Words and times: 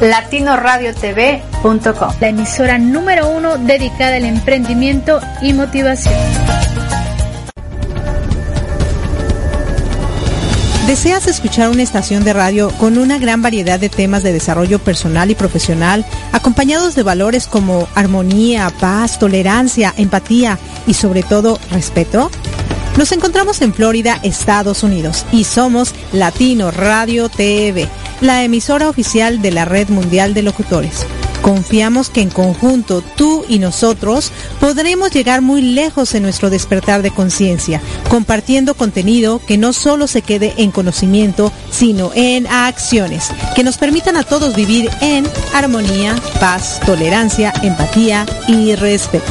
latinoradiotv.com, 0.00 2.14
la 2.20 2.28
emisora 2.28 2.78
número 2.78 3.28
uno 3.28 3.58
dedicada 3.58 4.16
al 4.16 4.24
emprendimiento 4.24 5.20
y 5.42 5.52
motivación. 5.52 6.14
¿Deseas 10.88 11.26
escuchar 11.26 11.68
una 11.68 11.82
estación 11.82 12.24
de 12.24 12.32
radio 12.32 12.70
con 12.78 12.96
una 12.96 13.18
gran 13.18 13.42
variedad 13.42 13.78
de 13.78 13.90
temas 13.90 14.22
de 14.22 14.32
desarrollo 14.32 14.78
personal 14.78 15.30
y 15.30 15.34
profesional, 15.34 16.06
acompañados 16.32 16.94
de 16.94 17.02
valores 17.02 17.46
como 17.46 17.86
armonía, 17.94 18.72
paz, 18.80 19.18
tolerancia, 19.18 19.92
empatía 19.98 20.58
y 20.86 20.94
sobre 20.94 21.22
todo 21.22 21.58
respeto? 21.70 22.30
Nos 22.98 23.12
encontramos 23.12 23.62
en 23.62 23.72
Florida, 23.72 24.18
Estados 24.24 24.82
Unidos, 24.82 25.24
y 25.30 25.44
somos 25.44 25.94
Latino 26.12 26.72
Radio 26.72 27.28
TV, 27.28 27.88
la 28.20 28.42
emisora 28.42 28.88
oficial 28.88 29.40
de 29.40 29.52
la 29.52 29.64
Red 29.64 29.88
Mundial 29.90 30.34
de 30.34 30.42
Locutores. 30.42 31.06
Confiamos 31.40 32.10
que 32.10 32.22
en 32.22 32.30
conjunto 32.30 33.04
tú 33.16 33.44
y 33.48 33.60
nosotros 33.60 34.32
podremos 34.58 35.12
llegar 35.12 35.42
muy 35.42 35.62
lejos 35.62 36.12
en 36.16 36.24
nuestro 36.24 36.50
despertar 36.50 37.02
de 37.02 37.12
conciencia, 37.12 37.80
compartiendo 38.08 38.74
contenido 38.74 39.40
que 39.46 39.58
no 39.58 39.72
solo 39.72 40.08
se 40.08 40.22
quede 40.22 40.54
en 40.56 40.72
conocimiento, 40.72 41.52
sino 41.70 42.10
en 42.16 42.48
acciones, 42.48 43.28
que 43.54 43.62
nos 43.62 43.78
permitan 43.78 44.16
a 44.16 44.24
todos 44.24 44.56
vivir 44.56 44.90
en 45.00 45.24
armonía, 45.54 46.16
paz, 46.40 46.80
tolerancia, 46.84 47.52
empatía 47.62 48.26
y 48.48 48.74
respeto. 48.74 49.30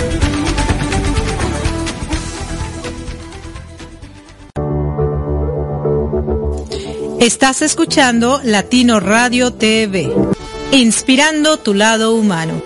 Estás 7.21 7.61
escuchando 7.61 8.41
Latino 8.43 8.99
Radio 8.99 9.53
TV, 9.53 10.11
inspirando 10.71 11.57
tu 11.57 11.75
lado 11.75 12.15
humano. 12.15 12.63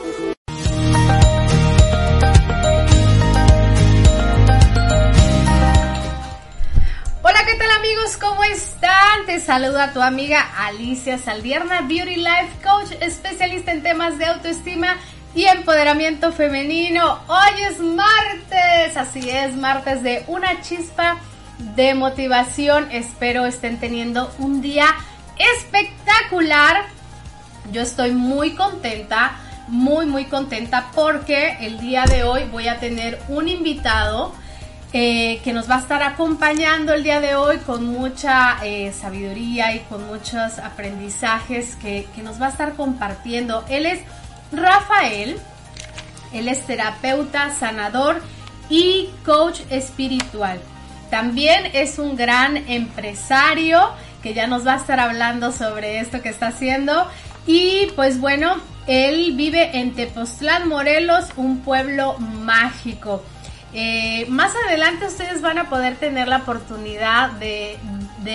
Hola, 7.21 7.39
¿qué 7.45 7.55
tal 7.55 7.69
amigos? 7.77 8.16
¿Cómo 8.17 8.45
están? 8.45 9.25
Te 9.25 9.41
saluda 9.41 9.91
tu 9.91 10.01
amiga 10.01 10.39
Alicia 10.66 11.17
Saldierna, 11.17 11.81
Beauty 11.81 12.16
Life 12.16 12.53
Coach, 12.63 12.93
especialista 13.01 13.73
en 13.73 13.83
temas 13.83 14.17
de 14.17 14.27
autoestima 14.27 14.95
y 15.35 15.43
empoderamiento 15.47 16.31
femenino. 16.31 17.19
Hoy 17.27 17.61
es 17.69 17.79
martes, 17.79 18.95
así 18.95 19.29
es, 19.29 19.53
martes 19.57 20.01
de 20.01 20.23
una 20.27 20.61
chispa 20.61 21.17
de 21.57 21.93
motivación. 21.93 22.89
Espero 22.91 23.45
estén 23.45 23.79
teniendo 23.79 24.31
un 24.39 24.61
día 24.61 24.88
espectacular. 25.38 26.85
Yo 27.71 27.81
estoy 27.81 28.11
muy 28.11 28.51
contenta, 28.51 29.38
muy, 29.67 30.05
muy 30.05 30.25
contenta 30.25 30.91
porque 30.93 31.57
el 31.61 31.79
día 31.79 32.05
de 32.05 32.23
hoy 32.23 32.43
voy 32.51 32.67
a 32.67 32.79
tener 32.79 33.21
un 33.27 33.47
invitado 33.47 34.33
eh, 34.93 35.41
que 35.43 35.51
nos 35.51 35.69
va 35.69 35.75
a 35.75 35.79
estar 35.79 36.03
acompañando 36.03 36.93
el 36.93 37.03
día 37.03 37.19
de 37.19 37.35
hoy 37.35 37.57
con 37.57 37.85
mucha 37.85 38.57
eh, 38.63 38.93
sabiduría 38.93 39.75
y 39.75 39.79
con 39.79 40.05
muchos 40.07 40.57
aprendizajes 40.59 41.75
que, 41.75 42.07
que 42.16 42.22
nos 42.22 42.41
va 42.41 42.47
a 42.47 42.49
estar 42.49 42.75
compartiendo. 42.75 43.66
Él 43.67 43.87
es 43.87 43.99
Rafael, 44.53 45.37
él 46.31 46.47
es 46.47 46.66
terapeuta, 46.66 47.53
sanador 47.59 48.22
y 48.69 49.09
coach 49.25 49.61
espiritual. 49.69 50.61
También 51.09 51.69
es 51.73 51.99
un 51.99 52.16
gran 52.16 52.57
empresario 52.69 53.79
que 54.21 54.33
ya 54.33 54.47
nos 54.47 54.66
va 54.66 54.73
a 54.73 54.77
estar 54.77 54.99
hablando 54.99 55.51
sobre 55.51 55.99
esto 55.99 56.21
que 56.21 56.29
está 56.29 56.47
haciendo. 56.47 57.07
Y 57.45 57.88
pues 57.95 58.19
bueno, 58.19 58.55
él 58.88 59.33
vive 59.35 59.77
en 59.77 59.93
Tepoztlán, 59.93 60.67
Morelos, 60.67 61.25
un 61.35 61.59
pueblo 61.59 62.17
mágico. 62.17 63.23
Eh, 63.73 64.25
más 64.29 64.51
adelante 64.67 65.05
ustedes 65.05 65.41
van 65.41 65.57
a 65.57 65.69
poder 65.69 65.97
tener 65.97 66.27
la 66.27 66.38
oportunidad 66.38 67.31
de, 67.31 67.77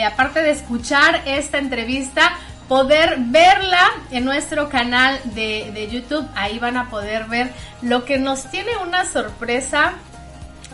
aparte 0.05 0.43
de 0.43 0.51
escuchar 0.51 1.23
esta 1.27 1.59
entrevista, 1.59 2.37
poder 2.69 3.17
verla 3.19 3.91
en 4.13 4.25
nuestro 4.25 4.69
canal 4.69 5.19
de 5.25 5.89
YouTube. 5.91 6.29
Ahí 6.37 6.61
van 6.61 6.77
a 6.77 6.89
poder 6.89 7.25
ver 7.25 7.51
lo 7.83 8.05
que 8.05 8.19
nos 8.19 8.49
tiene 8.51 8.77
una 8.77 9.07
sorpresa 9.07 9.95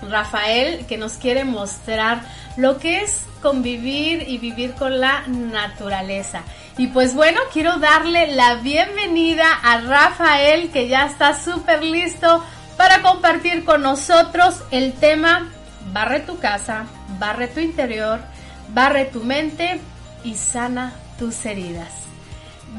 Rafael 0.03 0.87
que 0.87 0.99
nos 0.99 1.15
quiere 1.15 1.45
mostrar 1.45 2.21
lo 2.57 2.79
que 2.79 3.03
es 3.03 3.27
convivir 3.43 4.25
y 4.29 4.39
vivir 4.39 4.75
con 4.75 5.01
la 5.01 5.27
naturaleza. 5.29 6.43
Y 6.79 6.89
pues 6.89 7.15
bueno, 7.15 7.41
quiero 7.53 7.79
darle 7.79 8.34
la 8.34 8.57
bienvenida 8.57 9.47
a 9.62 9.81
Rafael 9.81 10.71
que 10.71 10.89
ya 10.89 11.07
está 11.07 11.39
súper 11.39 11.83
listo 11.83 12.45
para 12.77 13.03
compartir 13.03 13.65
con 13.65 13.83
nosotros 13.83 14.62
el 14.71 14.93
tema 14.95 15.49
barre 15.93 16.21
tu 16.21 16.39
casa, 16.39 16.87
barre 17.19 17.49
tu 17.49 17.61
interior, 17.61 18.21
barre 18.69 19.07
tu 19.07 19.23
mente 19.23 19.81
y 20.25 20.34
sana 20.34 20.93
tus 21.19 21.45
heridas. 21.47 21.93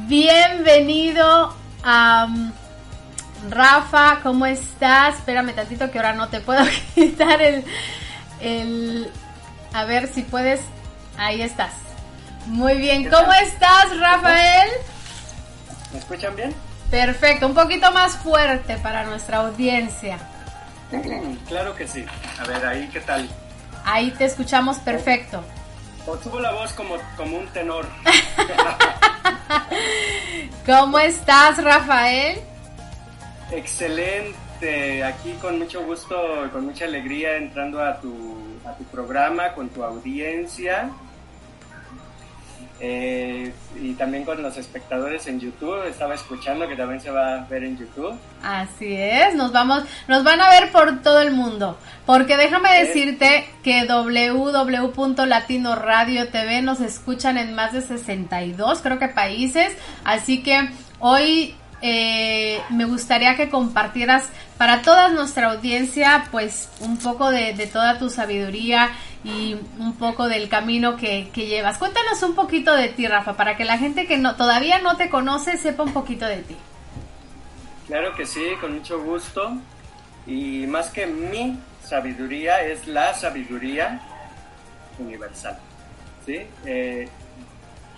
Bienvenido 0.08 1.56
a... 1.84 2.28
Rafa, 3.50 4.20
¿cómo 4.24 4.46
estás? 4.46 5.16
Espérame 5.16 5.54
tantito 5.54 5.92
que 5.92 6.00
ahora 6.00 6.14
no 6.14 6.30
te 6.30 6.40
puedo 6.40 6.64
quitar 6.96 7.42
el, 7.42 7.64
el... 8.42 9.12
A 9.74 9.86
ver 9.86 10.08
si 10.08 10.24
puedes... 10.24 10.62
Ahí 11.18 11.42
estás. 11.42 11.74
Muy 12.46 12.78
bien, 12.78 13.10
¿cómo 13.10 13.32
estás, 13.34 13.98
Rafael? 14.00 14.70
¿Me 15.92 16.00
escuchan 16.00 16.36
bien? 16.36 16.56
Perfecto, 16.90 17.48
un 17.48 17.54
poquito 17.54 17.92
más 17.92 18.16
fuerte 18.18 18.78
para 18.78 19.04
nuestra 19.04 19.38
audiencia. 19.38 20.18
Claro 21.48 21.76
que 21.76 21.88
sí. 21.88 22.06
A 22.40 22.46
ver, 22.46 22.66
ahí, 22.66 22.90
¿qué 22.94 23.02
tal? 23.02 23.28
Ahí 23.84 24.12
te 24.12 24.26
escuchamos 24.26 24.78
perfecto. 24.78 25.44
O 26.06 26.18
subo 26.18 26.40
la 26.40 26.54
voz 26.54 26.72
como, 26.74 26.96
como 27.18 27.38
un 27.38 27.48
tenor. 27.48 27.86
¿Cómo 30.66 31.00
estás, 31.00 31.62
Rafael? 31.62 32.40
Excelente, 33.52 35.04
aquí 35.04 35.32
con 35.42 35.60
mucho 35.60 35.84
gusto, 35.84 36.16
con 36.52 36.66
mucha 36.66 36.86
alegría 36.86 37.38
entrando 37.38 37.82
a 37.84 38.00
tu, 38.00 38.14
a 38.66 38.74
tu 38.74 38.84
programa, 38.86 39.54
con 39.54 39.70
tu 39.70 39.84
audiencia. 39.84 40.90
Eh, 42.80 43.52
y 43.82 43.94
también 43.94 44.24
con 44.24 44.40
los 44.44 44.56
espectadores 44.56 45.26
en 45.26 45.40
YouTube, 45.40 45.88
estaba 45.88 46.14
escuchando 46.14 46.68
que 46.68 46.76
también 46.76 47.02
se 47.02 47.10
va 47.10 47.34
a 47.34 47.46
ver 47.46 47.64
en 47.64 47.76
YouTube. 47.76 48.14
Así 48.44 48.94
es, 48.94 49.34
nos 49.34 49.52
vamos, 49.52 49.84
nos 50.08 50.24
van 50.24 50.40
a 50.42 50.50
ver 50.50 50.72
por 50.72 51.02
todo 51.02 51.22
el 51.22 51.32
mundo, 51.32 51.80
porque 52.06 52.38
déjame 52.38 52.84
decirte 52.84 53.48
que 53.64 53.88
www.latino 53.88 55.76
TV 56.32 56.62
nos 56.62 56.80
escuchan 56.80 57.40
en 57.40 57.56
más 57.56 57.74
de 57.74 57.82
62, 57.82 58.82
creo 58.82 59.00
que 59.00 59.08
países, 59.08 59.76
así 60.04 60.44
que 60.44 60.70
hoy 61.00 61.56
eh, 61.82 62.60
me 62.70 62.86
gustaría 62.86 63.36
que 63.36 63.50
compartieras 63.50 64.26
para 64.58 64.82
toda 64.82 65.10
nuestra 65.10 65.52
audiencia 65.52 66.28
pues 66.32 66.70
un 66.80 66.98
poco 66.98 67.30
de, 67.30 67.54
toda 67.72 68.00
tu 68.00 68.10
sabiduría 68.10 68.90
y 69.24 69.56
un 69.78 69.96
poco 69.98 70.28
del 70.28 70.50
camino 70.50 70.98
que, 70.98 71.30
llevas. 71.36 71.78
Cuéntanos 71.78 72.24
un 72.24 72.34
poquito 72.34 72.74
de 72.74 72.90
ti, 72.90 73.08
Rafa, 73.08 73.34
para 73.34 73.58
que 73.58 73.66
la 73.66 73.78
gente 73.78 74.08
que 74.08 74.18
no, 74.18 74.36
todavía 74.36 74.80
no 74.80 74.98
te 74.98 75.10
conoce 75.10 75.58
sepa 75.58 75.84
un 75.84 75.94
poquito 75.94 76.26
de 76.26 76.38
ti. 76.38 76.56
Claro 77.88 78.14
que 78.16 78.26
sí, 78.26 78.44
con 78.60 78.74
mucho 78.74 79.02
gusto. 79.02 79.54
Y 80.26 80.66
más 80.68 80.90
que 80.90 81.06
mi 81.06 81.58
sabiduría 81.84 82.62
es 82.62 82.88
la 82.88 83.14
sabiduría 83.14 84.02
universal. 85.00 85.58
¿sí? 86.26 86.42
Eh, 86.66 87.08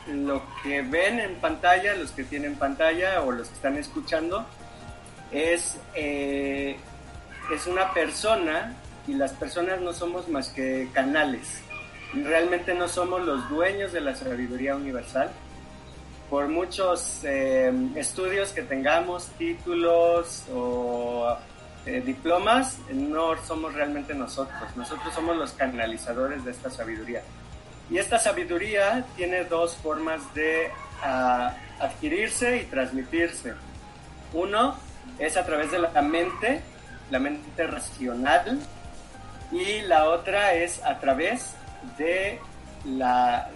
lo 0.10 0.44
que 0.64 0.82
ven 0.82 1.20
en 1.20 1.36
pantalla, 1.36 1.96
los 1.96 2.12
que 2.12 2.24
tienen 2.24 2.56
pantalla 2.56 3.22
o 3.22 3.32
los 3.32 3.48
que 3.48 3.56
están 3.56 3.78
escuchando, 3.78 4.46
es, 5.32 5.78
eh, 5.96 6.78
es 7.54 7.68
una 7.68 7.94
persona 7.94 8.76
y 9.08 9.14
las 9.14 9.34
personas 9.34 9.82
no 9.82 9.94
somos 9.94 10.28
más 10.28 10.50
que 10.50 10.90
canales. 10.94 11.62
Realmente 12.14 12.74
no 12.74 12.88
somos 12.88 13.24
los 13.24 13.50
dueños 13.50 13.92
de 13.92 14.02
la 14.02 14.16
sabiduría 14.16 14.76
universal. 14.76 15.30
Por 16.30 16.48
muchos 16.48 17.24
eh, 17.24 17.72
estudios 17.96 18.52
que 18.52 18.62
tengamos, 18.62 19.28
títulos 19.38 20.44
o 20.54 21.36
eh, 21.86 22.02
diplomas, 22.06 22.78
no 22.92 23.36
somos 23.46 23.74
realmente 23.74 24.14
nosotros. 24.14 24.76
Nosotros 24.76 25.14
somos 25.14 25.38
los 25.38 25.52
canalizadores 25.54 26.46
de 26.46 26.52
esta 26.52 26.70
sabiduría. 26.70 27.24
Y 27.90 27.98
esta 27.98 28.20
sabiduría 28.20 29.04
tiene 29.16 29.46
dos 29.46 29.76
formas 29.76 30.34
de 30.36 30.70
ah, 31.02 31.56
adquirirse 31.80 32.58
y 32.58 32.66
transmitirse. 32.66 33.54
Uno 34.34 34.76
es 35.18 35.38
a 35.38 35.46
través 35.46 35.72
de 35.72 35.80
la 35.80 36.02
mente, 36.02 36.62
la 37.10 37.20
mente 37.20 37.66
racional, 37.66 38.60
y 39.52 39.82
la 39.82 40.06
otra 40.06 40.54
es 40.54 40.84
a 40.84 41.00
través 41.00 41.56
de 41.98 42.40
la, 42.86 43.50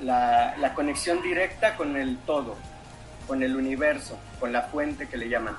conexión 0.76 1.22
directa 1.22 1.76
con 1.76 1.96
el 1.96 2.18
todo, 2.20 2.56
con 3.28 3.44
el 3.44 3.56
universo, 3.56 4.18
con 4.40 4.52
la 4.52 4.64
fuente 4.64 5.08
que 5.08 5.18
le 5.18 5.30
llaman. 5.30 5.56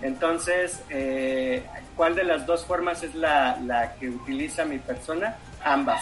Entonces, 0.00 0.82
eh, 0.88 1.64
¿cuál 1.94 2.14
de 2.14 2.24
las 2.24 2.46
dos 2.46 2.64
formas 2.64 3.02
es 3.02 3.14
la 3.14 3.94
que 4.00 4.08
utiliza 4.08 4.64
mi 4.64 4.78
persona? 4.78 5.36
Ambas, 5.62 6.00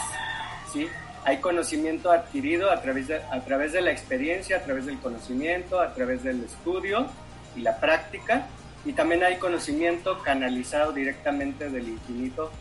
¿sí? 0.71 0.87
Hay 1.25 1.37
conocimiento 1.37 2.11
adquirido 2.11 2.71
a 2.71 2.81
través, 2.81 3.07
de, 3.07 3.15
a 3.15 3.39
través 3.41 3.73
de 3.73 3.81
la 3.81 3.91
experiencia, 3.91 4.57
a 4.57 4.59
través 4.61 4.85
del 4.85 4.99
conocimiento, 4.99 5.81
a 5.81 5.91
través 5.93 6.23
del 6.23 6.43
estudio 6.43 7.07
y 7.55 7.61
la 7.61 7.79
práctica, 7.79 8.45
y 8.85 8.93
también 8.93 9.23
hay 9.23 9.37
conocimiento 9.37 10.21
canalizado 10.21 10.93
directamente 10.93 11.69
del 11.69 11.89
infinito 11.89 12.51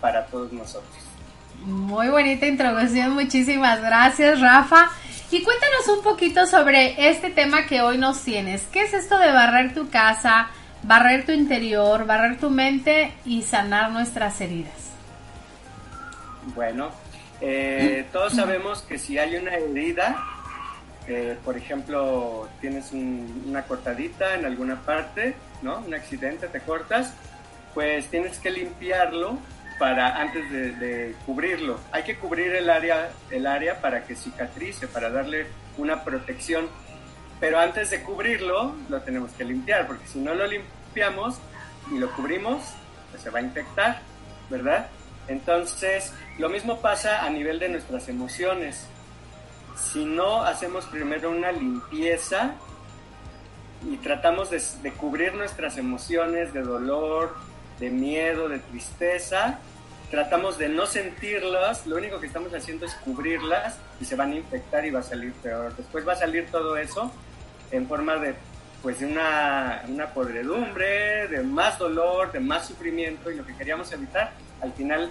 para 0.00 0.26
todos 0.26 0.52
nosotros. 0.52 0.94
Muy 1.64 2.08
bonita 2.08 2.46
introducción, 2.46 3.12
muchísimas 3.12 3.80
gracias 3.80 4.40
Rafa. 4.40 4.90
Y 5.32 5.42
cuéntanos 5.42 5.88
un 5.88 6.04
poquito 6.04 6.46
sobre 6.46 7.08
este 7.08 7.30
tema 7.30 7.66
que 7.66 7.80
hoy 7.80 7.98
nos 7.98 8.22
tienes. 8.22 8.62
¿Qué 8.70 8.82
es 8.82 8.94
esto 8.94 9.18
de 9.18 9.32
barrer 9.32 9.74
tu 9.74 9.88
casa, 9.88 10.50
barrer 10.82 11.24
tu 11.24 11.32
interior, 11.32 12.06
barrer 12.06 12.38
tu 12.38 12.50
mente 12.50 13.12
y 13.24 13.42
sanar 13.42 13.90
nuestras 13.90 14.40
heridas? 14.40 14.92
Bueno, 16.54 16.90
eh, 17.44 18.06
todos 18.12 18.34
sabemos 18.34 18.82
que 18.82 18.98
si 18.98 19.18
hay 19.18 19.34
una 19.34 19.56
herida, 19.56 20.24
eh, 21.08 21.36
por 21.44 21.56
ejemplo, 21.56 22.48
tienes 22.60 22.92
una 22.92 23.64
cortadita 23.64 24.36
en 24.36 24.44
alguna 24.44 24.80
parte, 24.82 25.34
¿no? 25.60 25.78
Un 25.78 25.92
accidente, 25.92 26.46
te 26.46 26.60
cortas, 26.60 27.12
pues 27.74 28.06
tienes 28.06 28.38
que 28.38 28.52
limpiarlo 28.52 29.38
para 29.80 30.20
antes 30.20 30.48
de, 30.52 31.16
cubrirlo. 31.26 31.80
Hay 31.90 32.04
que 32.04 32.16
cubrir 32.16 32.54
el 32.54 32.70
área, 32.70 33.10
el 33.32 33.48
área 33.48 33.80
para 33.80 34.04
que 34.04 34.14
cicatrice, 34.14 34.86
para 34.86 35.10
darle 35.10 35.46
una 35.78 36.04
protección. 36.04 36.68
Pero 37.40 37.58
antes 37.58 37.90
de 37.90 38.02
cubrirlo, 38.02 38.76
lo 38.88 39.02
tenemos 39.02 39.32
que 39.32 39.44
limpiar, 39.44 39.88
porque 39.88 40.06
si 40.06 40.20
no 40.20 40.32
lo 40.34 40.46
limpiamos 40.46 41.38
y 41.90 41.98
lo 41.98 42.12
cubrimos, 42.12 42.62
pues 43.10 43.24
se 43.24 43.30
va 43.30 43.40
a 43.40 43.42
infectar, 43.42 44.00
¿verdad? 44.48 44.86
Entonces, 45.28 46.12
lo 46.38 46.48
mismo 46.48 46.80
pasa 46.80 47.24
a 47.24 47.30
nivel 47.30 47.58
de 47.58 47.68
nuestras 47.68 48.08
emociones. 48.08 48.86
Si 49.76 50.04
no 50.04 50.42
hacemos 50.42 50.86
primero 50.86 51.30
una 51.30 51.52
limpieza 51.52 52.54
y 53.88 53.96
tratamos 53.96 54.50
de, 54.50 54.92
cubrir 54.92 55.34
nuestras 55.34 55.78
emociones 55.78 56.52
de 56.52 56.62
dolor, 56.62 57.34
de 57.78 57.90
miedo, 57.90 58.48
de 58.48 58.58
tristeza, 58.58 59.58
tratamos 60.10 60.58
de 60.58 60.68
no 60.68 60.86
sentirlas, 60.86 61.86
lo 61.86 61.96
único 61.96 62.20
que 62.20 62.26
estamos 62.26 62.52
haciendo 62.52 62.86
es 62.86 62.94
cubrirlas 62.96 63.78
y 64.00 64.04
se 64.04 64.14
van 64.14 64.32
a 64.32 64.36
infectar 64.36 64.84
y 64.84 64.90
va 64.90 65.00
a 65.00 65.04
salir 65.04 65.32
peor. 65.34 65.74
Después 65.76 66.06
va 66.06 66.12
a 66.12 66.16
salir 66.16 66.48
todo 66.50 66.76
eso 66.76 67.10
en 67.70 67.88
forma 67.88 68.16
de 68.16 68.34
pues 68.82 69.00
una, 69.00 69.82
una 69.88 70.08
podredumbre, 70.08 71.28
de 71.28 71.42
más 71.42 71.78
dolor, 71.78 72.32
de 72.32 72.40
más 72.40 72.66
sufrimiento 72.66 73.30
y 73.30 73.36
lo 73.36 73.46
que 73.46 73.56
queríamos 73.56 73.90
evitar 73.92 74.32
al 74.62 74.72
final 74.72 75.10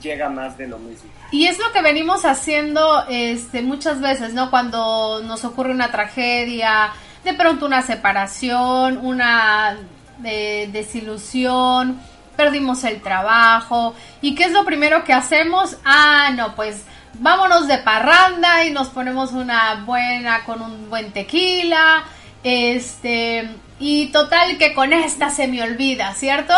llega 0.00 0.28
más 0.28 0.56
de 0.56 0.66
lo 0.68 0.78
mismo. 0.78 1.10
Y 1.30 1.46
es 1.46 1.58
lo 1.58 1.70
que 1.72 1.82
venimos 1.82 2.24
haciendo 2.24 3.04
este, 3.08 3.62
muchas 3.62 4.00
veces, 4.00 4.32
¿no? 4.34 4.50
Cuando 4.50 5.20
nos 5.24 5.44
ocurre 5.44 5.72
una 5.72 5.90
tragedia, 5.90 6.92
de 7.24 7.34
pronto 7.34 7.66
una 7.66 7.82
separación, 7.82 8.98
una 8.98 9.76
eh, 10.24 10.68
desilusión, 10.72 12.00
perdimos 12.36 12.84
el 12.84 13.02
trabajo. 13.02 13.94
¿Y 14.20 14.34
qué 14.34 14.44
es 14.44 14.52
lo 14.52 14.64
primero 14.64 15.04
que 15.04 15.12
hacemos? 15.12 15.76
Ah, 15.84 16.30
no, 16.34 16.54
pues 16.54 16.84
vámonos 17.14 17.66
de 17.66 17.78
parranda 17.78 18.64
y 18.64 18.70
nos 18.70 18.88
ponemos 18.88 19.32
una 19.32 19.82
buena 19.84 20.44
con 20.44 20.62
un 20.62 20.88
buen 20.88 21.12
tequila. 21.12 22.04
Este, 22.44 23.50
y 23.80 24.06
total 24.12 24.58
que 24.58 24.72
con 24.74 24.92
esta 24.92 25.30
se 25.30 25.48
me 25.48 25.60
olvida, 25.60 26.14
¿cierto? 26.14 26.54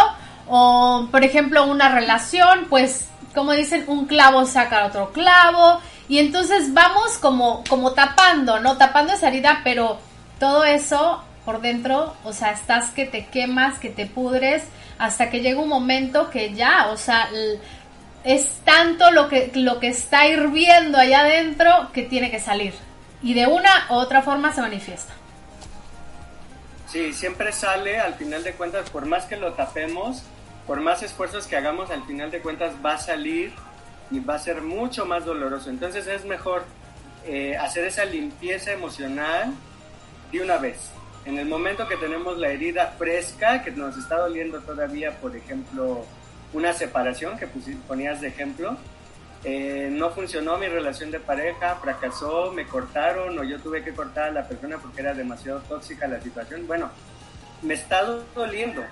O, 0.52 1.06
por 1.12 1.22
ejemplo, 1.22 1.64
una 1.64 1.94
relación, 1.94 2.66
pues, 2.68 3.06
como 3.34 3.52
dicen, 3.52 3.84
un 3.86 4.06
clavo 4.06 4.44
saca 4.46 4.84
otro 4.84 5.12
clavo. 5.12 5.80
Y 6.08 6.18
entonces 6.18 6.74
vamos 6.74 7.18
como, 7.18 7.62
como 7.68 7.92
tapando, 7.92 8.58
¿no? 8.58 8.76
Tapando 8.76 9.12
esa 9.12 9.28
herida, 9.28 9.60
pero 9.62 9.98
todo 10.40 10.64
eso 10.64 11.22
por 11.44 11.60
dentro, 11.60 12.14
o 12.24 12.32
sea, 12.32 12.50
estás 12.50 12.90
que 12.90 13.06
te 13.06 13.26
quemas, 13.26 13.78
que 13.78 13.90
te 13.90 14.06
pudres, 14.06 14.64
hasta 14.98 15.30
que 15.30 15.40
llega 15.40 15.60
un 15.60 15.68
momento 15.68 16.30
que 16.30 16.52
ya, 16.52 16.88
o 16.88 16.96
sea, 16.96 17.28
es 18.24 18.48
tanto 18.64 19.10
lo 19.12 19.28
que, 19.28 19.52
lo 19.54 19.78
que 19.78 19.88
está 19.88 20.26
hirviendo 20.26 20.98
allá 20.98 21.20
adentro 21.20 21.90
que 21.92 22.02
tiene 22.02 22.30
que 22.30 22.40
salir. 22.40 22.74
Y 23.22 23.34
de 23.34 23.46
una 23.46 23.86
u 23.90 23.94
otra 23.94 24.22
forma 24.22 24.52
se 24.52 24.62
manifiesta. 24.62 25.12
Sí, 26.88 27.12
siempre 27.12 27.52
sale, 27.52 28.00
al 28.00 28.14
final 28.14 28.42
de 28.42 28.52
cuentas, 28.54 28.90
por 28.90 29.06
más 29.06 29.26
que 29.26 29.36
lo 29.36 29.52
tapemos, 29.52 30.24
por 30.66 30.80
más 30.80 31.02
esfuerzos 31.02 31.46
que 31.46 31.56
hagamos, 31.56 31.90
al 31.90 32.04
final 32.04 32.30
de 32.30 32.40
cuentas 32.40 32.74
va 32.84 32.94
a 32.94 32.98
salir 32.98 33.52
y 34.10 34.20
va 34.20 34.34
a 34.34 34.38
ser 34.38 34.62
mucho 34.62 35.06
más 35.06 35.24
doloroso. 35.24 35.70
Entonces 35.70 36.06
es 36.06 36.24
mejor 36.24 36.64
eh, 37.26 37.56
hacer 37.56 37.84
esa 37.84 38.04
limpieza 38.04 38.72
emocional 38.72 39.52
de 40.32 40.40
una 40.40 40.58
vez. 40.58 40.90
En 41.24 41.38
el 41.38 41.46
momento 41.46 41.86
que 41.86 41.96
tenemos 41.96 42.38
la 42.38 42.48
herida 42.48 42.94
fresca, 42.98 43.62
que 43.62 43.70
nos 43.72 43.96
está 43.96 44.16
doliendo 44.16 44.60
todavía, 44.60 45.18
por 45.18 45.36
ejemplo, 45.36 46.04
una 46.52 46.72
separación 46.72 47.38
que 47.38 47.46
ponías 47.86 48.20
de 48.20 48.28
ejemplo, 48.28 48.76
eh, 49.44 49.88
no 49.90 50.10
funcionó 50.10 50.58
mi 50.58 50.66
relación 50.66 51.10
de 51.10 51.20
pareja, 51.20 51.76
fracasó, 51.76 52.52
me 52.52 52.66
cortaron 52.66 53.38
o 53.38 53.44
yo 53.44 53.58
tuve 53.58 53.82
que 53.82 53.94
cortar 53.94 54.28
a 54.28 54.32
la 54.32 54.46
persona 54.46 54.76
porque 54.78 55.00
era 55.00 55.14
demasiado 55.14 55.60
tóxica 55.60 56.06
la 56.06 56.20
situación. 56.20 56.66
Bueno, 56.66 56.90
me 57.62 57.74
está 57.74 58.02
doliendo, 58.34 58.82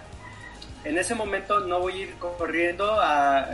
en 0.84 0.98
ese 0.98 1.14
momento 1.14 1.60
no 1.60 1.80
voy 1.80 1.92
a 1.92 1.96
ir 1.96 2.14
corriendo 2.18 3.00
a, 3.00 3.48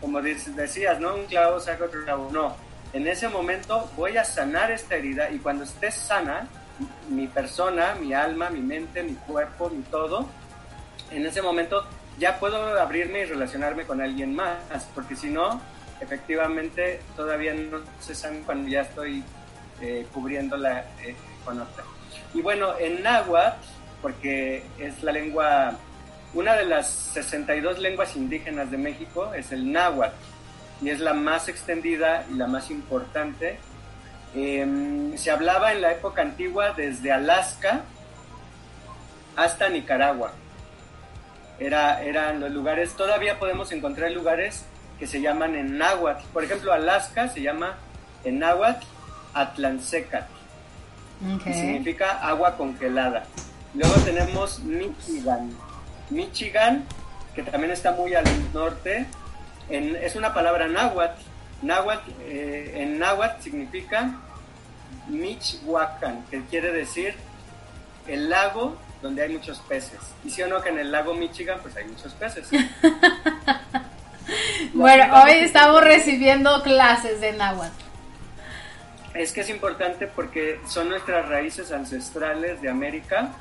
como 0.00 0.20
decías, 0.20 1.00
¿no? 1.00 1.14
Un 1.14 1.26
clavo 1.26 1.60
saca 1.60 1.84
otro 1.84 2.04
clavo. 2.04 2.28
No, 2.32 2.56
en 2.92 3.06
ese 3.06 3.28
momento 3.28 3.90
voy 3.96 4.16
a 4.16 4.24
sanar 4.24 4.70
esta 4.70 4.96
herida 4.96 5.30
y 5.30 5.38
cuando 5.38 5.64
esté 5.64 5.90
sana, 5.90 6.48
mi 7.08 7.26
persona, 7.26 7.94
mi 7.94 8.12
alma, 8.12 8.50
mi 8.50 8.60
mente, 8.60 9.02
mi 9.02 9.14
cuerpo, 9.14 9.70
mi 9.70 9.82
todo, 9.82 10.26
en 11.10 11.26
ese 11.26 11.42
momento 11.42 11.84
ya 12.18 12.38
puedo 12.38 12.78
abrirme 12.80 13.20
y 13.20 13.24
relacionarme 13.24 13.84
con 13.84 14.00
alguien 14.00 14.34
más, 14.34 14.56
porque 14.94 15.16
si 15.16 15.30
no, 15.30 15.60
efectivamente 16.00 17.00
todavía 17.16 17.54
no 17.54 17.80
se 18.00 18.14
sabe 18.14 18.40
cuando 18.44 18.68
ya 18.68 18.82
estoy 18.82 19.22
eh, 19.80 20.06
cubriéndola 20.12 20.80
eh, 21.02 21.14
con 21.44 21.60
otra. 21.60 21.84
Y 22.34 22.42
bueno, 22.42 22.76
en 22.78 23.02
náhuatl, 23.02 23.56
porque 24.00 24.64
es 24.78 25.02
la 25.02 25.12
lengua, 25.12 25.78
una 26.34 26.54
de 26.54 26.64
las 26.64 26.88
62 26.88 27.78
lenguas 27.78 28.16
indígenas 28.16 28.70
de 28.70 28.78
México 28.78 29.34
es 29.34 29.52
el 29.52 29.70
náhuatl, 29.70 30.14
y 30.82 30.90
es 30.90 31.00
la 31.00 31.14
más 31.14 31.48
extendida 31.48 32.26
y 32.30 32.34
la 32.34 32.46
más 32.46 32.70
importante. 32.70 33.58
Em, 34.34 35.16
se 35.16 35.30
hablaba 35.30 35.72
en 35.72 35.80
la 35.80 35.92
época 35.92 36.22
antigua 36.22 36.72
desde 36.72 37.12
Alaska 37.12 37.82
hasta 39.36 39.68
Nicaragua. 39.68 40.32
Era, 41.58 42.02
eran 42.02 42.40
los 42.40 42.50
lugares, 42.50 42.94
todavía 42.94 43.38
podemos 43.38 43.70
encontrar 43.70 44.10
lugares 44.10 44.64
que 44.98 45.06
se 45.06 45.20
llaman 45.20 45.54
en 45.54 45.78
náhuatl. 45.78 46.24
Por 46.32 46.42
ejemplo, 46.44 46.72
Alaska 46.72 47.28
se 47.28 47.42
llama 47.42 47.76
en 48.24 48.40
náhuatl 48.40 48.84
Atlansecat, 49.34 50.28
que 51.44 51.52
significa 51.54 52.18
agua 52.26 52.56
congelada. 52.56 53.24
Luego 53.74 53.94
tenemos 54.04 54.60
Michigan. 54.60 55.52
Michigan, 56.12 56.84
que 57.34 57.42
también 57.42 57.72
está 57.72 57.92
muy 57.92 58.14
al 58.14 58.24
norte, 58.52 59.06
es 59.68 60.16
una 60.16 60.34
palabra 60.34 60.68
náhuatl. 60.68 61.22
Náhuatl 61.62 62.10
eh, 62.22 62.74
en 62.76 62.98
náhuatl 62.98 63.42
significa 63.42 64.10
Michoacán, 65.08 66.24
que 66.30 66.42
quiere 66.46 66.72
decir 66.72 67.14
el 68.06 68.28
lago 68.28 68.76
donde 69.00 69.22
hay 69.22 69.30
muchos 69.30 69.58
peces. 69.60 70.00
Y 70.24 70.30
si 70.30 70.42
o 70.42 70.48
no 70.48 70.60
que 70.60 70.70
en 70.70 70.78
el 70.78 70.92
lago 70.92 71.14
Michigan 71.14 71.58
pues 71.62 71.76
hay 71.76 71.84
muchos 71.84 72.12
peces. 72.14 72.48
bueno, 74.74 75.22
hoy 75.22 75.32
estamos 75.32 75.82
recibiendo 75.82 76.62
clases 76.62 77.20
de 77.20 77.32
náhuatl. 77.32 77.82
Es 79.14 79.32
que 79.32 79.42
es 79.42 79.50
importante 79.50 80.06
porque 80.06 80.58
son 80.66 80.88
nuestras 80.88 81.28
raíces 81.28 81.70
ancestrales 81.70 82.62
de 82.62 82.70
América, 82.70 83.32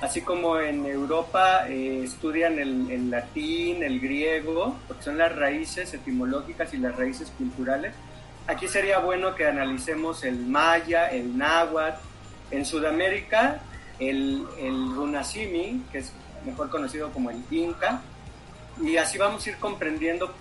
así 0.00 0.22
como 0.22 0.58
en 0.58 0.86
Europa 0.86 1.68
eh, 1.68 2.02
estudian 2.04 2.58
el, 2.58 3.10
latín, 3.10 3.82
el 3.82 4.00
griego, 4.00 4.76
porque 4.88 5.02
son 5.02 5.18
las 5.18 5.34
raíces 5.34 5.92
etimológicas 5.92 6.72
y 6.74 6.78
las 6.78 6.96
raíces 6.96 7.30
culturales. 7.36 7.92
Aquí 8.46 8.66
sería 8.66 8.98
bueno 8.98 9.34
que 9.34 9.46
analicemos 9.46 10.24
el 10.24 10.46
maya, 10.46 11.08
el 11.08 11.36
náhuatl. 11.36 12.00
En 12.50 12.64
Sudamérica, 12.64 13.60
el, 14.00 14.44
el 14.58 14.92
runasimi, 14.92 15.84
que 15.92 15.98
es 15.98 16.12
mejor 16.44 16.68
conocido 16.68 17.12
como 17.12 17.30
el 17.30 17.44
inca, 17.50 18.02
y 18.82 18.96
así 18.96 19.18
vamos 19.18 19.46
a 19.46 19.50
ir 19.50 19.56
comprendiendo 19.58 20.34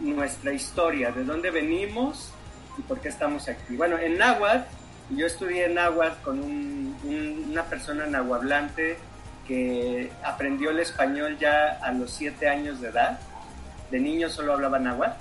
nuestra 0.00 0.54
historia, 0.54 1.10
de 1.10 1.24
dónde 1.24 1.50
venimos 1.50 2.32
y 2.78 2.82
por 2.82 3.00
qué 3.00 3.08
estamos 3.08 3.48
aquí. 3.48 3.76
Bueno, 3.76 3.98
en 3.98 4.16
náhuatl, 4.16 4.64
yo 5.10 5.26
estudié 5.26 5.68
náhuatl 5.68 6.22
con 6.22 6.40
una 6.40 7.64
persona 7.64 8.06
nahuablante 8.06 8.98
que 9.46 10.12
aprendió 10.22 10.70
el 10.70 10.78
español 10.78 11.36
ya 11.38 11.78
a 11.82 11.92
los 11.92 12.12
siete 12.12 12.48
años 12.48 12.80
de 12.80 12.88
edad. 12.88 13.18
De 13.90 13.98
niño 13.98 14.28
solo 14.28 14.52
hablaba 14.52 14.78
náhuatl. 14.78 15.18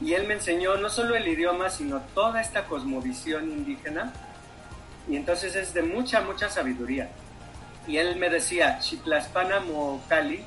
Y 0.00 0.12
él 0.12 0.26
me 0.26 0.34
enseñó 0.34 0.76
no 0.76 0.90
solo 0.90 1.14
el 1.14 1.26
idioma, 1.26 1.70
sino 1.70 2.00
toda 2.14 2.40
esta 2.40 2.64
cosmovisión 2.64 3.50
indígena. 3.50 4.12
Y 5.08 5.16
entonces 5.16 5.56
es 5.56 5.72
de 5.72 5.82
mucha, 5.82 6.20
mucha 6.20 6.50
sabiduría. 6.50 7.08
Y 7.86 7.96
él 7.96 8.16
me 8.16 8.28
decía, 8.28 8.78
Chitlaspana 8.80 9.60
mo 9.60 10.02
Cali, 10.08 10.42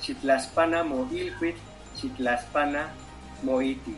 Chitlaspana 0.00 0.82
mo 0.82 1.08
Ilquit, 1.12 1.56
Chitlaspana 1.96 2.88
mo 3.42 3.62
Iti. 3.62 3.96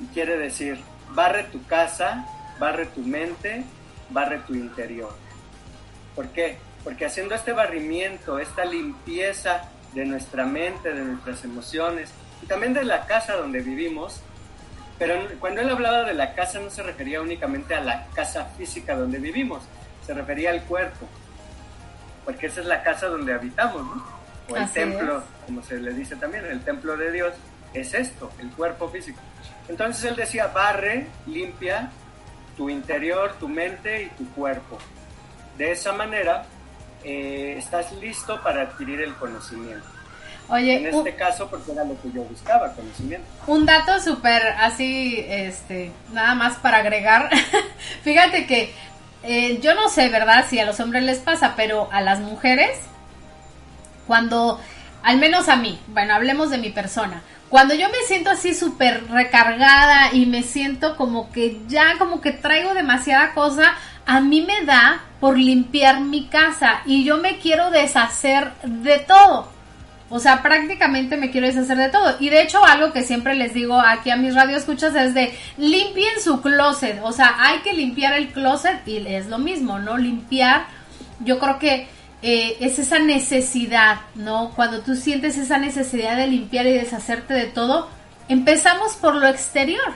Y 0.00 0.06
quiere 0.06 0.38
decir, 0.38 0.80
barre 1.14 1.44
tu 1.44 1.64
casa, 1.66 2.26
barre 2.58 2.86
tu 2.86 3.00
mente, 3.00 3.64
barre 4.10 4.38
tu 4.46 4.54
interior. 4.54 5.14
¿Por 6.14 6.28
qué? 6.28 6.58
Porque 6.84 7.06
haciendo 7.06 7.34
este 7.34 7.52
barrimiento, 7.52 8.38
esta 8.38 8.64
limpieza 8.64 9.70
de 9.94 10.04
nuestra 10.04 10.44
mente, 10.44 10.92
de 10.92 11.04
nuestras 11.04 11.44
emociones 11.44 12.10
y 12.42 12.46
también 12.46 12.74
de 12.74 12.84
la 12.84 13.06
casa 13.06 13.36
donde 13.36 13.60
vivimos, 13.60 14.20
pero 14.98 15.14
cuando 15.38 15.60
él 15.60 15.70
hablaba 15.70 16.02
de 16.02 16.14
la 16.14 16.34
casa 16.34 16.58
no 16.58 16.70
se 16.70 16.82
refería 16.82 17.20
únicamente 17.20 17.74
a 17.74 17.80
la 17.80 18.06
casa 18.14 18.46
física 18.56 18.96
donde 18.96 19.18
vivimos, 19.18 19.62
se 20.04 20.14
refería 20.14 20.50
al 20.50 20.62
cuerpo, 20.64 21.06
porque 22.24 22.46
esa 22.46 22.60
es 22.60 22.66
la 22.66 22.82
casa 22.82 23.06
donde 23.06 23.32
habitamos, 23.32 23.82
¿no? 23.84 24.04
O 24.50 24.56
el 24.56 24.68
templo, 24.70 25.22
como 25.46 25.62
se 25.62 25.78
le 25.78 25.92
dice 25.92 26.16
también, 26.16 26.46
el 26.46 26.62
templo 26.62 26.96
de 26.96 27.12
Dios 27.12 27.34
es 27.74 27.94
esto, 27.94 28.32
el 28.40 28.50
cuerpo 28.50 28.88
físico. 28.88 29.20
Entonces 29.68 30.04
él 30.04 30.16
decía, 30.16 30.48
barre, 30.48 31.06
limpia 31.26 31.90
tu 32.58 32.68
interior, 32.68 33.36
tu 33.40 33.48
mente 33.48 34.02
y 34.02 34.06
tu 34.08 34.28
cuerpo. 34.32 34.78
De 35.56 35.72
esa 35.72 35.92
manera 35.92 36.44
eh, 37.04 37.54
estás 37.56 37.92
listo 37.92 38.42
para 38.42 38.62
adquirir 38.62 39.00
el 39.00 39.14
conocimiento. 39.14 39.86
Oye, 40.50 40.76
en 40.76 40.86
este 40.86 41.14
caso, 41.14 41.48
porque 41.48 41.72
era 41.72 41.84
lo 41.84 42.00
que 42.00 42.10
yo 42.10 42.22
buscaba, 42.24 42.72
conocimiento. 42.72 43.26
Un 43.46 43.64
dato 43.66 44.00
súper 44.00 44.42
así, 44.58 45.24
este, 45.28 45.92
nada 46.12 46.34
más 46.34 46.56
para 46.56 46.78
agregar. 46.78 47.30
Fíjate 48.02 48.46
que 48.46 48.72
eh, 49.22 49.60
yo 49.60 49.74
no 49.74 49.88
sé, 49.88 50.08
¿verdad? 50.08 50.46
Si 50.48 50.58
a 50.58 50.64
los 50.64 50.80
hombres 50.80 51.02
les 51.02 51.18
pasa, 51.18 51.54
pero 51.54 51.88
a 51.92 52.00
las 52.00 52.20
mujeres, 52.20 52.78
cuando, 54.06 54.58
al 55.02 55.18
menos 55.18 55.48
a 55.48 55.56
mí, 55.56 55.78
bueno, 55.88 56.14
hablemos 56.14 56.50
de 56.50 56.58
mi 56.58 56.70
persona, 56.70 57.22
cuando 57.48 57.74
yo 57.74 57.88
me 57.88 57.98
siento 58.06 58.30
así 58.30 58.54
súper 58.54 59.08
recargada 59.08 60.12
y 60.12 60.26
me 60.26 60.42
siento 60.42 60.96
como 60.96 61.30
que 61.32 61.60
ya 61.66 61.96
como 61.98 62.20
que 62.20 62.32
traigo 62.32 62.74
demasiada 62.74 63.32
cosa, 63.32 63.74
a 64.04 64.20
mí 64.20 64.42
me 64.42 64.64
da 64.64 65.02
por 65.20 65.38
limpiar 65.38 66.00
mi 66.00 66.26
casa 66.26 66.82
y 66.84 67.04
yo 67.04 67.18
me 67.18 67.38
quiero 67.38 67.70
deshacer 67.70 68.52
de 68.62 68.98
todo. 68.98 69.50
O 70.10 70.20
sea, 70.20 70.42
prácticamente 70.42 71.18
me 71.18 71.30
quiero 71.30 71.46
deshacer 71.46 71.76
de 71.76 71.90
todo. 71.90 72.16
Y 72.18 72.30
de 72.30 72.42
hecho, 72.42 72.64
algo 72.64 72.92
que 72.92 73.02
siempre 73.02 73.34
les 73.34 73.52
digo 73.52 73.78
aquí 73.78 74.10
a 74.10 74.16
mis 74.16 74.34
radioescuchas 74.34 74.94
es 74.94 75.12
de 75.12 75.36
limpien 75.58 76.20
su 76.22 76.40
closet. 76.40 77.00
O 77.02 77.12
sea, 77.12 77.34
hay 77.38 77.58
que 77.58 77.74
limpiar 77.74 78.14
el 78.14 78.28
closet 78.28 78.86
y 78.86 79.06
es 79.06 79.26
lo 79.26 79.38
mismo, 79.38 79.78
¿no? 79.78 79.98
Limpiar, 79.98 80.66
yo 81.20 81.38
creo 81.38 81.58
que 81.58 81.88
eh, 82.22 82.56
es 82.60 82.78
esa 82.78 82.98
necesidad, 82.98 84.00
¿no? 84.14 84.50
Cuando 84.56 84.80
tú 84.80 84.96
sientes 84.96 85.38
esa 85.38 85.58
necesidad 85.58 86.16
de 86.16 86.26
limpiar 86.26 86.66
y 86.66 86.72
deshacerte 86.72 87.34
de 87.34 87.46
todo, 87.46 87.88
empezamos 88.28 88.96
por 88.96 89.14
lo 89.14 89.28
exterior, 89.28 89.92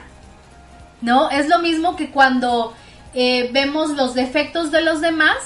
¿no? 1.01 1.29
Es 1.29 1.49
lo 1.49 1.59
mismo 1.59 1.95
que 1.95 2.11
cuando 2.11 2.73
eh, 3.13 3.49
vemos 3.51 3.91
los 3.91 4.13
defectos 4.13 4.71
de 4.71 4.81
los 4.81 5.01
demás 5.01 5.37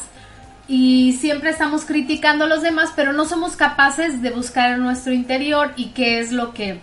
y 0.68 1.18
siempre 1.20 1.50
estamos 1.50 1.84
criticando 1.86 2.46
a 2.46 2.48
los 2.48 2.62
demás, 2.62 2.92
pero 2.96 3.12
no 3.12 3.26
somos 3.26 3.56
capaces 3.56 4.22
de 4.22 4.30
buscar 4.30 4.72
en 4.72 4.84
nuestro 4.84 5.14
interior 5.14 5.74
y 5.78 5.88
qué 5.88 6.20
es 6.20 6.32
lo 6.32 6.54
que 6.54 6.80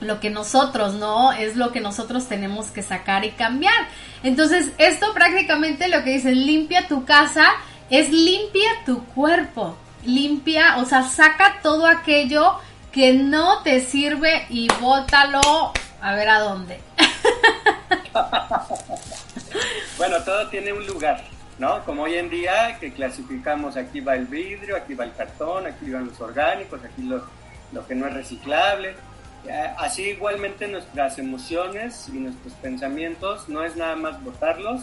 lo 0.00 0.20
que 0.20 0.28
nosotros, 0.28 0.94
¿no? 0.94 1.32
Es 1.32 1.56
lo 1.56 1.72
que 1.72 1.80
nosotros 1.80 2.28
tenemos 2.28 2.66
que 2.66 2.82
sacar 2.82 3.24
y 3.24 3.30
cambiar. 3.30 3.88
Entonces, 4.22 4.70
esto 4.76 5.12
prácticamente 5.14 5.88
lo 5.88 6.04
que 6.04 6.10
dice, 6.10 6.34
limpia 6.34 6.86
tu 6.86 7.06
casa 7.06 7.46
es 7.90 8.10
limpia 8.10 8.70
tu 8.84 9.04
cuerpo, 9.06 9.76
limpia, 10.04 10.78
o 10.78 10.84
sea, 10.84 11.02
saca 11.02 11.60
todo 11.62 11.86
aquello 11.86 12.58
que 12.92 13.12
no 13.12 13.62
te 13.62 13.80
sirve 13.80 14.46
y 14.48 14.68
bótalo 14.80 15.72
a 16.00 16.14
ver 16.14 16.28
a 16.28 16.40
dónde. 16.40 16.80
bueno, 19.98 20.22
todo 20.24 20.48
tiene 20.48 20.72
un 20.72 20.86
lugar, 20.86 21.22
¿no? 21.58 21.84
Como 21.84 22.04
hoy 22.04 22.14
en 22.14 22.30
día 22.30 22.78
que 22.80 22.92
clasificamos, 22.92 23.76
aquí 23.76 24.00
va 24.00 24.14
el 24.14 24.26
vidrio, 24.26 24.76
aquí 24.76 24.94
va 24.94 25.04
el 25.04 25.14
cartón, 25.14 25.66
aquí 25.66 25.90
van 25.90 26.06
los 26.06 26.20
orgánicos, 26.20 26.80
aquí 26.84 27.02
lo, 27.02 27.26
lo 27.72 27.86
que 27.86 27.94
no 27.94 28.06
es 28.06 28.14
reciclable. 28.14 28.94
Así 29.78 30.02
igualmente 30.02 30.66
nuestras 30.66 31.18
emociones 31.18 32.08
y 32.08 32.18
nuestros 32.18 32.52
pensamientos 32.54 33.48
no 33.48 33.62
es 33.62 33.76
nada 33.76 33.94
más 33.94 34.20
botarlos, 34.24 34.82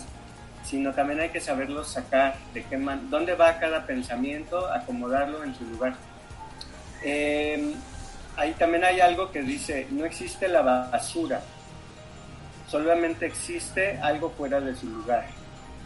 sino 0.63 0.93
también 0.93 1.19
hay 1.19 1.29
que 1.29 1.41
saberlo 1.41 1.83
sacar, 1.83 2.35
de 2.53 2.63
qué 2.63 2.77
man, 2.77 3.09
dónde 3.09 3.35
va 3.35 3.59
cada 3.59 3.85
pensamiento, 3.85 4.71
acomodarlo 4.71 5.43
en 5.43 5.53
su 5.55 5.65
lugar. 5.65 5.95
Eh, 7.03 7.73
ahí 8.37 8.53
también 8.53 8.83
hay 8.83 8.99
algo 9.01 9.31
que 9.31 9.41
dice, 9.41 9.87
no 9.91 10.05
existe 10.05 10.47
la 10.47 10.61
basura, 10.61 11.41
solamente 12.69 13.25
existe 13.25 13.99
algo 14.01 14.29
fuera 14.31 14.59
de 14.61 14.75
su 14.75 14.87
lugar. 14.87 15.25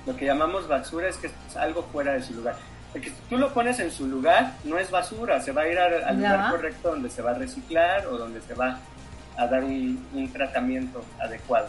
Lo 0.05 0.15
que 0.15 0.25
llamamos 0.25 0.67
basura 0.67 1.09
es 1.09 1.17
que 1.17 1.27
es 1.27 1.57
algo 1.57 1.83
fuera 1.91 2.13
de 2.13 2.23
su 2.23 2.33
lugar. 2.33 2.55
Porque 2.93 3.09
si 3.09 3.15
tú 3.29 3.37
lo 3.37 3.53
pones 3.53 3.79
en 3.79 3.91
su 3.91 4.07
lugar, 4.07 4.53
no 4.63 4.77
es 4.77 4.89
basura, 4.89 5.41
se 5.41 5.51
va 5.51 5.63
a 5.63 5.67
ir 5.67 5.77
al, 5.77 6.15
lugar 6.15 6.51
correcto 6.51 6.91
donde 6.91 7.09
se 7.09 7.21
va 7.21 7.31
a 7.31 7.33
reciclar 7.33 8.07
o 8.07 8.17
donde 8.17 8.41
se 8.41 8.53
va 8.53 8.79
a 9.35 9.47
dar 9.47 9.63
un, 9.63 10.07
un 10.13 10.31
tratamiento 10.31 11.03
adecuado. 11.19 11.67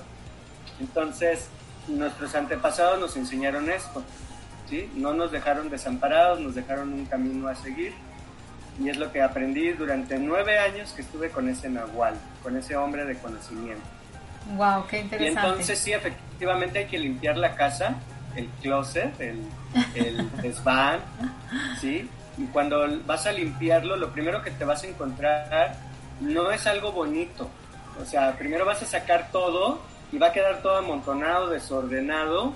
Entonces, 0.78 1.48
nuestros 1.88 2.34
antepasados 2.34 2.98
nos 3.00 3.16
enseñaron 3.16 3.70
esto, 3.70 4.02
¿sí? 4.68 4.90
No 4.94 5.14
nos 5.14 5.32
dejaron 5.32 5.70
desamparados, 5.70 6.40
nos 6.40 6.54
dejaron 6.54 6.92
un 6.92 7.06
camino 7.06 7.48
a 7.48 7.54
seguir. 7.54 7.94
Y 8.80 8.88
es 8.88 8.96
lo 8.96 9.10
que 9.10 9.22
aprendí 9.22 9.70
durante 9.72 10.18
nueve 10.18 10.58
años 10.58 10.92
que 10.92 11.02
estuve 11.02 11.30
con 11.30 11.48
ese 11.48 11.68
Nahual, 11.68 12.14
con 12.42 12.56
ese 12.56 12.76
hombre 12.76 13.04
de 13.04 13.16
conocimiento. 13.18 13.82
Wow, 14.56 14.86
qué 14.86 15.00
interesante. 15.00 15.24
Y 15.24 15.28
entonces 15.28 15.78
sí, 15.78 15.92
efectivamente 15.92 16.78
hay 16.78 16.86
que 16.86 16.98
limpiar 16.98 17.36
la 17.36 17.56
casa, 17.56 17.96
el 18.36 18.46
closet, 18.62 19.20
el, 19.20 19.42
el 19.94 20.30
desván, 20.42 21.00
¿sí? 21.80 22.08
Y 22.36 22.44
cuando 22.46 22.86
vas 23.04 23.26
a 23.26 23.32
limpiarlo, 23.32 23.96
lo 23.96 24.12
primero 24.12 24.42
que 24.42 24.52
te 24.52 24.64
vas 24.64 24.84
a 24.84 24.86
encontrar 24.86 25.76
no 26.20 26.52
es 26.52 26.66
algo 26.68 26.92
bonito. 26.92 27.50
O 28.00 28.04
sea, 28.04 28.36
primero 28.36 28.64
vas 28.64 28.80
a 28.82 28.86
sacar 28.86 29.30
todo 29.32 29.80
y 30.12 30.18
va 30.18 30.28
a 30.28 30.32
quedar 30.32 30.62
todo 30.62 30.76
amontonado, 30.76 31.50
desordenado, 31.50 32.54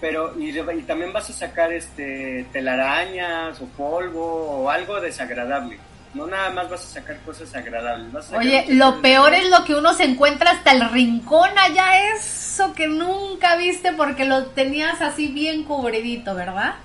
pero 0.00 0.38
y, 0.38 0.56
y 0.58 0.82
también 0.82 1.12
vas 1.12 1.30
a 1.30 1.32
sacar 1.32 1.72
este 1.72 2.46
telarañas 2.52 3.60
o 3.60 3.66
polvo 3.66 4.62
o 4.62 4.70
algo 4.70 5.00
desagradable. 5.00 5.78
No 6.14 6.26
nada 6.26 6.50
más 6.50 6.70
vas 6.70 6.82
a 6.84 6.88
sacar 7.00 7.18
cosas 7.20 7.54
agradables. 7.54 8.32
Oye, 8.32 8.64
lo 8.70 9.00
peor 9.02 9.34
es 9.34 9.50
lo 9.50 9.64
que 9.64 9.74
uno 9.74 9.92
se 9.92 10.04
encuentra 10.04 10.52
hasta 10.52 10.72
el 10.72 10.88
rincón 10.90 11.50
allá, 11.58 12.12
eso 12.14 12.72
que 12.72 12.88
nunca 12.88 13.56
viste 13.56 13.92
porque 13.92 14.24
lo 14.24 14.46
tenías 14.46 15.02
así 15.02 15.28
bien 15.28 15.64
cubridito, 15.64 16.34
¿verdad? 16.34 16.76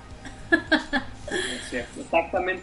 exactamente. 1.96 2.62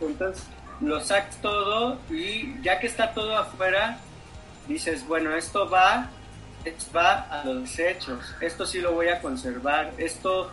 Entonces 0.00 0.44
lo 0.80 1.00
sacas 1.00 1.36
todo 1.36 1.98
y 2.10 2.60
ya 2.62 2.78
que 2.78 2.88
está 2.88 3.12
todo 3.14 3.36
afuera, 3.38 3.98
dices, 4.68 5.06
bueno, 5.06 5.34
esto 5.34 5.68
va, 5.70 6.10
va 6.94 7.22
a 7.22 7.44
los 7.44 7.62
desechos, 7.62 8.34
esto 8.40 8.66
sí 8.66 8.80
lo 8.80 8.92
voy 8.92 9.08
a 9.08 9.20
conservar, 9.20 9.92
esto 9.98 10.50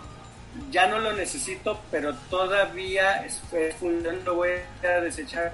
ya 0.71 0.87
no 0.87 0.99
lo 0.99 1.13
necesito, 1.13 1.79
pero 1.91 2.13
todavía 2.29 3.25
es, 3.25 3.41
lo 4.25 4.35
voy 4.35 4.49
a 4.83 5.01
desechar, 5.01 5.51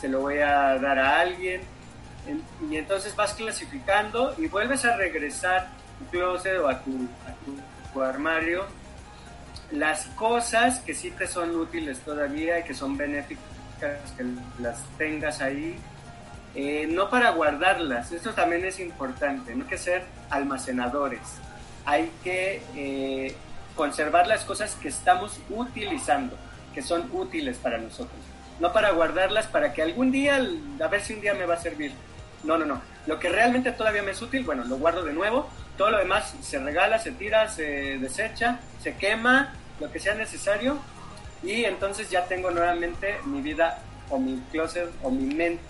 se 0.00 0.08
lo 0.08 0.20
voy 0.20 0.38
a 0.38 0.78
dar 0.78 0.98
a 0.98 1.20
alguien. 1.20 1.62
Y 2.70 2.76
entonces 2.76 3.16
vas 3.16 3.34
clasificando 3.34 4.34
y 4.36 4.48
vuelves 4.48 4.84
a 4.84 4.96
regresar 4.96 5.56
a 5.56 5.68
tu 5.98 6.10
closet 6.10 6.58
o 6.58 6.68
a 6.68 6.80
tu, 6.80 8.02
armario. 8.02 8.64
Las 9.72 10.06
cosas 10.08 10.80
que 10.80 10.94
sí 10.94 11.10
te 11.10 11.26
son 11.26 11.56
útiles 11.56 11.98
todavía 12.00 12.60
y 12.60 12.62
que 12.62 12.74
son 12.74 12.96
benéficas, 12.96 13.42
que 14.16 14.24
las 14.60 14.82
tengas 14.96 15.40
ahí, 15.40 15.76
eh, 16.54 16.86
no 16.88 17.10
para 17.10 17.30
guardarlas, 17.30 18.12
esto 18.12 18.32
también 18.32 18.64
es 18.64 18.80
importante, 18.80 19.54
no 19.54 19.64
hay 19.64 19.70
que 19.70 19.78
ser 19.78 20.04
almacenadores, 20.30 21.20
hay 21.84 22.10
que 22.24 22.62
eh, 22.74 23.34
conservar 23.74 24.26
las 24.26 24.44
cosas 24.44 24.74
que 24.74 24.88
estamos 24.88 25.38
utilizando, 25.50 26.36
que 26.74 26.82
son 26.82 27.08
útiles 27.12 27.58
para 27.58 27.78
nosotros. 27.78 28.18
No 28.60 28.72
para 28.72 28.90
guardarlas 28.90 29.46
para 29.46 29.72
que 29.72 29.82
algún 29.82 30.10
día, 30.10 30.40
a 30.82 30.88
ver 30.88 31.00
si 31.00 31.14
un 31.14 31.20
día 31.20 31.34
me 31.34 31.46
va 31.46 31.54
a 31.54 31.58
servir. 31.58 31.92
No, 32.42 32.58
no, 32.58 32.66
no. 32.66 32.82
Lo 33.06 33.20
que 33.20 33.28
realmente 33.28 33.70
todavía 33.70 34.02
me 34.02 34.10
es 34.10 34.20
útil, 34.20 34.42
bueno, 34.42 34.64
lo 34.64 34.78
guardo 34.78 35.04
de 35.04 35.12
nuevo. 35.12 35.48
Todo 35.76 35.90
lo 35.90 35.98
demás 35.98 36.34
se 36.42 36.58
regala, 36.58 36.98
se 36.98 37.12
tira, 37.12 37.48
se 37.48 37.98
desecha, 37.98 38.58
se 38.82 38.96
quema, 38.96 39.54
lo 39.78 39.92
que 39.92 40.00
sea 40.00 40.14
necesario. 40.14 40.78
Y 41.44 41.64
entonces 41.64 42.10
ya 42.10 42.24
tengo 42.24 42.50
nuevamente 42.50 43.18
mi 43.24 43.40
vida 43.42 43.78
o 44.10 44.18
mi 44.18 44.42
closet 44.50 44.90
o 45.04 45.10
mi 45.10 45.32
mente 45.32 45.62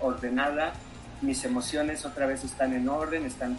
ordenada. 0.00 0.72
Mis 1.20 1.44
emociones 1.44 2.04
otra 2.04 2.26
vez 2.26 2.44
están 2.44 2.72
en 2.72 2.88
orden, 2.88 3.24
están 3.26 3.56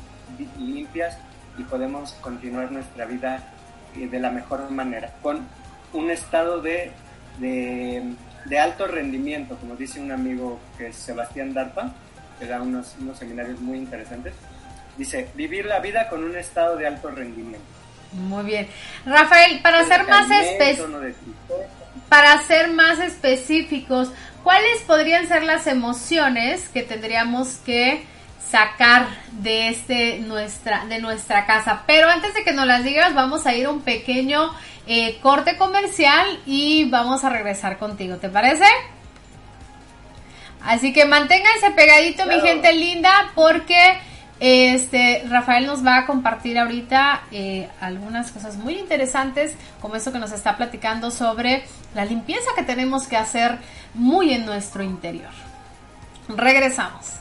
limpias 0.60 1.18
y 1.58 1.64
podemos 1.64 2.14
continuar 2.14 2.72
nuestra 2.72 3.06
vida 3.06 3.54
de 3.96 4.20
la 4.20 4.32
mejor 4.32 4.70
manera, 4.72 5.14
con 5.22 5.48
un 5.94 6.10
estado 6.10 6.62
de, 6.62 6.92
de, 7.38 8.60
alto 8.60 8.88
rendimiento, 8.88 9.56
como 9.58 9.76
dice 9.76 10.00
un 10.00 10.12
amigo 10.12 10.60
que 10.78 10.88
es 10.88 10.96
Sebastián 10.96 11.54
Darpa, 11.54 11.94
que 12.40 12.48
da 12.48 12.62
unos, 12.62 12.96
unos 13.00 13.18
seminarios 13.20 13.60
muy 13.60 13.78
interesantes. 13.78 14.34
Dice, 14.98 15.30
vivir 15.36 15.66
la 15.66 15.80
vida 15.80 16.10
con 16.10 16.24
un 16.24 16.36
estado 16.36 16.76
de 16.76 16.88
alto 16.88 17.10
rendimiento. 17.10 17.66
Muy 18.14 18.44
bien. 18.44 18.68
Rafael, 19.06 19.60
para 19.62 19.84
ser 19.86 20.08
más 20.08 20.28
para 22.10 22.38
ser 22.44 22.70
más 22.72 23.00
específicos, 23.00 24.12
¿cuáles 24.44 24.82
podrían 24.86 25.28
ser 25.28 25.44
las 25.44 25.68
emociones 25.68 26.68
que 26.70 26.84
tendríamos 26.84 27.58
que 27.66 28.06
sacar 28.54 29.08
de 29.32 29.70
este 29.70 30.20
nuestra 30.20 30.86
de 30.86 31.00
nuestra 31.00 31.48
casa. 31.48 31.82
Pero 31.88 32.08
antes 32.08 32.36
de 32.36 32.44
que 32.44 32.54
nos 32.54 32.68
las 32.68 32.84
digas, 32.84 33.16
vamos 33.16 33.48
a 33.48 33.56
ir 33.56 33.66
a 33.66 33.72
un 33.72 33.82
pequeño 33.82 34.54
eh, 34.86 35.18
corte 35.24 35.58
comercial 35.58 36.40
y 36.46 36.88
vamos 36.88 37.24
a 37.24 37.30
regresar 37.30 37.80
contigo. 37.80 38.18
¿Te 38.18 38.30
parece? 38.30 38.66
Así 40.64 40.94
que 40.94 41.06
manténganse 41.06 41.72
pegadito, 41.72 42.28
mi 42.28 42.40
gente 42.42 42.74
linda, 42.74 43.32
porque 43.34 43.98
este 44.40 45.24
Rafael 45.28 45.66
nos 45.66 45.84
va 45.84 45.98
a 45.98 46.06
compartir 46.06 46.60
ahorita 46.60 47.24
eh, 47.32 47.70
algunas 47.82 48.32
cosas 48.32 48.58
muy 48.58 48.76
interesantes, 48.76 49.56
como 49.82 49.96
eso 49.96 50.12
que 50.12 50.20
nos 50.20 50.32
está 50.32 50.58
platicando 50.58 51.10
sobre 51.10 51.66
la 51.96 52.06
limpieza 52.06 52.52
que 52.56 52.64
tenemos 52.64 53.08
que 53.08 53.18
hacer 53.18 53.58
muy 53.94 54.34
en 54.34 54.46
nuestro 54.46 54.84
interior. 54.84 55.32
Regresamos. 56.28 57.14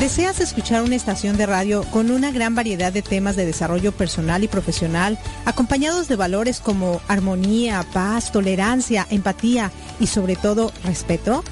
¿Deseas 0.00 0.40
escuchar 0.40 0.82
una 0.82 0.94
estación 0.94 1.36
de 1.36 1.46
radio 1.46 1.82
con 1.90 2.12
una 2.12 2.30
gran 2.30 2.54
variedad 2.54 2.92
de 2.92 3.02
temas 3.02 3.34
de 3.34 3.44
desarrollo 3.44 3.90
personal 3.90 4.44
y 4.44 4.48
profesional, 4.48 5.18
acompañados 5.44 6.06
de 6.06 6.14
valores 6.14 6.60
como 6.60 7.00
armonía, 7.08 7.84
paz, 7.92 8.30
tolerancia, 8.30 9.06
empatía 9.10 9.72
y 9.98 10.06
sobre 10.06 10.36
todo 10.36 10.72
respeto? 10.84 11.42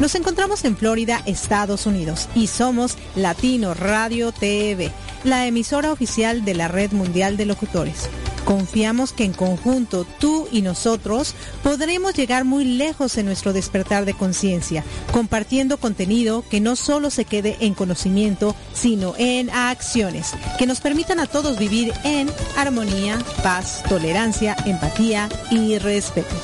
Nos 0.00 0.14
encontramos 0.14 0.64
en 0.66 0.76
Florida, 0.76 1.22
Estados 1.24 1.86
Unidos, 1.86 2.28
y 2.34 2.48
somos 2.48 2.98
Latino 3.14 3.72
Radio 3.72 4.30
TV, 4.30 4.92
la 5.24 5.46
emisora 5.46 5.90
oficial 5.90 6.44
de 6.44 6.54
la 6.54 6.68
Red 6.68 6.92
Mundial 6.92 7.38
de 7.38 7.46
Locutores. 7.46 8.10
Confiamos 8.44 9.12
que 9.12 9.24
en 9.24 9.32
conjunto 9.32 10.06
tú 10.20 10.48
y 10.52 10.60
nosotros 10.60 11.34
podremos 11.62 12.14
llegar 12.14 12.44
muy 12.44 12.64
lejos 12.64 13.16
en 13.16 13.24
nuestro 13.24 13.54
despertar 13.54 14.04
de 14.04 14.12
conciencia, 14.12 14.84
compartiendo 15.12 15.78
contenido 15.78 16.44
que 16.48 16.60
no 16.60 16.76
solo 16.76 17.08
se 17.08 17.24
quede 17.24 17.56
en 17.60 17.72
conocimiento, 17.72 18.54
sino 18.74 19.14
en 19.16 19.48
acciones, 19.48 20.34
que 20.58 20.66
nos 20.66 20.80
permitan 20.80 21.20
a 21.20 21.26
todos 21.26 21.58
vivir 21.58 21.92
en 22.04 22.30
armonía, 22.56 23.18
paz, 23.42 23.82
tolerancia, 23.88 24.54
empatía 24.66 25.30
y 25.50 25.78
respeto. 25.78 26.36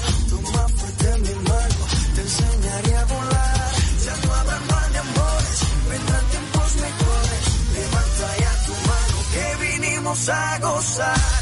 más 0.53 0.71
fuerte 0.73 1.17
mi 1.19 1.35
mano, 1.47 1.83
te 2.15 2.21
enseñaré 2.21 2.97
a 2.97 3.05
volar. 3.05 3.71
Ya 4.05 4.27
no 4.27 4.33
habrá 4.33 4.59
mal 4.59 4.91
de 4.91 4.99
amores, 4.99 5.59
vendrán 5.89 6.25
tiempos 6.31 6.75
mejores. 6.85 7.43
Levanta 7.75 8.27
ya 8.43 8.53
tu 8.65 8.73
mano 8.89 9.17
que 9.33 9.45
vinimos 9.65 10.29
a 10.29 10.59
gozar. 10.59 11.38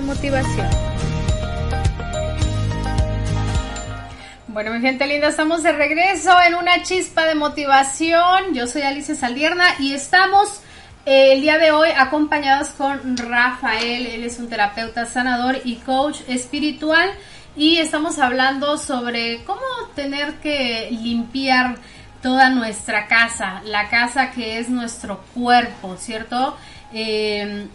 Motivación. 0.00 0.68
Bueno, 4.48 4.70
mi 4.70 4.80
gente 4.80 5.06
linda, 5.06 5.28
estamos 5.28 5.62
de 5.62 5.72
regreso 5.72 6.30
en 6.46 6.54
una 6.54 6.82
chispa 6.82 7.26
de 7.26 7.34
motivación. 7.34 8.54
Yo 8.54 8.66
soy 8.66 8.82
Alicia 8.82 9.14
Saldierna 9.14 9.64
y 9.78 9.92
estamos 9.92 10.60
eh, 11.04 11.34
el 11.34 11.42
día 11.42 11.58
de 11.58 11.72
hoy 11.72 11.90
acompañados 11.94 12.68
con 12.68 13.16
Rafael. 13.18 14.06
Él 14.06 14.24
es 14.24 14.38
un 14.38 14.48
terapeuta 14.48 15.04
sanador 15.04 15.58
y 15.64 15.76
coach 15.76 16.20
espiritual 16.26 17.10
y 17.54 17.78
estamos 17.78 18.18
hablando 18.18 18.78
sobre 18.78 19.44
cómo 19.44 19.60
tener 19.94 20.36
que 20.36 20.88
limpiar 20.90 21.76
toda 22.22 22.48
nuestra 22.50 23.06
casa, 23.06 23.60
la 23.64 23.88
casa 23.88 24.30
que 24.30 24.58
es 24.58 24.68
nuestro 24.68 25.20
cuerpo, 25.34 25.96
¿cierto? 25.98 26.56
Eh, 26.92 27.66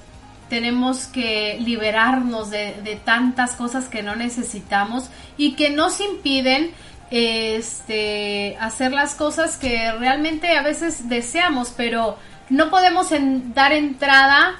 tenemos 0.51 1.05
que 1.05 1.57
liberarnos 1.61 2.49
de, 2.49 2.99
tantas 3.05 3.53
cosas 3.53 3.85
que 3.85 4.03
no 4.03 4.17
necesitamos 4.17 5.09
y 5.37 5.53
que 5.53 5.69
nos 5.69 6.01
impiden 6.01 6.71
este, 7.09 8.57
hacer 8.59 8.91
las 8.91 9.15
cosas 9.15 9.55
que 9.55 9.93
realmente 9.93 10.57
a 10.57 10.61
veces 10.61 11.07
deseamos, 11.07 11.73
pero 11.77 12.17
no 12.49 12.69
podemos 12.69 13.07
dar 13.55 13.71
entrada 13.71 14.59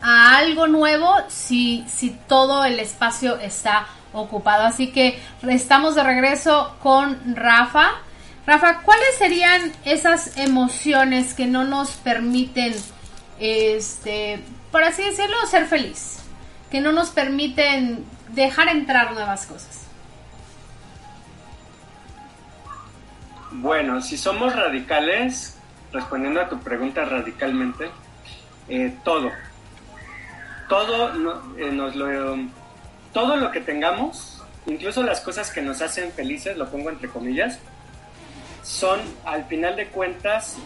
a 0.00 0.36
algo 0.36 0.68
nuevo 0.68 1.12
si, 1.26 1.84
si 1.88 2.10
todo 2.28 2.64
el 2.64 2.78
espacio 2.78 3.36
está 3.40 3.88
ocupado. 4.12 4.62
Así 4.62 4.92
que 4.92 5.18
estamos 5.48 5.96
de 5.96 6.04
regreso 6.04 6.76
con 6.80 7.34
Rafa. 7.34 7.88
Rafa, 8.46 8.82
¿cuáles 8.82 9.16
serían 9.18 9.72
esas 9.84 10.36
emociones 10.36 11.34
que 11.34 11.48
no 11.48 11.64
nos 11.64 11.90
permiten 11.96 12.76
este, 13.40 14.44
por 14.70 14.84
así 14.84 15.02
decirlo, 15.02 15.36
ser 15.46 15.66
feliz, 15.66 16.18
que 16.70 16.80
no 16.80 16.92
nos 16.92 17.10
permiten 17.10 18.04
dejar 18.28 18.68
entrar 18.68 19.12
nuevas 19.12 19.46
cosas. 19.46 19.86
Bueno, 23.52 24.00
si 24.00 24.16
somos 24.16 24.54
radicales, 24.54 25.58
respondiendo 25.92 26.40
a 26.40 26.48
tu 26.48 26.60
pregunta 26.60 27.04
radicalmente, 27.04 27.90
eh, 28.68 28.96
todo, 29.02 29.32
todo 30.68 31.12
eh, 31.58 31.72
nos 31.72 31.96
lo, 31.96 32.36
todo 33.12 33.36
lo 33.36 33.50
que 33.50 33.60
tengamos, 33.60 34.44
incluso 34.66 35.02
las 35.02 35.20
cosas 35.20 35.50
que 35.50 35.62
nos 35.62 35.82
hacen 35.82 36.12
felices, 36.12 36.56
lo 36.56 36.70
pongo 36.70 36.90
entre 36.90 37.08
comillas, 37.08 37.58
son 38.62 39.00
al 39.24 39.44
final 39.46 39.74
de 39.74 39.88
cuentas 39.88 40.56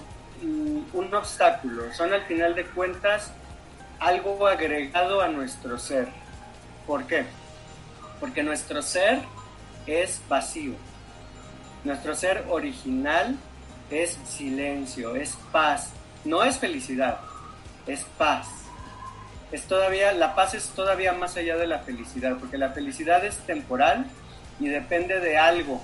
mm, 0.43 0.81
un 0.93 1.15
obstáculo, 1.15 1.91
son 1.95 2.13
al 2.13 2.23
final 2.25 2.55
de 2.55 2.67
cuentas 2.67 3.33
algo 4.05 4.47
agregado 4.47 5.23
a 5.23 5.29
nuestro 5.29 5.79
ser. 5.79 6.09
¿Por 6.87 7.07
qué? 7.07 7.25
Porque 8.21 8.43
nuestro 8.43 8.83
ser 8.83 9.21
es 9.87 10.21
vacío. 10.29 10.75
Nuestro 11.85 12.15
ser 12.15 12.45
original 12.51 13.37
es 13.91 14.19
silencio, 14.27 15.17
es 15.17 15.37
paz. 15.51 15.93
No 16.25 16.45
es 16.45 16.59
felicidad, 16.59 17.19
es 17.87 18.05
paz. 18.19 18.47
Es 19.53 19.65
todavía, 19.65 20.13
la 20.13 20.35
paz 20.35 20.53
es 20.53 20.69
todavía 20.69 21.15
más 21.15 21.37
allá 21.39 21.57
de 21.57 21.67
la 21.67 21.79
felicidad, 21.79 22.37
porque 22.39 22.59
la 22.59 22.71
felicidad 22.71 23.25
es 23.25 23.39
temporal 23.47 24.07
y 24.61 24.69
depende 24.69 25.21
de 25.21 25.39
algo. 25.39 25.81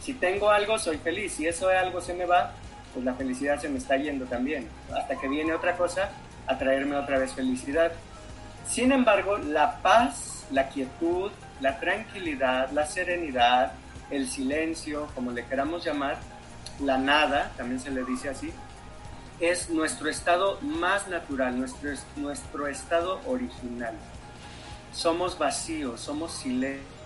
Si 0.00 0.14
tengo 0.14 0.50
algo, 0.50 0.76
soy 0.78 0.98
feliz. 0.98 1.34
Si 1.34 1.46
eso 1.46 1.68
algo 1.68 2.00
se 2.00 2.14
me 2.14 2.26
va, 2.26 2.52
pues 2.92 3.04
la 3.04 3.14
felicidad 3.14 3.60
se 3.60 3.68
me 3.68 3.78
está 3.78 3.96
yendo 3.96 4.24
también. 4.24 4.68
Hasta 4.92 5.14
que 5.16 5.28
viene 5.28 5.52
otra 5.52 5.76
cosa 5.76 6.10
a 6.50 6.58
traerme 6.58 6.96
otra 6.96 7.18
vez 7.18 7.32
felicidad. 7.32 7.92
Sin 8.66 8.90
embargo, 8.90 9.38
la 9.38 9.80
paz, 9.82 10.46
la 10.50 10.68
quietud, 10.68 11.30
la 11.60 11.78
tranquilidad, 11.78 12.72
la 12.72 12.86
serenidad, 12.86 13.72
el 14.10 14.28
silencio, 14.28 15.06
como 15.14 15.30
le 15.30 15.46
queramos 15.46 15.84
llamar, 15.84 16.18
la 16.80 16.98
nada, 16.98 17.52
también 17.56 17.78
se 17.78 17.90
le 17.90 18.04
dice 18.04 18.30
así, 18.30 18.52
es 19.38 19.70
nuestro 19.70 20.10
estado 20.10 20.58
más 20.60 21.06
natural, 21.06 21.56
nuestro, 21.56 21.90
nuestro 22.16 22.66
estado 22.66 23.20
original. 23.26 23.94
Somos 24.92 25.38
vacíos, 25.38 26.00
somos 26.00 26.32
silencio. 26.32 26.99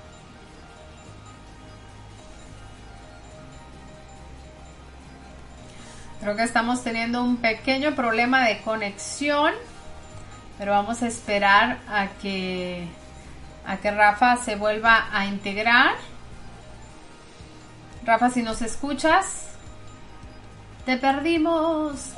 Creo 6.25 6.37
que 6.37 6.43
estamos 6.43 6.83
teniendo 6.83 7.23
un 7.23 7.37
pequeño 7.37 7.95
problema 7.95 8.49
de 8.49 8.63
conexión, 8.63 9.53
pero 10.57 10.73
vamos 10.73 11.03
a 11.03 11.07
esperar 11.07 11.81
a 11.87 12.07
que 12.23 12.89
a 13.67 13.77
que 13.77 13.91
Rafa 13.91 14.39
se 14.39 14.57
vuelva 14.57 15.07
a 15.13 15.27
integrar. 15.27 15.97
Rafa, 18.07 18.31
si 18.31 18.43
nos 18.43 18.63
escuchas, 18.63 19.27
te 20.87 20.97
perdimos. 20.97 22.13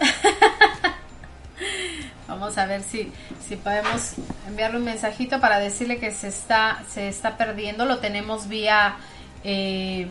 Vamos 2.28 2.56
a 2.58 2.66
ver 2.66 2.84
si, 2.84 3.12
si 3.44 3.56
podemos 3.56 4.12
enviarle 4.46 4.78
un 4.78 4.84
mensajito 4.84 5.40
para 5.40 5.58
decirle 5.58 5.98
que 5.98 6.12
se 6.12 6.28
está, 6.28 6.84
se 6.88 7.08
está 7.08 7.36
perdiendo. 7.36 7.84
Lo 7.86 7.98
tenemos 7.98 8.46
vía, 8.46 8.98
eh, 9.42 10.06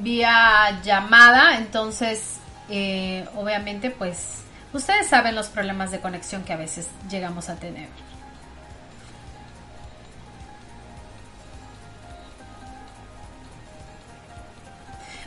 vía 0.00 0.80
llamada. 0.82 1.58
Entonces, 1.58 2.40
eh, 2.68 3.26
obviamente 3.34 3.90
pues 3.90 4.42
ustedes 4.72 5.06
saben 5.08 5.34
los 5.34 5.48
problemas 5.48 5.90
de 5.90 6.00
conexión 6.00 6.44
que 6.44 6.52
a 6.52 6.56
veces 6.56 6.88
llegamos 7.10 7.48
a 7.48 7.56
tener. 7.56 7.88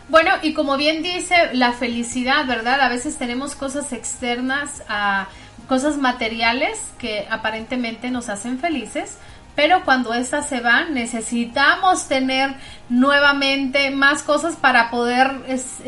Bueno, 0.09 0.31
y 0.41 0.53
como 0.53 0.77
bien 0.77 1.03
dice 1.03 1.35
la 1.53 1.73
felicidad, 1.73 2.45
¿verdad? 2.45 2.79
A 2.79 2.87
veces 2.87 3.17
tenemos 3.17 3.55
cosas 3.55 3.91
externas, 3.91 4.81
a 4.87 5.27
cosas 5.67 5.97
materiales 5.97 6.79
que 6.97 7.27
aparentemente 7.29 8.09
nos 8.09 8.29
hacen 8.29 8.57
felices, 8.57 9.17
pero 9.57 9.83
cuando 9.83 10.13
estas 10.13 10.47
se 10.47 10.59
van 10.61 10.93
necesitamos 10.93 12.07
tener 12.07 12.53
nuevamente 12.89 13.89
más 13.89 14.21
cosas 14.21 14.55
para 14.55 14.91
poder 14.91 15.31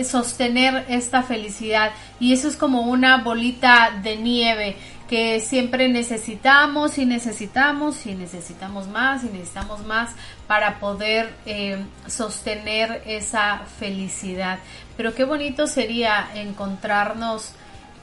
sostener 0.04 0.86
esta 0.90 1.22
felicidad 1.22 1.92
y 2.20 2.34
eso 2.34 2.48
es 2.48 2.56
como 2.56 2.82
una 2.82 3.18
bolita 3.18 3.92
de 4.02 4.18
nieve 4.18 4.76
que 5.08 5.40
siempre 5.40 5.88
necesitamos 5.88 6.98
y 6.98 7.06
necesitamos 7.06 8.08
y 8.08 8.16
necesitamos 8.16 8.88
más 8.88 9.24
y 9.24 9.28
necesitamos 9.28 9.86
más 9.86 10.16
para 10.48 10.80
poder 10.80 11.32
eh, 11.46 11.84
sostener 12.08 13.04
esa 13.06 13.62
felicidad. 13.80 14.60
Pero 14.98 15.14
qué 15.14 15.26
bonito 15.26 15.68
sería 15.68 16.28
encontrarnos 16.34 17.54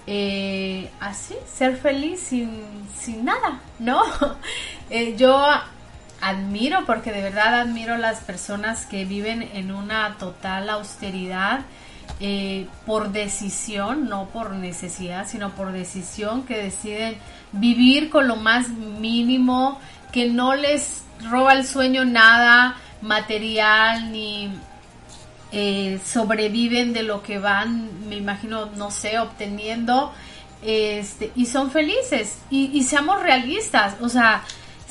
eh, 0.06 0.90
así, 1.00 1.34
ser 1.52 1.76
feliz 1.76 2.20
sin, 2.20 2.64
sin 2.98 3.24
nada, 3.24 3.60
¿no? 3.78 4.02
Eh, 4.88 5.16
yo 5.16 5.44
admiro, 6.20 6.84
porque 6.86 7.10
de 7.10 7.20
verdad 7.20 7.62
admiro 7.62 7.96
las 7.96 8.20
personas 8.20 8.86
que 8.86 9.04
viven 9.04 9.42
en 9.42 9.72
una 9.72 10.16
total 10.16 10.70
austeridad 10.70 11.62
eh, 12.20 12.68
por 12.86 13.10
decisión, 13.10 14.08
no 14.08 14.26
por 14.28 14.52
necesidad, 14.52 15.26
sino 15.26 15.50
por 15.50 15.72
decisión, 15.72 16.44
que 16.44 16.56
deciden 16.56 17.16
vivir 17.50 18.08
con 18.08 18.28
lo 18.28 18.36
más 18.36 18.68
mínimo, 18.68 19.80
que 20.12 20.30
no 20.30 20.54
les 20.54 21.02
roba 21.28 21.52
el 21.52 21.66
sueño 21.66 22.04
nada 22.04 22.76
material 23.02 24.12
ni 24.12 24.50
eh, 25.52 26.00
sobreviven 26.04 26.92
de 26.92 27.02
lo 27.02 27.22
que 27.22 27.38
van, 27.38 28.08
me 28.08 28.16
imagino, 28.16 28.66
no 28.76 28.90
sé, 28.90 29.18
obteniendo, 29.18 30.12
este, 30.62 31.30
y 31.36 31.46
son 31.46 31.70
felices, 31.70 32.38
y, 32.50 32.82
seamos 32.82 33.22
realistas, 33.22 33.96
o 34.00 34.08
sea, 34.08 34.42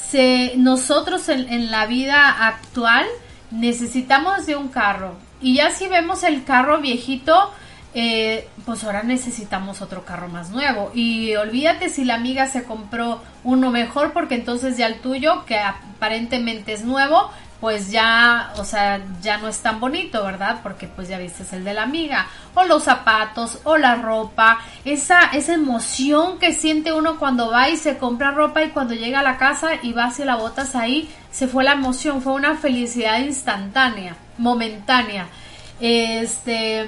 se, 0.10 0.54
nosotros 0.56 1.28
en, 1.30 1.72
la 1.72 1.86
vida 1.88 2.48
actual 2.48 3.06
necesitamos 3.52 4.46
de 4.46 4.56
un 4.56 4.70
carro, 4.70 5.16
y 5.42 5.56
ya 5.56 5.72
si 5.72 5.88
vemos 5.88 6.24
el 6.24 6.44
carro 6.46 6.80
viejito, 6.80 7.52
eh, 7.98 8.50
pues 8.66 8.84
ahora 8.84 9.04
necesitamos 9.04 9.82
otro 9.82 10.04
carro 10.04 10.28
más 10.28 10.50
nuevo. 10.50 10.92
Y 10.94 11.34
olvídate 11.36 11.88
si 11.90 12.04
la 12.04 12.16
amiga 12.16 12.48
se 12.48 12.64
compró 12.64 13.22
uno 13.46 13.72
mejor, 13.72 14.12
porque 14.12 14.36
entonces 14.36 14.78
ya 14.78 14.88
el 14.88 15.00
tuyo, 15.00 15.46
que 15.46 15.58
aparentemente 15.58 16.74
es 16.74 16.84
nuevo, 16.84 17.32
pues 17.66 17.90
ya, 17.90 18.54
o 18.58 18.64
sea, 18.64 19.02
ya 19.24 19.40
no 19.40 19.48
es 19.48 19.58
tan 19.58 19.80
bonito, 19.80 20.24
¿verdad? 20.24 20.60
Porque 20.62 20.88
pues 20.88 21.08
ya 21.08 21.18
viste 21.18 21.44
el 21.56 21.64
de 21.64 21.74
la 21.74 21.82
amiga, 21.82 22.28
o 22.54 22.64
los 22.64 22.84
zapatos, 22.84 23.58
o 23.64 23.76
la 23.76 23.96
ropa, 23.96 24.60
esa, 24.84 25.32
esa 25.34 25.56
emoción 25.56 26.38
que 26.38 26.54
siente 26.54 26.94
uno 26.94 27.18
cuando 27.18 27.50
va 27.50 27.70
y 27.70 27.78
se 27.78 27.98
compra 27.98 28.30
ropa 28.30 28.62
y 28.62 28.70
cuando 28.70 28.94
llega 28.94 29.22
a 29.22 29.24
la 29.24 29.40
casa 29.40 29.70
y 29.82 29.94
vas 29.94 30.20
y 30.20 30.26
la 30.26 30.36
botas 30.36 30.76
ahí, 30.76 31.10
se 31.32 31.48
fue 31.48 31.64
la 31.64 31.72
emoción, 31.72 32.22
fue 32.22 32.34
una 32.34 32.56
felicidad 32.56 33.18
instantánea, 33.18 34.16
momentánea. 34.38 35.26
Este, 35.80 36.88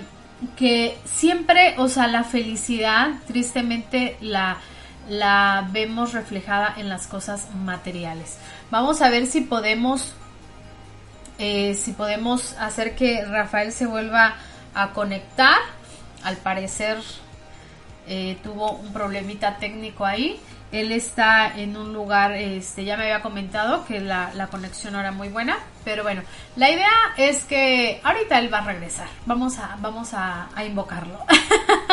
que 0.57 0.95
siempre, 1.05 1.73
o 1.79 1.87
sea, 1.87 2.05
la 2.05 2.23
felicidad, 2.23 3.13
tristemente, 3.25 4.15
la, 4.21 4.57
la 5.09 5.67
vemos 5.71 6.13
reflejada 6.13 6.75
en 6.77 6.87
las 6.87 7.07
cosas 7.07 7.47
materiales. 7.55 8.37
Vamos 8.69 9.01
a 9.01 9.09
ver 9.09 9.25
si 9.25 9.41
podemos 9.41 10.13
eh, 11.39 11.75
si 11.75 11.93
podemos 11.93 12.53
hacer 12.59 12.95
que 12.95 13.23
Rafael 13.25 13.71
se 13.71 13.85
vuelva 13.85 14.35
a 14.73 14.91
conectar. 14.91 15.57
Al 16.23 16.37
parecer 16.37 16.97
eh, 18.07 18.37
tuvo 18.43 18.71
un 18.71 18.91
problemita 18.93 19.57
técnico 19.57 20.05
ahí. 20.05 20.39
Él 20.71 20.91
está 20.91 21.57
en 21.57 21.77
un 21.77 21.93
lugar, 21.93 22.33
este, 22.33 22.83
ya 22.83 22.97
me 22.97 23.03
había 23.03 23.21
comentado 23.21 23.85
que 23.85 24.01
la, 24.01 24.47
conexión 24.51 24.93
no 24.93 24.99
era 24.99 25.13
muy 25.13 25.29
buena, 25.29 25.57
pero 25.85 26.03
bueno, 26.03 26.23
la 26.57 26.69
idea 26.69 26.91
es 27.15 27.43
que 27.45 28.01
ahorita 28.03 28.37
él 28.39 28.53
va 28.53 28.57
a 28.57 28.65
regresar. 28.65 29.07
Vamos 29.25 29.59
a, 29.59 29.77
vamos 29.79 30.13
a 30.13 30.49
invocarlo. 30.65 31.19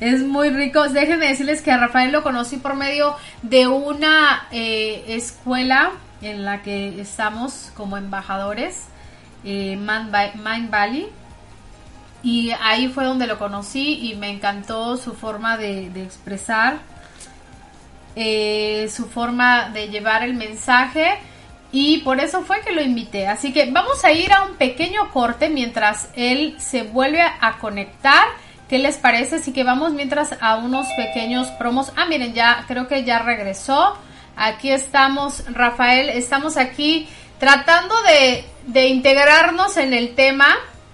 es 0.00 0.22
muy 0.22 0.50
rico. 0.50 0.88
Déjenme 0.88 1.28
decirles 1.28 1.62
que 1.62 1.72
a 1.72 1.78
Rafael 1.78 2.12
lo 2.12 2.22
conocí 2.22 2.56
por 2.56 2.74
medio 2.74 3.16
de 3.42 3.66
una 3.66 4.48
eh, 4.50 5.04
escuela 5.08 5.92
en 6.24 6.44
la 6.44 6.62
que 6.62 7.00
estamos 7.00 7.70
como 7.76 7.96
embajadores, 7.96 8.84
eh, 9.44 9.76
Mind 9.76 10.70
Valley. 10.70 11.08
Y 12.22 12.50
ahí 12.62 12.88
fue 12.88 13.04
donde 13.04 13.26
lo 13.26 13.38
conocí 13.38 14.10
y 14.10 14.14
me 14.16 14.30
encantó 14.30 14.96
su 14.96 15.12
forma 15.12 15.58
de, 15.58 15.86
expresar, 16.02 16.78
eh, 18.16 18.88
su 18.90 19.06
forma 19.06 19.68
de 19.68 19.88
llevar 19.88 20.22
el 20.22 20.34
mensaje 20.34 21.18
y 21.76 21.98
por 21.98 22.20
eso 22.20 22.42
fue 22.42 22.60
que 22.60 22.70
lo 22.70 22.80
invité. 22.80 23.26
Así 23.26 23.52
que 23.52 23.68
vamos 23.68 24.04
a 24.04 24.12
ir 24.12 24.32
a 24.32 24.44
un 24.44 24.54
pequeño 24.54 25.10
corte 25.10 25.48
mientras 25.50 26.08
él 26.14 26.54
se 26.58 26.84
vuelve 26.84 27.20
a 27.20 27.58
conectar. 27.58 28.28
¿Qué 28.68 28.78
les 28.78 28.96
parece? 28.96 29.36
Así 29.36 29.52
que 29.52 29.64
vamos 29.64 29.92
mientras 29.92 30.36
a 30.40 30.56
unos 30.56 30.86
pequeños 30.96 31.48
promos. 31.58 31.92
Ah, 31.96 32.06
miren, 32.06 32.32
ya 32.32 32.64
creo 32.68 32.86
que 32.86 33.02
ya 33.02 33.18
regresó. 33.18 33.98
Aquí 34.36 34.70
estamos, 34.70 35.44
Rafael, 35.52 36.08
estamos 36.08 36.56
aquí 36.56 37.08
tratando 37.38 37.94
de, 38.02 38.44
de 38.66 38.88
integrarnos 38.88 39.76
en 39.76 39.94
el 39.94 40.14
tema. 40.14 40.48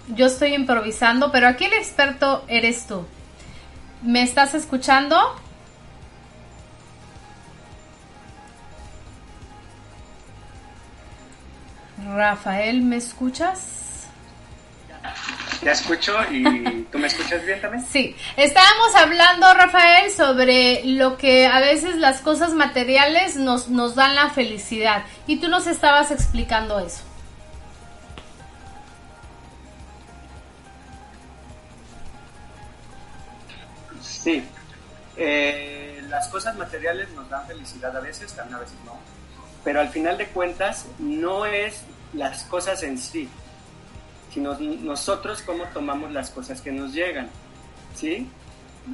Yo 0.09 0.27
estoy 0.27 0.55
improvisando, 0.55 1.33
pero 1.33 1.49
aquí 1.49 1.65
el 1.65 1.73
experto 1.73 2.45
eres 2.49 2.87
tú. 2.87 3.07
¿Me 4.03 4.23
estás 4.23 4.55
escuchando? 4.55 5.19
Rafael, 12.15 12.83
¿me 12.83 12.97
escuchas? 12.97 13.80
Ya 15.63 15.73
escucho 15.73 16.17
y 16.31 16.87
tú 16.91 16.99
me 16.99 17.07
escuchas 17.07 17.45
bien 17.45 17.61
también. 17.61 17.85
Sí, 17.87 18.17
estábamos 18.37 18.95
hablando, 18.97 19.53
Rafael, 19.55 20.11
sobre 20.11 20.83
lo 20.85 21.17
que 21.17 21.47
a 21.47 21.61
veces 21.61 21.97
las 21.97 22.21
cosas 22.21 22.55
materiales 22.55 23.37
nos, 23.37 23.69
nos 23.69 23.95
dan 23.95 24.15
la 24.15 24.31
felicidad. 24.31 25.05
Y 25.27 25.37
tú 25.37 25.49
nos 25.49 25.67
estabas 25.67 26.11
explicando 26.11 26.79
eso. 26.81 27.03
Sí, 34.01 34.45
eh, 35.17 36.03
las 36.09 36.29
cosas 36.29 36.57
materiales 36.57 37.09
nos 37.11 37.29
dan 37.31 37.47
felicidad 37.47 37.97
a 37.97 38.01
veces, 38.01 38.33
también 38.35 38.57
a 38.57 38.61
veces 38.61 38.77
no, 38.85 38.99
pero 39.65 39.81
al 39.81 39.89
final 39.89 40.19
de 40.19 40.27
cuentas 40.27 40.87
no 40.99 41.47
es 41.47 41.83
las 42.13 42.43
cosas 42.45 42.83
en 42.83 42.99
sí, 42.99 43.29
sino 44.33 44.59
nosotros 44.59 45.43
cómo 45.43 45.65
tomamos 45.75 46.13
las 46.13 46.31
cosas 46.31 46.61
que 46.61 46.73
nos 46.73 46.93
llegan. 46.93 47.29
¿Sí? 47.95 48.29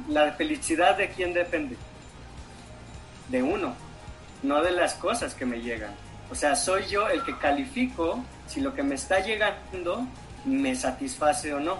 La 0.09 0.31
felicidad 0.33 0.97
de 0.97 1.09
quién 1.09 1.33
depende? 1.33 1.77
De 3.29 3.43
uno, 3.43 3.73
no 4.43 4.61
de 4.61 4.71
las 4.71 4.95
cosas 4.95 5.33
que 5.33 5.45
me 5.45 5.61
llegan. 5.61 5.91
O 6.29 6.35
sea, 6.35 6.55
soy 6.55 6.85
yo 6.87 7.07
el 7.07 7.23
que 7.23 7.37
califico 7.37 8.23
si 8.47 8.61
lo 8.61 8.73
que 8.73 8.83
me 8.83 8.95
está 8.95 9.19
llegando 9.19 10.05
me 10.45 10.75
satisface 10.75 11.53
o 11.53 11.59
no. 11.59 11.77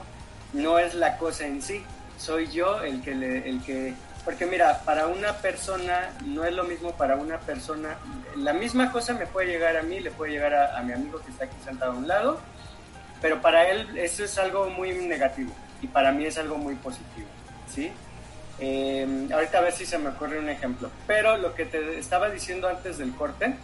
No 0.53 0.79
es 0.79 0.93
la 0.93 1.17
cosa 1.17 1.45
en 1.45 1.61
sí, 1.61 1.83
soy 2.17 2.47
yo 2.47 2.81
el 2.81 3.01
que 3.01 3.15
le, 3.15 3.49
el 3.49 3.61
que 3.61 3.93
porque 4.27 4.45
mira, 4.45 4.81
para 4.83 5.07
una 5.07 5.37
persona 5.37 6.09
no 6.25 6.43
es 6.43 6.53
lo 6.53 6.65
mismo 6.65 6.91
para 6.91 7.15
una 7.15 7.39
persona, 7.39 7.95
la 8.35 8.51
misma 8.51 8.91
cosa 8.91 9.13
me 9.13 9.25
puede 9.25 9.47
llegar 9.47 9.77
a 9.77 9.83
mí, 9.83 10.01
le 10.01 10.11
puede 10.11 10.33
llegar 10.33 10.53
a, 10.53 10.77
a 10.77 10.83
mi 10.83 10.91
amigo 10.91 11.21
que 11.23 11.31
está 11.31 11.45
aquí 11.45 11.55
sentado 11.63 11.93
a 11.93 11.95
un 11.95 12.09
lado, 12.09 12.41
pero 13.21 13.41
para 13.41 13.69
él 13.69 13.97
eso 13.97 14.23
es 14.23 14.37
algo 14.37 14.69
muy 14.69 14.91
negativo 14.93 15.53
y 15.81 15.87
para 15.87 16.11
mí 16.11 16.25
es 16.25 16.37
algo 16.37 16.57
muy 16.57 16.75
positivo, 16.75 17.27
¿sí? 17.73 17.91
Eh, 18.59 19.27
ahorita 19.31 19.59
a 19.59 19.61
ver 19.61 19.73
si 19.73 19.85
se 19.85 19.97
me 19.97 20.09
ocurre 20.09 20.39
un 20.39 20.49
ejemplo, 20.49 20.89
pero 21.05 21.37
lo 21.37 21.53
que 21.53 21.65
te 21.65 21.99
estaba 21.99 22.29
diciendo 22.29 22.67
antes 22.67 22.97
del 22.97 23.13
corte, 23.13 23.55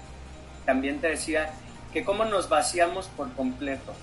también 0.66 1.00
te 1.00 1.08
decía 1.08 1.52
que 1.92 2.04
cómo 2.04 2.26
nos 2.26 2.50
vaciamos 2.50 3.08
por 3.08 3.32
completo, 3.34 3.94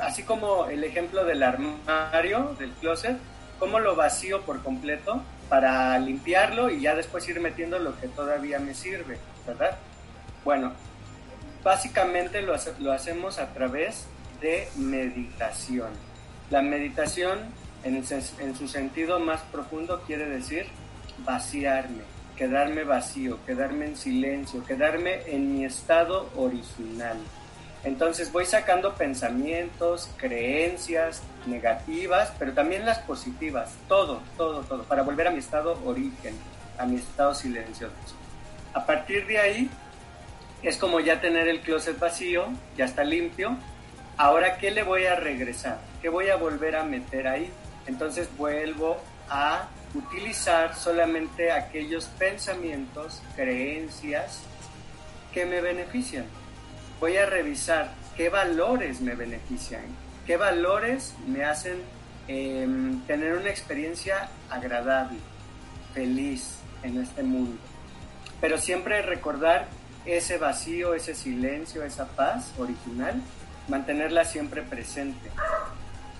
así 0.00 0.22
como 0.22 0.66
el 0.66 0.84
ejemplo 0.84 1.24
del 1.24 1.42
armario, 1.42 2.54
del 2.58 2.70
closet, 2.72 3.16
cómo 3.58 3.80
lo 3.80 3.96
vacío 3.96 4.42
por 4.42 4.62
completo 4.62 5.22
para 5.48 5.98
limpiarlo 5.98 6.70
y 6.70 6.80
ya 6.80 6.94
después 6.94 7.26
ir 7.28 7.40
metiendo 7.40 7.78
lo 7.78 7.98
que 7.98 8.08
todavía 8.08 8.58
me 8.58 8.74
sirve, 8.74 9.18
¿verdad? 9.46 9.78
Bueno, 10.44 10.72
básicamente 11.62 12.42
lo, 12.42 12.54
hace, 12.54 12.74
lo 12.78 12.92
hacemos 12.92 13.38
a 13.38 13.52
través 13.54 14.06
de 14.40 14.68
meditación. 14.76 15.90
La 16.50 16.62
meditación 16.62 17.40
en, 17.84 18.04
su 18.56 18.68
sentido 18.68 19.20
más 19.20 19.42
profundo 19.42 20.02
quiere 20.06 20.26
decir 20.26 20.66
vaciarme, 21.24 22.02
quedarme 22.36 22.84
vacío, 22.84 23.38
quedarme 23.46 23.86
en 23.86 23.96
silencio, 23.96 24.64
quedarme 24.64 25.20
en 25.26 25.52
mi 25.52 25.64
estado 25.64 26.30
original. 26.36 27.16
Entonces 27.84 28.32
voy 28.32 28.44
sacando 28.44 28.94
pensamientos, 28.94 30.10
creencias 30.16 31.22
negativas, 31.46 32.32
pero 32.38 32.52
también 32.52 32.84
las 32.84 32.98
positivas, 32.98 33.72
todo, 33.86 34.20
todo, 34.36 34.62
todo, 34.62 34.82
para 34.84 35.02
volver 35.02 35.28
a 35.28 35.30
mi 35.30 35.38
estado 35.38 35.80
origen, 35.84 36.34
a 36.78 36.86
mi 36.86 36.96
estado 36.96 37.34
silencioso. 37.34 37.94
A 38.74 38.84
partir 38.84 39.26
de 39.26 39.38
ahí 39.38 39.70
es 40.62 40.76
como 40.76 41.00
ya 41.00 41.20
tener 41.20 41.48
el 41.48 41.60
closet 41.60 41.98
vacío, 41.98 42.46
ya 42.76 42.86
está 42.86 43.04
limpio. 43.04 43.56
Ahora, 44.16 44.58
¿qué 44.58 44.70
le 44.70 44.82
voy 44.82 45.04
a 45.06 45.16
regresar? 45.16 45.80
¿Qué 46.00 46.08
voy 46.08 46.28
a 46.28 46.36
volver 46.36 46.76
a 46.76 46.84
meter 46.84 47.28
ahí? 47.28 47.50
Entonces 47.86 48.28
vuelvo 48.36 48.96
a 49.28 49.68
utilizar 49.94 50.74
solamente 50.74 51.52
aquellos 51.52 52.06
pensamientos, 52.06 53.22
creencias 53.36 54.42
que 55.32 55.46
me 55.46 55.60
benefician 55.60 56.24
voy 57.00 57.16
a 57.16 57.26
revisar 57.26 57.92
qué 58.16 58.28
valores 58.28 59.00
me 59.00 59.14
benefician, 59.14 59.84
qué 60.26 60.36
valores 60.36 61.14
me 61.26 61.44
hacen 61.44 61.82
eh, 62.28 62.66
tener 63.06 63.34
una 63.34 63.50
experiencia 63.50 64.30
agradable, 64.50 65.18
feliz 65.94 66.56
en 66.82 66.98
este 66.98 67.22
mundo. 67.22 67.58
Pero 68.40 68.58
siempre 68.58 69.02
recordar 69.02 69.66
ese 70.04 70.38
vacío, 70.38 70.94
ese 70.94 71.14
silencio, 71.14 71.84
esa 71.84 72.06
paz 72.06 72.52
original, 72.58 73.20
mantenerla 73.68 74.24
siempre 74.24 74.62
presente. 74.62 75.30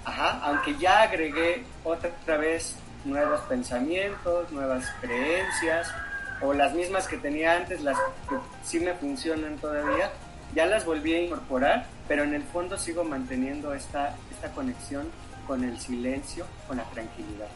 Ajá, 0.05 0.41
aunque 0.43 0.77
ya 0.77 1.03
agregué 1.03 1.65
otra 1.85 2.37
vez 2.37 2.77
nuevos 3.05 3.41
pensamientos, 3.43 4.51
nuevas 4.53 4.85
creencias, 5.01 5.93
o 6.41 6.53
las 6.53 6.75
mismas 6.75 7.09
que 7.09 7.17
tenía 7.17 7.57
antes, 7.57 7.83
las 7.83 7.97
que 8.29 8.37
sí 8.63 8.81
me 8.81 8.95
funcionan 8.95 9.57
todavía, 9.57 10.11
ya 10.55 10.67
las 10.67 10.85
volví 10.85 11.15
a 11.15 11.21
incorporar, 11.23 11.87
pero 12.09 12.25
en 12.25 12.35
el 12.35 12.43
fondo 12.43 12.79
sigo 12.79 13.05
manteniendo 13.05 13.75
esta, 13.75 14.15
esta 14.33 14.51
conexión 14.53 15.09
con 15.47 15.65
el 15.65 15.79
silencio, 15.79 16.47
con 16.67 16.77
la 16.77 16.85
tranquilidad. 16.85 17.49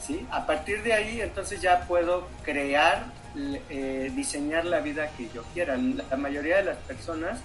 ¿Sí? 0.00 0.24
A 0.30 0.46
partir 0.46 0.82
de 0.82 0.92
ahí, 0.92 1.20
entonces 1.20 1.60
ya 1.60 1.80
puedo 1.80 2.28
crear, 2.44 3.06
eh, 3.68 4.12
diseñar 4.14 4.64
la 4.64 4.80
vida 4.80 5.10
que 5.16 5.28
yo 5.34 5.42
quiera. 5.52 5.76
La 5.76 6.16
mayoría 6.16 6.58
de 6.58 6.64
las 6.64 6.76
personas 6.78 7.40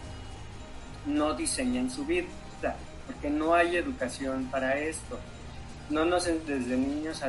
no 1.06 1.34
diseñan 1.34 1.90
su 1.90 2.06
vida, 2.06 2.28
porque 3.06 3.30
no 3.30 3.54
hay 3.54 3.76
educación 3.78 4.48
para 4.52 4.78
esto. 4.78 5.20
No 5.90 6.06
nos 6.06 6.26
desde 6.26 6.78
niños 6.78 7.24
a, 7.24 7.28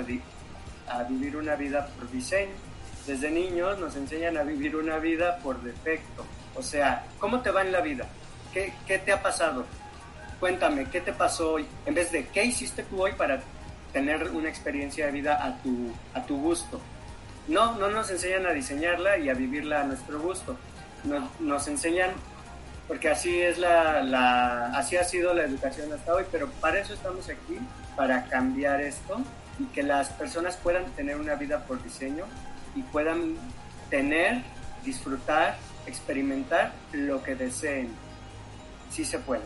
a 0.88 1.02
vivir 1.04 1.36
una 1.36 1.56
vida 1.56 1.86
por 1.86 2.10
diseño. 2.10 2.52
Desde 3.06 3.30
niños 3.30 3.78
nos 3.80 3.96
enseñan 3.96 4.36
a 4.36 4.42
vivir 4.42 4.76
una 4.76 4.98
vida 4.98 5.38
por 5.38 5.60
defecto 5.62 6.24
o 6.54 6.62
sea, 6.62 7.04
¿cómo 7.18 7.40
te 7.40 7.50
va 7.50 7.62
en 7.62 7.72
la 7.72 7.80
vida? 7.80 8.06
¿Qué, 8.52 8.72
qué 8.86 8.98
te 8.98 9.12
ha 9.12 9.22
pasado? 9.22 9.64
Cuéntame, 10.38 10.86
¿qué 10.90 11.00
te 11.00 11.12
pasó 11.12 11.52
hoy? 11.52 11.66
En 11.86 11.94
vez 11.94 12.12
de, 12.12 12.26
¿qué 12.28 12.44
hiciste 12.44 12.82
tú 12.82 13.02
hoy 13.02 13.12
para 13.12 13.40
tener 13.92 14.30
una 14.30 14.48
experiencia 14.48 15.06
de 15.06 15.12
vida 15.12 15.44
a 15.44 15.56
tu, 15.62 15.92
a 16.14 16.22
tu 16.24 16.36
gusto? 16.40 16.80
No, 17.48 17.76
no 17.76 17.88
nos 17.88 18.10
enseñan 18.10 18.46
a 18.46 18.50
diseñarla 18.50 19.18
y 19.18 19.28
a 19.28 19.34
vivirla 19.34 19.80
a 19.80 19.84
nuestro 19.84 20.20
gusto. 20.20 20.56
Nos, 21.04 21.40
nos 21.40 21.66
enseñan, 21.68 22.10
porque 22.88 23.08
así 23.08 23.40
es 23.40 23.58
la, 23.58 24.02
la, 24.02 24.66
así 24.76 24.96
ha 24.96 25.04
sido 25.04 25.34
la 25.34 25.44
educación 25.44 25.92
hasta 25.92 26.14
hoy, 26.14 26.24
pero 26.30 26.50
para 26.60 26.80
eso 26.80 26.94
estamos 26.94 27.28
aquí, 27.28 27.58
para 27.96 28.24
cambiar 28.24 28.80
esto 28.80 29.20
y 29.58 29.64
que 29.66 29.82
las 29.82 30.10
personas 30.10 30.56
puedan 30.56 30.86
tener 30.92 31.16
una 31.16 31.34
vida 31.34 31.64
por 31.64 31.82
diseño 31.82 32.24
y 32.74 32.82
puedan 32.82 33.36
tener, 33.90 34.42
disfrutar 34.84 35.56
experimentar 35.86 36.72
lo 36.92 37.22
que 37.22 37.34
deseen, 37.34 37.88
sí 38.90 39.04
se 39.04 39.18
puede. 39.18 39.42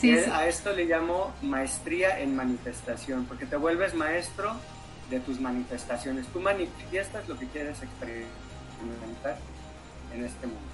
Sí, 0.00 0.16
sí. 0.18 0.30
A 0.30 0.46
esto 0.46 0.72
le 0.72 0.84
llamo 0.84 1.32
maestría 1.42 2.20
en 2.20 2.34
manifestación, 2.34 3.26
porque 3.26 3.46
te 3.46 3.56
vuelves 3.56 3.94
maestro 3.94 4.56
de 5.10 5.20
tus 5.20 5.40
manifestaciones. 5.40 6.26
Tú 6.28 6.40
manifiestas 6.40 7.28
lo 7.28 7.38
que 7.38 7.46
quieres 7.46 7.78
experimentar 7.82 9.38
en 10.12 10.24
este 10.24 10.46
mundo. 10.46 10.73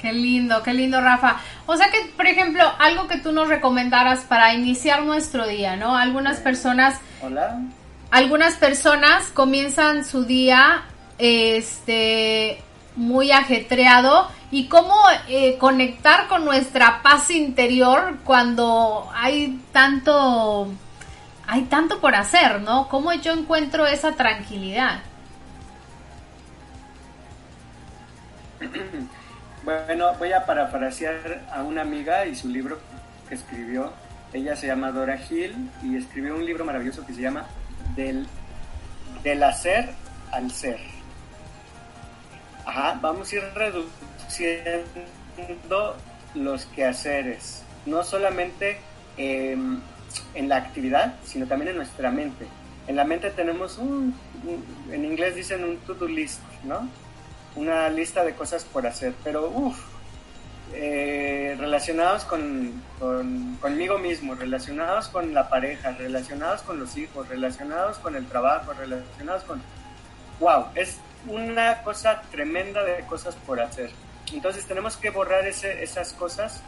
Qué 0.00 0.12
lindo, 0.12 0.62
qué 0.62 0.74
lindo, 0.74 1.00
Rafa. 1.00 1.40
O 1.66 1.76
sea 1.76 1.90
que, 1.90 2.12
por 2.16 2.26
ejemplo, 2.26 2.62
algo 2.78 3.08
que 3.08 3.18
tú 3.18 3.32
nos 3.32 3.48
recomendaras 3.48 4.20
para 4.20 4.54
iniciar 4.54 5.02
nuestro 5.02 5.46
día, 5.46 5.76
¿no? 5.76 5.96
Algunas 5.96 6.38
personas, 6.38 7.00
Hola. 7.20 7.60
algunas 8.12 8.54
personas 8.54 9.26
comienzan 9.34 10.04
su 10.04 10.24
día, 10.24 10.84
este, 11.18 12.62
muy 12.94 13.32
ajetreado 13.32 14.28
y 14.52 14.68
cómo 14.68 14.94
eh, 15.28 15.58
conectar 15.58 16.28
con 16.28 16.44
nuestra 16.44 17.02
paz 17.02 17.32
interior 17.32 18.18
cuando 18.24 19.10
hay 19.14 19.60
tanto, 19.72 20.68
hay 21.48 21.62
tanto 21.62 22.00
por 22.00 22.14
hacer, 22.14 22.60
¿no? 22.60 22.88
¿Cómo 22.88 23.12
yo 23.14 23.32
encuentro 23.32 23.84
esa 23.84 24.12
tranquilidad? 24.12 25.00
Bueno, 29.68 30.14
voy 30.18 30.32
a 30.32 30.46
parafrasear 30.46 31.42
a 31.52 31.62
una 31.62 31.82
amiga 31.82 32.24
y 32.24 32.34
su 32.34 32.48
libro 32.48 32.78
que 33.28 33.34
escribió. 33.34 33.92
Ella 34.32 34.56
se 34.56 34.66
llama 34.66 34.92
Dora 34.92 35.20
Hill 35.28 35.54
y 35.82 35.94
escribió 35.98 36.36
un 36.36 36.46
libro 36.46 36.64
maravilloso 36.64 37.04
que 37.04 37.12
se 37.12 37.20
llama 37.20 37.44
Del, 37.94 38.26
del 39.22 39.42
hacer 39.42 39.90
al 40.32 40.50
ser. 40.52 40.78
Ajá, 42.64 42.98
vamos 43.02 43.30
a 43.30 43.36
ir 43.36 43.42
reduciendo 43.54 44.86
los 46.34 46.64
quehaceres, 46.64 47.62
no 47.84 48.02
solamente 48.04 48.78
eh, 49.18 49.54
en 50.34 50.48
la 50.48 50.56
actividad, 50.56 51.16
sino 51.26 51.44
también 51.46 51.72
en 51.72 51.76
nuestra 51.76 52.10
mente. 52.10 52.46
En 52.86 52.96
la 52.96 53.04
mente 53.04 53.28
tenemos 53.32 53.76
un, 53.76 54.14
un- 54.46 54.64
en 54.94 55.04
inglés 55.04 55.34
dicen 55.34 55.62
un 55.62 55.76
to-do 55.80 56.08
list, 56.08 56.40
¿no? 56.64 56.88
Una 57.58 57.88
lista 57.90 58.24
de 58.24 58.34
cosas 58.34 58.64
por 58.64 58.86
hacer, 58.86 59.12
pero 59.24 59.48
uff, 59.48 59.78
relacionados 61.58 62.24
con, 62.24 62.82
con- 62.98 63.56
conmigo 63.60 63.98
mismo, 63.98 64.34
relacionados 64.34 65.08
con 65.08 65.34
la 65.34 65.48
pareja, 65.48 65.90
relacionados 65.92 66.62
con 66.62 66.78
los 66.78 66.96
hijos, 66.96 67.28
relacionados 67.28 67.98
con 67.98 68.14
el 68.16 68.26
trabajo, 68.26 68.72
relacionados 68.72 69.42
con... 69.44 69.60
¡Wow! 70.40 70.66
Es 70.74 70.98
una 71.26 71.82
cosa 71.82 72.22
tremenda 72.30 72.84
de 72.84 73.04
cosas 73.06 73.34
por 73.34 73.60
hacer. 73.60 73.90
Entonces 74.32 74.66
tenemos 74.66 74.96
que 74.96 75.10
borrar 75.10 75.46
ese- 75.46 75.82
esas 75.82 76.12
cosas. 76.12 76.62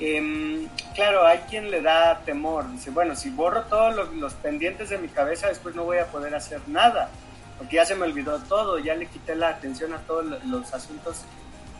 Em, 0.00 0.68
claro, 0.94 1.26
hay 1.26 1.38
quien 1.50 1.70
le 1.70 1.82
da 1.82 2.20
temor. 2.24 2.70
Dice, 2.72 2.90
bueno, 2.90 3.14
si 3.14 3.30
borro 3.30 3.62
todos 3.64 3.94
los 4.14 4.34
pendientes 4.34 4.88
de 4.90 4.98
mi 4.98 5.08
cabeza, 5.08 5.48
después 5.48 5.74
no 5.74 5.84
voy 5.84 5.98
a 5.98 6.06
poder 6.06 6.34
hacer 6.34 6.60
nada. 6.66 7.10
Porque 7.58 7.76
ya 7.76 7.84
se 7.84 7.94
me 7.94 8.04
olvidó 8.04 8.38
todo, 8.40 8.78
ya 8.78 8.94
le 8.94 9.06
quité 9.06 9.34
la 9.36 9.48
atención 9.50 9.92
a 9.94 9.98
todos 9.98 10.24
lo- 10.26 10.38
los 10.46 10.72
asuntos 10.74 11.22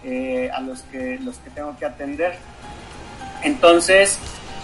eh, 0.04 0.50
a 0.52 0.60
los 0.60 0.82
que, 0.82 1.18
los 1.22 1.37
que 1.38 1.50
tengo 1.50 1.76
que 1.78 1.87
atender. 1.87 2.37
Entonces, 3.42 4.18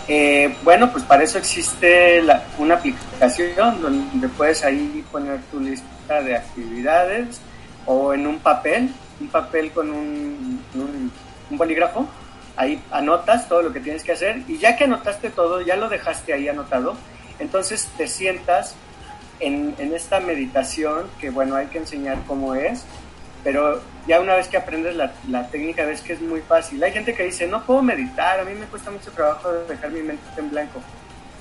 eh, 0.08 0.54
bueno, 0.62 0.90
pues 0.92 1.04
para 1.04 1.22
eso 1.22 1.38
existe 1.38 2.22
una 2.58 2.74
aplicación 2.74 3.80
donde 3.82 4.28
puedes 4.28 4.64
ahí 4.64 5.04
poner 5.10 5.40
tu 5.50 5.60
lista 5.60 6.22
de 6.22 6.36
actividades 6.36 7.40
o 7.86 8.12
en 8.14 8.26
un 8.26 8.38
papel, 8.38 8.90
un 9.20 9.28
papel 9.28 9.70
con 9.72 9.90
un, 9.90 10.62
un- 10.74 11.12
un 11.50 11.58
bolígrafo. 11.58 12.08
Ahí 12.56 12.82
anotas 12.90 13.48
todo 13.48 13.62
lo 13.62 13.72
que 13.72 13.80
tienes 13.80 14.02
que 14.04 14.12
hacer 14.12 14.42
y 14.48 14.58
ya 14.58 14.76
que 14.76 14.84
anotaste 14.84 15.30
todo, 15.30 15.60
ya 15.62 15.76
lo 15.76 15.88
dejaste 15.88 16.32
ahí 16.34 16.48
anotado, 16.48 16.94
entonces 17.38 17.88
te 17.96 18.06
sientas 18.06 18.74
en, 19.40 19.74
en 19.78 19.94
esta 19.94 20.20
meditación 20.20 21.06
que 21.20 21.30
bueno, 21.30 21.56
hay 21.56 21.66
que 21.66 21.78
enseñar 21.78 22.18
cómo 22.26 22.54
es, 22.54 22.84
pero 23.42 23.82
ya 24.06 24.20
una 24.20 24.34
vez 24.36 24.48
que 24.48 24.56
aprendes 24.56 24.94
la, 24.96 25.12
la 25.28 25.48
técnica 25.48 25.84
ves 25.84 26.02
que 26.02 26.12
es 26.12 26.20
muy 26.20 26.40
fácil. 26.40 26.82
Hay 26.82 26.92
gente 26.92 27.14
que 27.14 27.24
dice, 27.24 27.46
no 27.46 27.64
puedo 27.64 27.82
meditar, 27.82 28.38
a 28.40 28.44
mí 28.44 28.52
me 28.54 28.66
cuesta 28.66 28.90
mucho 28.90 29.10
trabajo 29.12 29.50
dejar 29.68 29.90
mi 29.90 30.02
mente 30.02 30.22
en 30.36 30.50
blanco. 30.50 30.80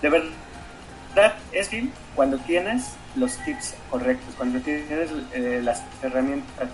De 0.01 0.09
verdad, 0.09 1.33
es 1.51 1.67
fácil 1.67 1.91
cuando 2.15 2.37
tienes 2.39 2.83
los 3.15 3.35
tips 3.43 3.75
correctos, 3.89 4.33
cuando 4.37 4.59
tienes 4.59 5.09
eh, 5.33 5.61
las 5.63 5.83
herramientas. 6.01 6.69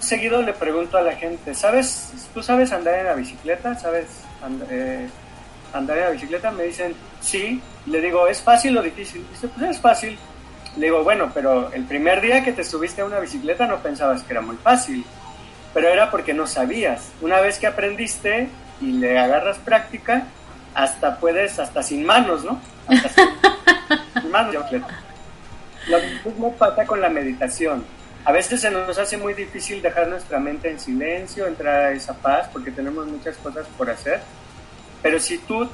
Seguido 0.00 0.42
le 0.42 0.52
pregunto 0.52 0.98
a 0.98 1.02
la 1.02 1.12
gente, 1.16 1.54
¿sabes, 1.54 2.12
tú 2.34 2.42
sabes 2.42 2.72
andar 2.72 2.98
en 2.98 3.06
la 3.06 3.14
bicicleta? 3.14 3.78
¿Sabes 3.78 4.06
and- 4.42 4.64
eh, 4.70 5.08
andar 5.72 5.98
en 5.98 6.04
la 6.04 6.10
bicicleta? 6.10 6.50
Me 6.50 6.64
dicen, 6.64 6.94
sí. 7.20 7.60
Le 7.86 8.00
digo, 8.00 8.26
¿es 8.26 8.42
fácil 8.42 8.76
o 8.78 8.82
difícil? 8.82 9.24
Dice, 9.30 9.48
pues 9.48 9.70
es 9.70 9.80
fácil. 9.80 10.18
Le 10.76 10.86
digo, 10.86 11.04
bueno, 11.04 11.30
pero 11.32 11.72
el 11.72 11.84
primer 11.84 12.20
día 12.20 12.44
que 12.44 12.52
te 12.52 12.64
subiste 12.64 13.00
a 13.02 13.04
una 13.04 13.20
bicicleta 13.20 13.66
no 13.66 13.78
pensabas 13.78 14.22
que 14.22 14.32
era 14.32 14.42
muy 14.42 14.56
fácil, 14.56 15.04
pero 15.72 15.88
era 15.88 16.10
porque 16.10 16.34
no 16.34 16.46
sabías. 16.46 17.12
Una 17.20 17.40
vez 17.40 17.58
que 17.58 17.66
aprendiste 17.66 18.48
y 18.80 18.92
le 18.92 19.18
agarras 19.18 19.58
práctica, 19.58 20.24
hasta 20.74 21.18
puedes, 21.18 21.58
hasta 21.58 21.82
sin 21.82 22.04
manos, 22.04 22.44
¿no? 22.44 22.60
Hasta 22.88 23.08
sin, 23.08 23.28
sin 24.22 24.30
manos. 24.30 24.52
de 24.52 24.58
bicicleta. 24.58 25.00
Lo 25.88 25.98
mismo 26.24 26.52
pasa 26.56 26.84
con 26.84 27.00
la 27.00 27.08
meditación. 27.08 27.84
A 28.24 28.32
veces 28.32 28.60
se 28.60 28.72
nos 28.72 28.98
hace 28.98 29.16
muy 29.16 29.34
difícil 29.34 29.80
dejar 29.80 30.08
nuestra 30.08 30.40
mente 30.40 30.68
en 30.68 30.80
silencio, 30.80 31.46
entrar 31.46 31.76
a 31.76 31.92
esa 31.92 32.12
paz, 32.12 32.48
porque 32.52 32.72
tenemos 32.72 33.06
muchas 33.06 33.36
cosas 33.36 33.68
por 33.78 33.88
hacer. 33.88 34.20
Pero 35.06 35.20
si 35.20 35.38
tú 35.38 35.68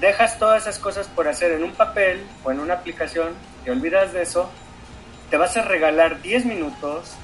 dejas 0.00 0.38
todas 0.38 0.62
esas 0.62 0.78
cosas 0.78 1.08
por 1.08 1.26
hacer 1.26 1.50
en 1.50 1.64
un 1.64 1.72
papel 1.72 2.24
o 2.44 2.52
en 2.52 2.60
una 2.60 2.74
aplicación, 2.74 3.34
te 3.64 3.72
olvidas 3.72 4.12
de 4.12 4.22
eso, 4.22 4.48
te 5.30 5.36
vas 5.36 5.56
a 5.56 5.62
regalar 5.62 6.22
10 6.22 6.44
minutos, 6.44 7.14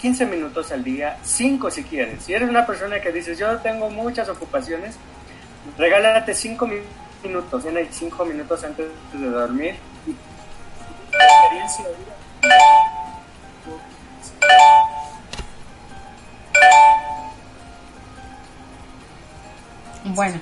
15 0.00 0.26
minutos 0.26 0.72
al 0.72 0.82
día, 0.82 1.16
5 1.22 1.70
si 1.70 1.84
quieres. 1.84 2.24
Si 2.24 2.34
eres 2.34 2.48
una 2.48 2.66
persona 2.66 3.00
que 3.00 3.12
dices, 3.12 3.38
yo 3.38 3.58
tengo 3.58 3.90
muchas 3.90 4.28
ocupaciones, 4.28 4.96
regálate 5.78 6.34
5 6.34 6.68
minutos, 7.22 7.62
tiene 7.62 7.86
5 7.88 8.24
minutos 8.24 8.64
antes 8.64 8.88
de 9.12 9.26
dormir. 9.30 9.76
Bueno, 20.06 20.40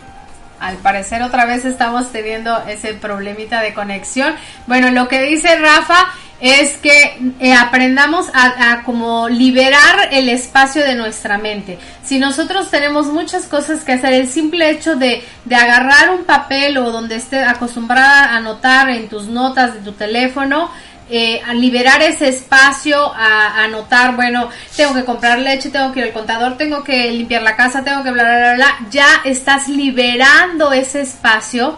al 0.66 0.76
parecer 0.76 1.22
otra 1.22 1.44
vez 1.44 1.64
estamos 1.64 2.12
teniendo 2.12 2.62
ese 2.66 2.94
problemita 2.94 3.60
de 3.60 3.72
conexión. 3.74 4.34
Bueno, 4.66 4.90
lo 4.90 5.08
que 5.08 5.22
dice 5.22 5.56
Rafa 5.56 6.12
es 6.40 6.76
que 6.76 7.32
eh, 7.40 7.54
aprendamos 7.54 8.26
a, 8.34 8.72
a 8.72 8.82
como 8.82 9.28
liberar 9.28 10.08
el 10.10 10.28
espacio 10.28 10.84
de 10.84 10.94
nuestra 10.94 11.38
mente. 11.38 11.78
Si 12.04 12.18
nosotros 12.18 12.70
tenemos 12.70 13.06
muchas 13.06 13.46
cosas 13.46 13.84
que 13.84 13.92
hacer, 13.92 14.12
el 14.12 14.28
simple 14.28 14.68
hecho 14.70 14.96
de, 14.96 15.24
de 15.44 15.56
agarrar 15.56 16.10
un 16.10 16.24
papel 16.24 16.76
o 16.76 16.90
donde 16.90 17.16
esté 17.16 17.42
acostumbrada 17.42 18.26
a 18.26 18.36
anotar 18.36 18.90
en 18.90 19.08
tus 19.08 19.28
notas 19.28 19.74
de 19.74 19.80
tu 19.80 19.92
teléfono, 19.92 20.70
eh, 21.08 21.40
a 21.46 21.54
liberar 21.54 22.02
ese 22.02 22.28
espacio, 22.28 23.12
a, 23.14 23.62
anotar, 23.62 24.16
bueno, 24.16 24.48
tengo 24.76 24.92
que 24.94 25.04
comprar 25.04 25.38
leche, 25.38 25.70
tengo 25.70 25.92
que 25.92 26.00
ir 26.00 26.06
al 26.06 26.12
contador, 26.12 26.56
tengo 26.56 26.82
que 26.82 27.10
limpiar 27.12 27.42
la 27.42 27.54
casa, 27.54 27.84
tengo 27.84 28.02
que 28.02 28.10
bla, 28.10 28.24
bla, 28.24 28.38
bla, 28.38 28.54
bla, 28.54 28.78
ya 28.90 29.06
estás 29.24 29.68
liberando 29.68 30.72
ese 30.72 31.02
espacio, 31.02 31.76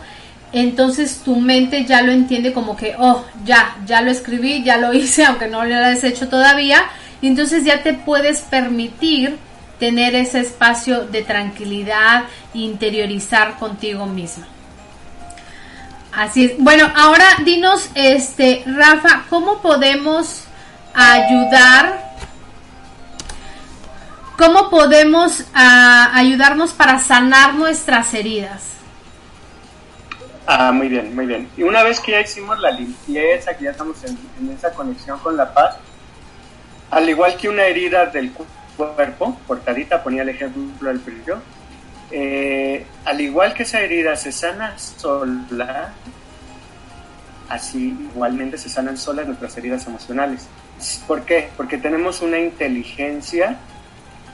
entonces 0.52 1.20
tu 1.24 1.36
mente 1.36 1.84
ya 1.84 2.00
lo 2.00 2.10
entiende 2.10 2.54
como 2.54 2.74
que, 2.74 2.94
oh, 2.98 3.22
ya, 3.44 3.76
ya 3.86 4.00
lo 4.00 4.10
escribí, 4.10 4.62
ya 4.62 4.78
lo 4.78 4.92
hice, 4.94 5.26
aunque 5.26 5.46
no 5.46 5.64
lo 5.64 5.74
hayas 5.74 6.04
hecho 6.04 6.28
todavía, 6.28 6.84
y 7.20 7.26
entonces 7.26 7.64
ya 7.64 7.82
te 7.82 7.92
puedes 7.92 8.40
permitir 8.40 9.36
tener 9.78 10.14
ese 10.14 10.40
espacio 10.40 11.06
de 11.06 11.22
tranquilidad, 11.22 12.24
interiorizar 12.54 13.58
contigo 13.58 14.06
mismo. 14.06 14.44
Así 16.18 16.46
es. 16.46 16.52
Bueno, 16.58 16.90
ahora 16.96 17.24
dinos, 17.44 17.90
este, 17.94 18.64
Rafa, 18.66 19.26
¿cómo 19.30 19.62
podemos 19.62 20.46
ayudar? 20.92 22.08
¿Cómo 24.36 24.68
podemos 24.68 25.44
ah, 25.54 26.10
ayudarnos 26.14 26.72
para 26.72 26.98
sanar 26.98 27.54
nuestras 27.54 28.12
heridas? 28.14 28.64
Ah, 30.44 30.72
muy 30.72 30.88
bien, 30.88 31.14
muy 31.14 31.26
bien. 31.26 31.48
Y 31.56 31.62
una 31.62 31.84
vez 31.84 32.00
que 32.00 32.10
ya 32.12 32.20
hicimos 32.20 32.58
la 32.58 32.72
limpieza, 32.72 33.56
que 33.56 33.64
ya 33.66 33.70
estamos 33.70 33.98
en, 34.02 34.18
esa 34.50 34.72
conexión 34.72 35.20
con 35.20 35.36
la 35.36 35.54
paz, 35.54 35.76
al 36.90 37.08
igual 37.08 37.36
que 37.36 37.48
una 37.48 37.62
herida 37.62 38.06
del 38.06 38.32
cu- 38.32 38.46
cuerpo, 38.76 39.38
cortadita, 39.46 40.02
ponía 40.02 40.22
el 40.22 40.30
ejemplo 40.30 40.90
al 40.90 40.98
principio, 40.98 41.40
eh, 42.10 42.86
al 43.04 43.20
igual 43.20 43.52
que 43.52 43.64
esa 43.64 43.80
herida 43.80 44.16
se 44.16 44.32
sana 44.32 44.78
sola, 44.78 45.92
así 47.48 47.96
igualmente 48.12 48.58
se 48.58 48.68
sanan 48.68 48.96
solas 48.98 49.26
nuestras 49.26 49.56
heridas 49.56 49.86
emocionales. 49.86 50.46
¿Por 51.06 51.22
qué? 51.22 51.50
Porque 51.56 51.78
tenemos 51.78 52.20
una 52.20 52.38
inteligencia 52.38 53.58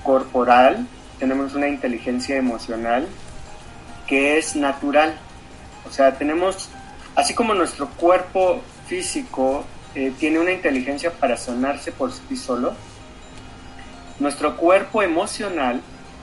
corporal, 0.03 0.87
tenemos 1.19 1.55
una 1.55 1.69
inteligencia 1.69 2.37
emocional 2.37 3.07
que 4.07 4.39
es 4.39 4.57
natural. 4.57 5.15
O 5.89 5.93
sea, 5.93 6.17
tenemos, 6.17 6.69
así 7.15 7.35
como 7.35 7.55
nuestro 7.55 7.89
cuerpo 7.91 8.63
físico 8.87 9.65
eh, 9.95 10.13
tiene 10.19 10.39
una 10.39 10.53
inteligencia 10.53 11.13
para 11.13 11.37
sanarse 11.37 11.93
por 11.93 12.13
sí 12.13 12.37
solo, 12.37 12.75
nuestro 14.19 14.57
cuerpo 14.57 15.03
emocional 15.03 15.81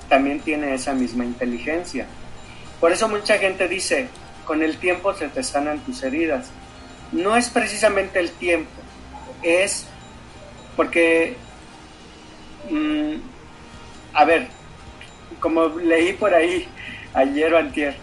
también 0.09 0.39
tiene 0.41 0.73
esa 0.73 0.93
misma 0.93 1.25
inteligencia. 1.25 2.05
Por 2.79 2.91
eso 2.91 3.07
mucha 3.07 3.37
gente 3.37 3.67
dice, 3.67 4.09
con 4.45 4.61
el 4.61 4.77
tiempo 4.77 5.13
se 5.13 5.29
te 5.29 5.43
sanan 5.43 5.79
tus 5.79 6.03
heridas. 6.03 6.49
No 7.11 7.35
es 7.35 7.49
precisamente 7.49 8.19
el 8.19 8.31
tiempo, 8.31 8.71
es 9.43 9.85
porque, 10.75 11.35
mm, 12.69 13.15
a 14.13 14.25
ver, 14.25 14.47
como 15.39 15.67
leí 15.67 16.13
por 16.13 16.33
ahí 16.33 16.67
ayer 17.13 17.53
o 17.53 17.57
antier, 17.57 17.97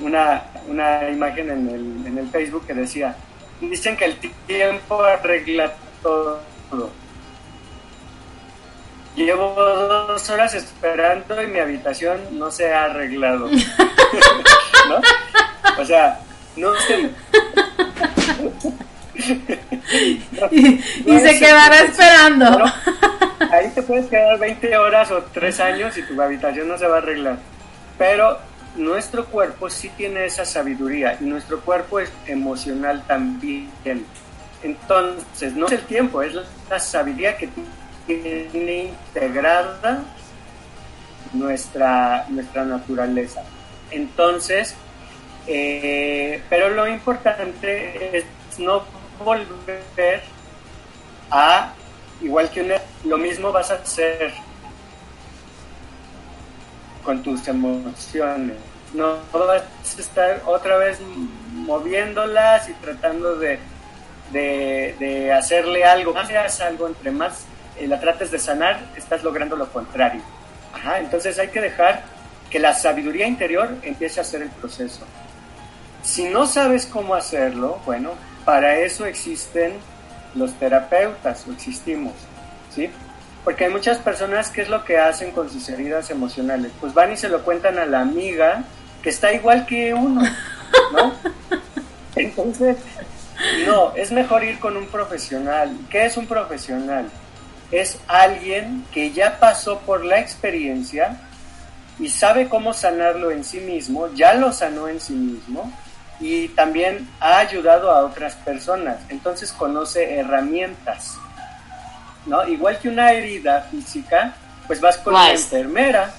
una, 0.00 0.44
una 0.66 1.10
imagen 1.10 1.50
en 1.50 1.68
el, 1.68 2.06
en 2.06 2.18
el 2.18 2.28
Facebook 2.28 2.66
que 2.66 2.74
decía, 2.74 3.16
dicen 3.60 3.96
que 3.96 4.06
el 4.06 4.16
tiempo 4.46 5.02
arregla 5.02 5.72
todo. 6.02 6.40
Llevo 9.16 9.54
dos 9.54 10.28
horas 10.30 10.54
esperando 10.54 11.40
y 11.40 11.46
mi 11.46 11.60
habitación 11.60 12.20
no 12.32 12.50
se 12.50 12.72
ha 12.72 12.84
arreglado. 12.84 13.48
¿No? 14.88 15.80
O 15.80 15.84
sea, 15.84 16.20
no 16.56 16.74
sé. 16.74 17.10
Y, 19.14 20.80
y 21.06 21.20
se 21.20 21.38
quedará 21.38 21.80
esperando. 21.80 22.64
Ahí 23.50 23.70
te 23.74 23.82
puedes 23.82 24.06
quedar 24.06 24.38
20 24.38 24.76
horas 24.76 25.10
o 25.10 25.22
3 25.22 25.60
años 25.60 25.96
y 25.98 26.02
tu 26.02 26.20
habitación 26.20 26.68
no 26.68 26.78
se 26.78 26.86
va 26.86 26.96
a 26.96 26.98
arreglar. 26.98 27.38
Pero 27.98 28.38
nuestro 28.76 29.26
cuerpo 29.26 29.70
sí 29.70 29.90
tiene 29.96 30.24
esa 30.26 30.44
sabiduría 30.44 31.16
y 31.20 31.24
nuestro 31.24 31.60
cuerpo 31.60 32.00
es 32.00 32.10
emocional 32.26 33.04
también. 33.06 33.70
Entonces, 34.62 35.54
no 35.54 35.66
es 35.66 35.72
el 35.72 35.82
tiempo, 35.82 36.22
es 36.22 36.34
la 36.68 36.78
sabiduría 36.78 37.36
que 37.36 37.48
tiene 38.06 38.84
integrada 38.84 40.02
nuestra, 41.34 42.26
nuestra 42.28 42.64
naturaleza. 42.64 43.42
Entonces, 43.90 44.74
eh, 45.46 46.42
pero 46.48 46.70
lo 46.70 46.88
importante 46.88 48.16
es 48.16 48.24
no 48.58 48.84
volver 49.22 50.22
a, 51.30 51.72
igual 52.20 52.50
que 52.50 52.80
lo 53.04 53.18
mismo 53.18 53.52
vas 53.52 53.70
a 53.70 53.74
hacer 53.74 54.32
con 57.04 57.22
tus 57.22 57.46
emociones. 57.48 58.56
No 58.92 59.18
vas 59.32 59.62
a 59.98 60.00
estar 60.00 60.42
otra 60.46 60.76
vez 60.78 61.00
moviéndolas 61.52 62.68
y 62.68 62.72
tratando 62.74 63.36
de, 63.36 63.58
de, 64.32 64.94
de 64.98 65.32
hacerle 65.32 65.84
algo. 65.84 66.14
Más 66.14 66.30
hagas 66.30 66.60
algo, 66.60 66.86
entre 66.86 67.10
más 67.10 67.44
eh, 67.76 67.88
la 67.88 67.98
trates 67.98 68.30
de 68.30 68.38
sanar, 68.38 68.80
estás 68.96 69.24
logrando 69.24 69.56
lo 69.56 69.68
contrario. 69.70 70.22
Entonces 70.98 71.38
hay 71.38 71.48
que 71.48 71.60
dejar 71.60 72.02
que 72.50 72.58
la 72.58 72.74
sabiduría 72.74 73.26
interior 73.26 73.70
empiece 73.82 74.20
a 74.20 74.22
hacer 74.22 74.42
el 74.42 74.50
proceso. 74.50 75.00
Si 76.02 76.24
no 76.24 76.46
sabes 76.46 76.86
cómo 76.86 77.14
hacerlo, 77.14 77.80
bueno, 77.86 78.10
para 78.44 78.78
eso 78.78 79.06
existen 79.06 79.74
los 80.34 80.52
terapeutas, 80.54 81.46
o 81.48 81.52
existimos, 81.52 82.12
¿sí? 82.74 82.90
Porque 83.44 83.66
hay 83.66 83.70
muchas 83.70 83.98
personas 83.98 84.50
que 84.50 84.62
es 84.62 84.68
lo 84.68 84.84
que 84.84 84.98
hacen 84.98 85.30
con 85.30 85.50
sus 85.50 85.68
heridas 85.68 86.10
emocionales. 86.10 86.72
Pues 86.80 86.94
van 86.94 87.12
y 87.12 87.16
se 87.16 87.28
lo 87.28 87.44
cuentan 87.44 87.78
a 87.78 87.84
la 87.84 88.00
amiga 88.00 88.64
que 89.02 89.10
está 89.10 89.32
igual 89.32 89.66
que 89.66 89.92
uno, 89.92 90.22
¿no? 90.92 91.14
Entonces, 92.16 92.78
no, 93.66 93.94
es 93.94 94.12
mejor 94.12 94.44
ir 94.44 94.58
con 94.58 94.76
un 94.76 94.86
profesional. 94.86 95.76
¿Qué 95.90 96.06
es 96.06 96.16
un 96.16 96.26
profesional? 96.26 97.10
Es 97.70 97.98
alguien 98.08 98.84
que 98.92 99.12
ya 99.12 99.38
pasó 99.38 99.80
por 99.80 100.04
la 100.04 100.20
experiencia 100.20 101.18
y 101.98 102.08
sabe 102.08 102.48
cómo 102.48 102.72
sanarlo 102.72 103.30
en 103.30 103.44
sí 103.44 103.60
mismo, 103.60 104.12
ya 104.14 104.34
lo 104.34 104.52
sanó 104.52 104.88
en 104.88 105.00
sí 105.00 105.12
mismo 105.12 105.72
y 106.20 106.48
también 106.48 107.08
ha 107.20 107.38
ayudado 107.38 107.90
a 107.90 108.04
otras 108.04 108.34
personas. 108.36 108.98
Entonces 109.08 109.52
conoce 109.52 110.16
herramientas. 110.18 111.16
¿no? 112.26 112.46
Igual 112.48 112.78
que 112.78 112.88
una 112.88 113.12
herida 113.12 113.62
física, 113.70 114.34
pues 114.66 114.80
vas 114.80 114.98
con 114.98 115.14
una 115.14 115.32
enfermera 115.32 116.12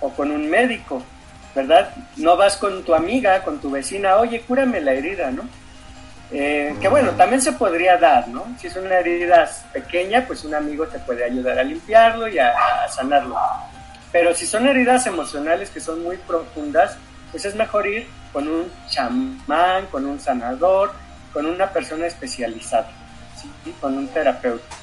o 0.00 0.10
con 0.10 0.30
un 0.30 0.48
médico, 0.48 1.02
¿verdad? 1.54 1.90
No 2.16 2.36
vas 2.36 2.56
con 2.56 2.84
tu 2.84 2.94
amiga, 2.94 3.42
con 3.42 3.60
tu 3.60 3.70
vecina, 3.70 4.16
oye, 4.16 4.40
cúrame 4.42 4.80
la 4.80 4.92
herida, 4.92 5.30
¿no? 5.30 5.42
Eh, 6.32 6.76
que 6.80 6.86
bueno, 6.86 7.10
también 7.12 7.42
se 7.42 7.52
podría 7.52 7.96
dar, 7.96 8.28
¿no? 8.28 8.46
Si 8.60 8.68
es 8.68 8.76
una 8.76 8.98
herida 8.98 9.50
pequeña, 9.72 10.24
pues 10.26 10.44
un 10.44 10.54
amigo 10.54 10.86
te 10.86 11.00
puede 11.00 11.24
ayudar 11.24 11.58
a 11.58 11.64
limpiarlo 11.64 12.28
y 12.28 12.38
a, 12.38 12.52
a 12.84 12.88
sanarlo. 12.88 13.36
Pero 14.12 14.32
si 14.34 14.46
son 14.46 14.68
heridas 14.68 15.06
emocionales 15.06 15.70
que 15.70 15.80
son 15.80 16.02
muy 16.04 16.16
profundas, 16.18 16.96
pues 17.32 17.44
es 17.44 17.56
mejor 17.56 17.86
ir 17.86 18.06
con 18.32 18.48
un 18.48 18.70
chamán, 18.88 19.86
con 19.86 20.06
un 20.06 20.20
sanador, 20.20 20.92
con 21.32 21.46
una 21.46 21.70
persona 21.70 22.06
especializada, 22.06 22.90
¿sí? 23.40 23.72
con 23.80 23.96
un 23.96 24.08
terapeuta. 24.08 24.76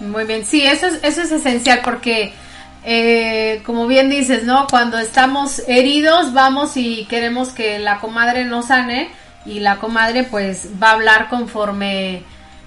Muy 0.00 0.24
bien, 0.24 0.44
sí, 0.44 0.62
eso 0.62 0.86
es, 0.86 0.98
eso 1.02 1.22
es 1.22 1.32
esencial 1.32 1.80
porque, 1.82 2.32
eh, 2.84 3.62
como 3.64 3.86
bien 3.86 4.10
dices, 4.10 4.44
¿no? 4.44 4.66
Cuando 4.68 4.98
estamos 4.98 5.62
heridos, 5.66 6.34
vamos 6.34 6.76
y 6.76 7.06
queremos 7.06 7.50
que 7.50 7.78
la 7.78 7.98
comadre 7.98 8.44
nos 8.44 8.66
sane 8.66 9.10
y 9.46 9.60
la 9.60 9.76
comadre 9.76 10.24
pues 10.24 10.68
va 10.82 10.90
a 10.90 10.92
hablar 10.92 11.28
conforme, 11.28 12.24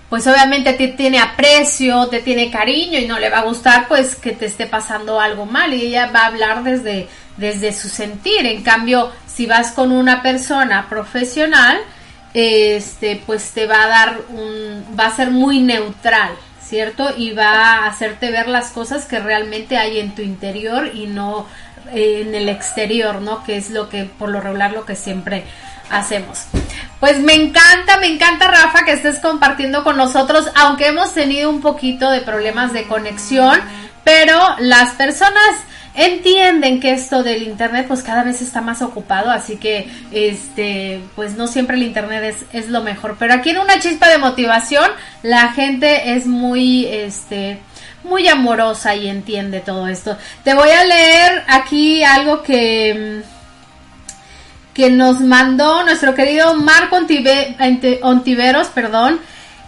pues 0.09 0.25
obviamente 0.25 0.73
te 0.73 0.87
tiene 0.87 1.19
aprecio, 1.19 2.07
te 2.07 2.21
tiene 2.21 2.49
cariño 2.49 2.97
y 2.97 3.05
no 3.05 3.19
le 3.19 3.29
va 3.29 3.39
a 3.39 3.43
gustar 3.43 3.87
pues 3.87 4.15
que 4.15 4.31
te 4.31 4.47
esté 4.47 4.65
pasando 4.65 5.19
algo 5.19 5.45
mal 5.45 5.73
y 5.73 5.85
ella 5.85 6.09
va 6.13 6.21
a 6.21 6.27
hablar 6.27 6.63
desde, 6.63 7.07
desde 7.37 7.73
su 7.73 7.89
sentir. 7.89 8.45
En 8.47 8.63
cambio, 8.63 9.11
si 9.39 9.45
vas 9.45 9.71
con 9.71 9.93
una 9.93 10.21
persona 10.21 10.87
profesional, 10.89 11.77
este, 12.33 13.23
pues 13.25 13.51
te 13.51 13.67
va 13.67 13.83
a 13.83 13.87
dar 13.87 14.17
un, 14.27 14.83
va 14.99 15.05
a 15.05 15.15
ser 15.15 15.31
muy 15.31 15.61
neutral, 15.61 16.31
¿cierto? 16.61 17.13
Y 17.15 17.31
va 17.31 17.53
a 17.53 17.85
hacerte 17.85 18.31
ver 18.31 18.49
las 18.49 18.71
cosas 18.71 19.05
que 19.05 19.17
realmente 19.17 19.77
hay 19.77 19.99
en 19.99 20.13
tu 20.13 20.21
interior 20.21 20.91
y 20.93 21.07
no 21.07 21.47
eh, 21.93 22.25
en 22.27 22.35
el 22.35 22.49
exterior, 22.49 23.21
¿no? 23.21 23.45
Que 23.45 23.55
es 23.55 23.69
lo 23.69 23.87
que, 23.87 24.03
por 24.03 24.27
lo 24.27 24.41
regular, 24.41 24.73
lo 24.73 24.85
que 24.85 24.97
siempre 24.97 25.45
hacemos. 25.89 26.47
Pues 26.99 27.19
me 27.19 27.35
encanta, 27.35 27.95
me 27.95 28.07
encanta 28.07 28.51
Rafa 28.51 28.83
que 28.83 28.91
estés 28.91 29.19
compartiendo 29.19 29.85
con 29.85 29.95
nosotros, 29.95 30.51
aunque 30.55 30.87
hemos 30.87 31.13
tenido 31.13 31.49
un 31.49 31.61
poquito 31.61 32.11
de 32.11 32.19
problemas 32.19 32.73
de 32.73 32.87
conexión, 32.87 33.57
pero 34.03 34.37
las 34.57 34.95
personas 34.95 35.55
entienden 35.99 36.79
que 36.79 36.91
esto 36.91 37.23
del 37.23 37.43
internet 37.43 37.85
pues 37.87 38.01
cada 38.03 38.23
vez 38.23 38.41
está 38.41 38.61
más 38.61 38.81
ocupado, 38.81 39.29
así 39.31 39.57
que 39.57 39.89
este 40.11 41.01
pues 41.15 41.35
no 41.35 41.47
siempre 41.47 41.75
el 41.75 41.83
internet 41.83 42.23
es, 42.23 42.63
es 42.63 42.69
lo 42.69 42.81
mejor, 42.81 43.17
pero 43.19 43.33
aquí 43.33 43.49
en 43.49 43.57
una 43.57 43.79
chispa 43.79 44.07
de 44.07 44.17
motivación 44.17 44.89
la 45.23 45.51
gente 45.51 46.13
es 46.13 46.25
muy 46.25 46.85
este 46.85 47.59
muy 48.03 48.27
amorosa 48.27 48.95
y 48.95 49.09
entiende 49.09 49.59
todo 49.59 49.87
esto. 49.87 50.17
Te 50.43 50.53
voy 50.53 50.69
a 50.69 50.85
leer 50.85 51.43
aquí 51.47 52.03
algo 52.03 52.43
que 52.43 53.21
que 54.73 54.89
nos 54.89 55.19
mandó 55.19 55.83
nuestro 55.83 56.15
querido 56.15 56.55
Marco 56.55 56.95
Ontive, 56.95 57.57
Ontiveros, 58.01 58.67
perdón, 58.69 59.19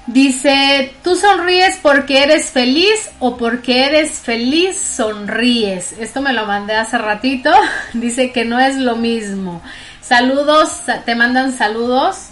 Dice, 0.08 0.94
¿tú 1.04 1.16
sonríes 1.16 1.78
porque 1.82 2.24
eres 2.24 2.50
feliz 2.50 3.12
o 3.20 3.38
porque 3.38 3.86
eres 3.86 4.12
feliz 4.14 4.78
sonríes? 4.78 5.94
Esto 5.94 6.22
me 6.22 6.34
lo 6.34 6.46
mandé 6.46 6.76
hace 6.76 6.98
ratito. 6.98 7.52
Dice 7.94 8.32
que 8.32 8.44
no 8.44 8.60
es 8.60 8.78
lo 8.78 8.96
mismo. 8.96 9.62
Saludos, 10.02 10.82
te 11.06 11.16
mandan 11.16 11.56
saludos. 11.56 12.30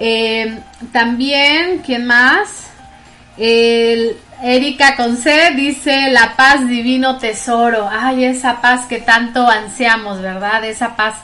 Eh, 0.00 0.58
también, 0.92 1.82
¿quién 1.84 2.06
más? 2.06 2.70
El, 3.36 4.16
Erika 4.42 4.96
Conce 4.96 5.52
dice, 5.56 6.10
la 6.10 6.36
paz 6.36 6.66
divino 6.66 7.18
tesoro. 7.18 7.88
Ay, 7.90 8.24
esa 8.24 8.60
paz 8.60 8.86
que 8.86 8.98
tanto 8.98 9.48
ansiamos, 9.48 10.20
¿verdad? 10.20 10.64
Esa 10.64 10.96
paz 10.96 11.14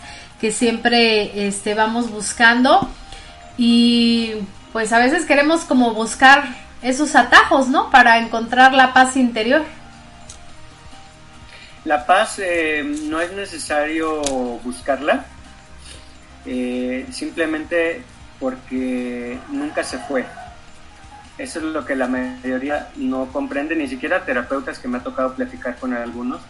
que 0.40 0.52
siempre 0.52 1.46
este, 1.46 1.74
vamos 1.74 2.10
buscando. 2.10 2.88
Y 3.58 4.34
pues 4.72 4.92
a 4.92 4.98
veces 4.98 5.24
queremos 5.24 5.62
como 5.62 5.94
buscar 5.94 6.44
esos 6.82 7.16
atajos, 7.16 7.68
¿no? 7.68 7.90
Para 7.90 8.18
encontrar 8.18 8.72
la 8.72 8.92
paz 8.92 9.16
interior. 9.16 9.62
La 11.84 12.04
paz 12.06 12.38
eh, 12.38 12.84
no 13.04 13.20
es 13.20 13.32
necesario 13.32 14.20
buscarla, 14.62 15.24
eh, 16.44 17.06
simplemente 17.10 18.02
porque 18.38 19.38
nunca 19.48 19.82
se 19.82 19.98
fue. 19.98 20.26
Eso 21.38 21.58
es 21.58 21.64
lo 21.64 21.86
que 21.86 21.96
la 21.96 22.06
mayoría 22.06 22.88
no 22.96 23.26
comprende, 23.32 23.74
ni 23.74 23.88
siquiera 23.88 24.26
terapeutas 24.26 24.78
que 24.78 24.88
me 24.88 24.98
ha 24.98 25.02
tocado 25.02 25.34
platicar 25.34 25.76
con 25.76 25.94
algunos. 25.94 26.40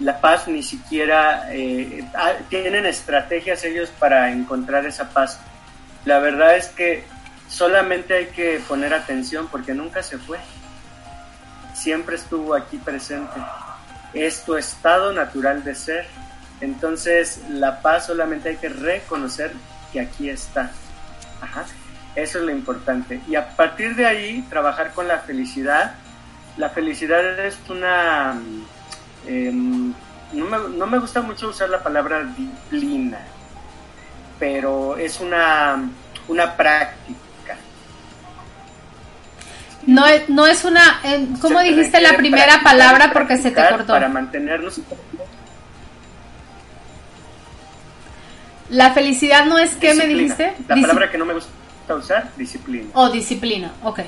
la 0.00 0.20
paz 0.20 0.48
ni 0.48 0.64
siquiera 0.64 1.48
eh, 1.52 2.04
ah, 2.16 2.32
tienen 2.48 2.84
estrategias 2.84 3.62
ellos 3.62 3.90
para 3.90 4.32
encontrar 4.32 4.84
esa 4.86 5.08
paz. 5.10 5.38
La 6.04 6.18
verdad 6.18 6.56
es 6.56 6.68
que 6.68 7.04
solamente 7.48 8.14
hay 8.14 8.26
que 8.26 8.60
poner 8.68 8.92
atención 8.92 9.48
porque 9.50 9.74
nunca 9.74 10.02
se 10.02 10.18
fue. 10.18 10.38
Siempre 11.74 12.16
estuvo 12.16 12.54
aquí 12.54 12.76
presente. 12.76 13.40
Es 14.12 14.44
tu 14.44 14.56
estado 14.56 15.12
natural 15.12 15.64
de 15.64 15.74
ser. 15.74 16.06
Entonces 16.60 17.40
la 17.48 17.80
paz 17.80 18.06
solamente 18.06 18.50
hay 18.50 18.56
que 18.56 18.68
reconocer 18.68 19.52
que 19.92 20.00
aquí 20.00 20.28
está. 20.28 20.70
Ajá. 21.40 21.64
Eso 22.14 22.38
es 22.38 22.44
lo 22.44 22.52
importante. 22.52 23.20
Y 23.28 23.34
a 23.34 23.56
partir 23.56 23.96
de 23.96 24.06
ahí, 24.06 24.46
trabajar 24.48 24.92
con 24.92 25.08
la 25.08 25.18
felicidad. 25.18 25.94
La 26.56 26.70
felicidad 26.70 27.44
es 27.44 27.58
una... 27.68 28.36
em, 29.26 29.92
no, 30.32 30.44
me, 30.46 30.76
no 30.76 30.86
me 30.86 30.98
gusta 30.98 31.22
mucho 31.22 31.48
usar 31.48 31.70
la 31.70 31.82
palabra 31.82 32.24
disciplina, 32.24 33.18
pero 34.44 34.98
es 34.98 35.20
una, 35.20 35.88
una 36.28 36.54
práctica. 36.54 37.56
No 39.86 40.04
es, 40.06 40.28
no 40.28 40.46
es 40.46 40.64
una, 40.66 41.00
eh, 41.02 41.26
¿cómo 41.40 41.60
Se 41.60 41.64
dijiste 41.68 41.98
la 42.02 42.14
primera 42.18 42.60
palabra 42.62 43.10
porque 43.14 43.38
se 43.38 43.50
te 43.50 43.66
cortó? 43.70 43.94
Para 43.94 44.10
mantenernos... 44.10 44.82
La 48.68 48.92
felicidad 48.92 49.46
no 49.46 49.56
es, 49.56 49.76
¿qué 49.76 49.94
me 49.94 50.06
dijiste? 50.06 50.54
La 50.68 50.74
Disci- 50.74 50.80
palabra 50.82 51.10
que 51.10 51.16
no 51.16 51.24
me 51.24 51.32
gusta 51.32 51.94
usar, 51.94 52.30
disciplina. 52.36 52.90
O 52.92 53.08
disciplina, 53.08 53.72
ok. 53.82 54.00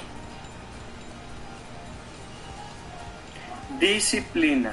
Disciplina. 3.80 4.72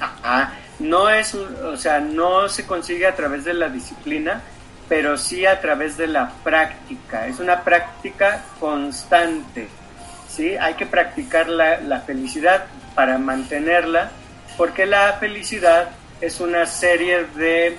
Ajá. 0.00 0.52
No 0.78 1.08
es, 1.08 1.34
o 1.34 1.76
sea, 1.76 2.00
no 2.00 2.48
se 2.48 2.66
consigue 2.66 3.06
a 3.06 3.14
través 3.14 3.44
de 3.44 3.54
la 3.54 3.68
disciplina, 3.68 4.42
pero 4.88 5.16
sí 5.16 5.46
a 5.46 5.60
través 5.60 5.96
de 5.96 6.06
la 6.06 6.30
práctica. 6.44 7.26
Es 7.26 7.40
una 7.40 7.62
práctica 7.62 8.42
constante. 8.60 9.68
¿sí? 10.28 10.56
Hay 10.56 10.74
que 10.74 10.86
practicar 10.86 11.48
la, 11.48 11.80
la 11.80 12.00
felicidad 12.00 12.66
para 12.94 13.18
mantenerla, 13.18 14.10
porque 14.56 14.86
la 14.86 15.14
felicidad 15.14 15.90
es 16.20 16.40
una 16.40 16.66
serie 16.66 17.24
de 17.36 17.78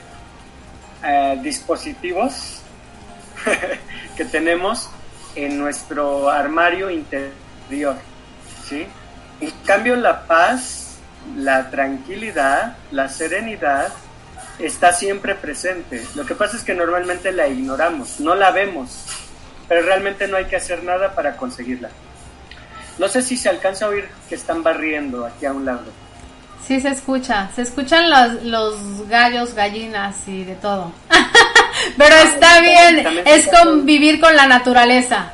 eh, 1.04 1.39
dispositivos 1.41 2.62
que 4.18 4.26
tenemos 4.26 4.89
en 5.36 5.58
nuestro 5.58 6.30
armario 6.30 6.89
interior. 6.89 7.95
¿sí? 8.68 8.88
En 9.39 9.52
cambio, 9.66 9.95
la 9.95 10.26
paz, 10.26 10.87
la 11.36 11.69
tranquilidad, 11.69 12.78
la 12.91 13.09
serenidad 13.09 13.93
está 14.59 14.93
siempre 14.93 15.36
presente. 15.36 16.05
Lo 16.15 16.25
que 16.25 16.36
pasa 16.36 16.57
es 16.57 16.63
que 16.63 16.73
normalmente 16.73 17.32
la 17.32 17.47
ignoramos, 17.47 18.19
no 18.19 18.36
la 18.36 18.51
vemos, 18.51 19.05
pero 19.67 19.82
realmente 19.82 20.28
no 20.28 20.38
hay 20.38 20.45
que 20.45 20.55
hacer 20.55 20.84
nada 20.84 21.13
para 21.13 21.38
conseguirla. 21.38 21.89
No 22.97 23.07
sé 23.07 23.21
si 23.21 23.38
se 23.38 23.49
alcanza 23.49 23.86
a 23.86 23.89
oír 23.89 24.07
que 24.28 24.36
están 24.36 24.63
barriendo 24.63 25.25
aquí 25.25 25.45
a 25.45 25.53
un 25.53 25.65
lado. 25.65 25.86
Sí 26.65 26.82
se 26.82 26.89
escucha, 26.89 27.49
se 27.55 27.61
escuchan 27.61 28.09
los, 28.09 28.43
los 28.43 29.07
gallos, 29.07 29.53
gallinas 29.53 30.28
y 30.28 30.43
de 30.43 30.55
todo. 30.55 30.91
Pero 31.97 32.15
está 32.15 32.59
bien, 32.59 33.21
es 33.25 33.47
convivir 33.47 34.19
con 34.19 34.36
la 34.36 34.47
naturaleza. 34.47 35.34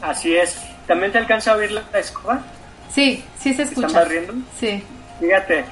Así 0.00 0.36
es. 0.36 0.56
¿También 0.86 1.10
te 1.10 1.18
alcanza 1.18 1.52
a 1.52 1.56
oír 1.56 1.72
la 1.72 1.82
escoba? 1.98 2.40
Sí, 2.94 3.24
sí 3.38 3.54
se 3.54 3.62
¿Están 3.62 3.84
escucha. 3.84 4.00
barriendo? 4.00 4.34
Sí. 4.58 4.82
Fíjate, 5.20 5.64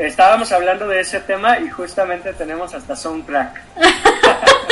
estábamos 0.00 0.50
hablando 0.52 0.86
de 0.88 1.00
ese 1.00 1.20
tema 1.20 1.58
y 1.58 1.68
justamente 1.70 2.32
tenemos 2.34 2.74
hasta 2.74 2.94
soundtrack. 2.96 3.60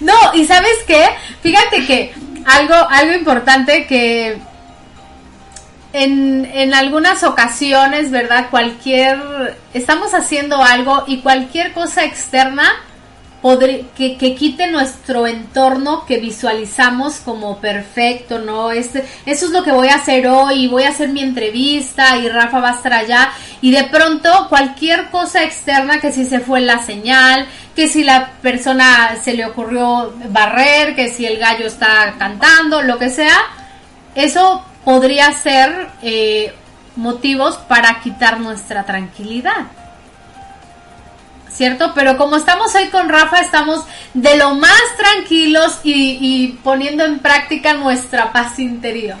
No, 0.00 0.14
y 0.32 0.46
sabes 0.46 0.78
qué, 0.86 1.04
fíjate 1.42 1.84
que 1.86 2.14
algo, 2.46 2.74
algo 2.74 3.12
importante 3.12 3.86
que 3.86 4.38
en, 5.92 6.46
en 6.54 6.72
algunas 6.72 7.22
ocasiones, 7.22 8.10
¿verdad? 8.10 8.46
Cualquier, 8.50 9.58
estamos 9.74 10.14
haciendo 10.14 10.62
algo 10.62 11.04
y 11.06 11.20
cualquier 11.20 11.72
cosa 11.72 12.04
externa 12.04 12.66
que, 13.42 14.16
que 14.18 14.34
quite 14.34 14.66
nuestro 14.70 15.26
entorno 15.26 16.04
que 16.04 16.18
visualizamos 16.18 17.16
como 17.20 17.58
perfecto, 17.58 18.38
¿no? 18.38 18.70
Este, 18.70 19.04
eso 19.24 19.46
es 19.46 19.52
lo 19.52 19.64
que 19.64 19.72
voy 19.72 19.88
a 19.88 19.94
hacer 19.94 20.26
hoy, 20.26 20.68
voy 20.68 20.82
a 20.82 20.90
hacer 20.90 21.08
mi 21.08 21.20
entrevista 21.20 22.18
y 22.18 22.28
Rafa 22.28 22.60
va 22.60 22.70
a 22.70 22.74
estar 22.74 22.92
allá 22.92 23.30
y 23.62 23.70
de 23.70 23.84
pronto 23.84 24.46
cualquier 24.50 25.08
cosa 25.08 25.42
externa 25.42 26.00
que 26.00 26.12
si 26.12 26.26
se 26.26 26.40
fue 26.40 26.60
la 26.60 26.82
señal, 26.82 27.46
que 27.74 27.88
si 27.88 28.04
la 28.04 28.32
persona 28.42 29.16
se 29.22 29.32
le 29.32 29.46
ocurrió 29.46 30.12
barrer, 30.28 30.94
que 30.94 31.08
si 31.08 31.24
el 31.24 31.38
gallo 31.38 31.66
está 31.66 32.14
cantando, 32.18 32.82
lo 32.82 32.98
que 32.98 33.08
sea, 33.08 33.38
eso 34.14 34.64
podría 34.84 35.32
ser 35.32 35.88
eh, 36.02 36.52
motivos 36.96 37.56
para 37.56 38.00
quitar 38.00 38.38
nuestra 38.38 38.84
tranquilidad. 38.84 39.79
¿Cierto? 41.52 41.92
Pero 41.94 42.16
como 42.16 42.36
estamos 42.36 42.74
hoy 42.74 42.88
con 42.88 43.08
Rafa, 43.08 43.40
estamos 43.40 43.84
de 44.14 44.36
lo 44.36 44.54
más 44.54 44.80
tranquilos 44.96 45.80
y, 45.82 46.18
y 46.20 46.48
poniendo 46.62 47.04
en 47.04 47.18
práctica 47.18 47.74
nuestra 47.74 48.32
paz 48.32 48.58
interior. 48.58 49.16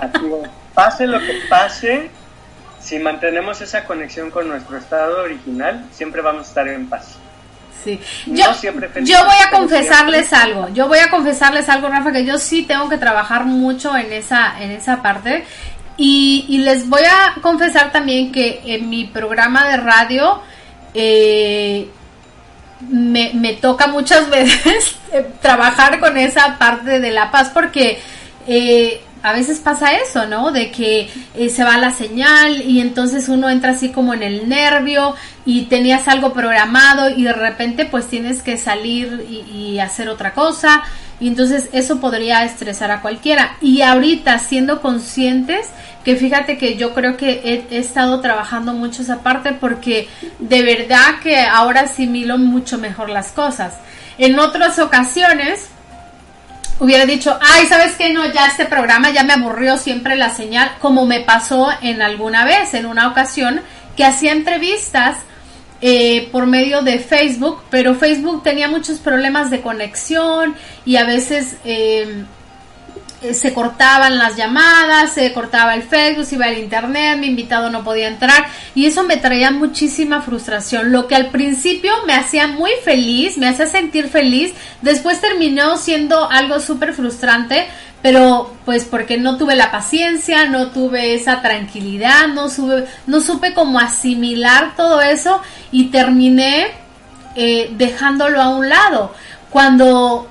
Así 0.00 0.26
es. 0.42 0.48
Pase 0.74 1.06
lo 1.06 1.20
que 1.20 1.40
pase, 1.48 2.10
si 2.80 2.98
mantenemos 2.98 3.60
esa 3.60 3.84
conexión 3.84 4.30
con 4.30 4.48
nuestro 4.48 4.76
estado 4.76 5.22
original, 5.22 5.86
siempre 5.92 6.20
vamos 6.20 6.46
a 6.46 6.48
estar 6.48 6.68
en 6.68 6.88
paz. 6.88 7.14
Sí. 7.84 8.00
No 8.26 8.34
Yo, 8.36 8.54
siempre 8.54 8.88
feliz, 8.88 9.08
yo 9.08 9.24
voy 9.24 9.36
a 9.46 9.50
confesarles 9.50 10.26
siempre- 10.26 10.52
algo. 10.52 10.68
Yo 10.74 10.88
voy 10.88 10.98
a 10.98 11.10
confesarles 11.10 11.68
algo, 11.68 11.88
Rafa, 11.88 12.10
que 12.12 12.24
yo 12.24 12.38
sí 12.38 12.62
tengo 12.62 12.88
que 12.88 12.96
trabajar 12.98 13.44
mucho 13.44 13.96
en 13.96 14.12
esa, 14.12 14.60
en 14.60 14.72
esa 14.72 15.00
parte. 15.00 15.44
Y, 15.96 16.44
y 16.48 16.58
les 16.58 16.88
voy 16.88 17.02
a 17.04 17.40
confesar 17.40 17.92
también 17.92 18.32
que 18.32 18.62
en 18.64 18.90
mi 18.90 19.04
programa 19.04 19.68
de 19.68 19.76
radio 19.76 20.42
eh, 20.94 21.88
me, 22.88 23.32
me 23.34 23.52
toca 23.54 23.86
muchas 23.88 24.30
veces 24.30 24.96
eh, 25.12 25.26
trabajar 25.40 26.00
con 26.00 26.16
esa 26.16 26.58
parte 26.58 27.00
de 27.00 27.10
la 27.10 27.30
paz 27.30 27.50
porque 27.52 27.98
eh, 28.46 29.00
a 29.22 29.32
veces 29.32 29.58
pasa 29.58 29.94
eso, 29.94 30.26
¿no? 30.26 30.52
De 30.52 30.70
que 30.70 31.08
eh, 31.34 31.48
se 31.48 31.64
va 31.64 31.78
la 31.78 31.92
señal 31.92 32.60
y 32.60 32.80
entonces 32.80 33.30
uno 33.30 33.48
entra 33.48 33.70
así 33.72 33.88
como 33.88 34.12
en 34.12 34.22
el 34.22 34.50
nervio 34.50 35.14
y 35.46 35.62
tenías 35.62 36.08
algo 36.08 36.34
programado 36.34 37.08
y 37.08 37.24
de 37.24 37.32
repente 37.32 37.86
pues 37.86 38.06
tienes 38.06 38.42
que 38.42 38.58
salir 38.58 39.24
y, 39.30 39.50
y 39.50 39.80
hacer 39.80 40.10
otra 40.10 40.34
cosa 40.34 40.82
y 41.20 41.28
entonces 41.28 41.70
eso 41.72 42.00
podría 42.00 42.44
estresar 42.44 42.90
a 42.90 43.00
cualquiera. 43.00 43.56
Y 43.62 43.80
ahorita 43.80 44.38
siendo 44.40 44.82
conscientes, 44.82 45.68
que 46.04 46.16
fíjate 46.16 46.58
que 46.58 46.76
yo 46.76 46.92
creo 46.92 47.16
que 47.16 47.64
he, 47.70 47.78
estado 47.78 48.20
trabajando 48.20 48.74
mucho 48.74 49.02
esa 49.02 49.22
parte 49.22 49.52
porque 49.52 50.08
de 50.38 50.62
verdad 50.62 51.20
que 51.22 51.40
ahora 51.40 51.82
asimilo 51.82 52.36
mucho 52.36 52.78
mejor 52.78 53.08
las 53.08 53.32
cosas. 53.32 53.74
En 54.18 54.38
otras 54.38 54.78
ocasiones 54.78 55.68
hubiera 56.78 57.06
dicho, 57.06 57.38
ay, 57.40 57.66
¿sabes 57.66 57.94
qué? 57.96 58.12
No, 58.12 58.30
ya 58.32 58.46
este 58.46 58.66
programa 58.66 59.10
ya 59.10 59.24
me 59.24 59.32
aburrió 59.32 59.78
siempre 59.78 60.16
la 60.16 60.28
señal, 60.30 60.72
como 60.78 61.06
me 61.06 61.20
pasó 61.20 61.70
en 61.80 62.02
alguna 62.02 62.44
vez, 62.44 62.74
en 62.74 62.84
una 62.86 63.08
ocasión, 63.08 63.62
que 63.96 64.04
hacía 64.04 64.32
entrevistas 64.32 65.16
eh, 65.80 66.28
por 66.32 66.46
medio 66.46 66.82
de 66.82 66.98
Facebook, 66.98 67.62
pero 67.70 67.94
Facebook 67.94 68.42
tenía 68.42 68.68
muchos 68.68 68.98
problemas 68.98 69.50
de 69.50 69.62
conexión 69.62 70.54
y 70.84 70.96
a 70.96 71.04
veces 71.04 71.56
eh, 71.64 72.24
se 73.32 73.54
cortaban 73.54 74.18
las 74.18 74.36
llamadas, 74.36 75.12
se 75.12 75.32
cortaba 75.32 75.74
el 75.74 75.82
Facebook, 75.82 76.26
se 76.26 76.34
iba 76.34 76.48
el 76.48 76.58
internet, 76.58 77.16
mi 77.18 77.28
invitado 77.28 77.70
no 77.70 77.84
podía 77.84 78.08
entrar 78.08 78.46
y 78.74 78.86
eso 78.86 79.04
me 79.04 79.16
traía 79.16 79.50
muchísima 79.50 80.20
frustración. 80.20 80.92
Lo 80.92 81.06
que 81.06 81.14
al 81.14 81.30
principio 81.30 81.92
me 82.06 82.14
hacía 82.14 82.48
muy 82.48 82.72
feliz, 82.84 83.38
me 83.38 83.48
hacía 83.48 83.66
sentir 83.66 84.08
feliz, 84.08 84.52
después 84.82 85.20
terminó 85.20 85.78
siendo 85.78 86.30
algo 86.30 86.60
súper 86.60 86.92
frustrante, 86.92 87.66
pero 88.02 88.52
pues 88.66 88.84
porque 88.84 89.16
no 89.16 89.38
tuve 89.38 89.56
la 89.56 89.70
paciencia, 89.70 90.44
no 90.46 90.68
tuve 90.68 91.14
esa 91.14 91.40
tranquilidad, 91.40 92.28
no, 92.28 92.48
no 93.06 93.20
supe 93.22 93.54
cómo 93.54 93.78
asimilar 93.78 94.76
todo 94.76 95.00
eso 95.00 95.40
y 95.72 95.86
terminé 95.86 96.66
eh, 97.34 97.70
dejándolo 97.78 98.42
a 98.42 98.50
un 98.50 98.68
lado. 98.68 99.14
Cuando 99.48 100.28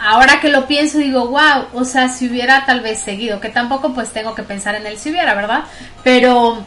ahora 0.00 0.40
que 0.40 0.48
lo 0.48 0.66
pienso 0.66 0.98
digo, 0.98 1.28
wow, 1.28 1.66
o 1.74 1.84
sea, 1.84 2.08
si 2.08 2.28
hubiera 2.28 2.64
tal 2.66 2.80
vez 2.80 3.00
seguido, 3.00 3.40
que 3.40 3.48
tampoco 3.48 3.94
pues 3.94 4.12
tengo 4.12 4.34
que 4.34 4.42
pensar 4.42 4.74
en 4.74 4.86
el 4.86 4.98
si 4.98 5.10
hubiera, 5.10 5.34
¿verdad? 5.34 5.64
Pero, 6.04 6.64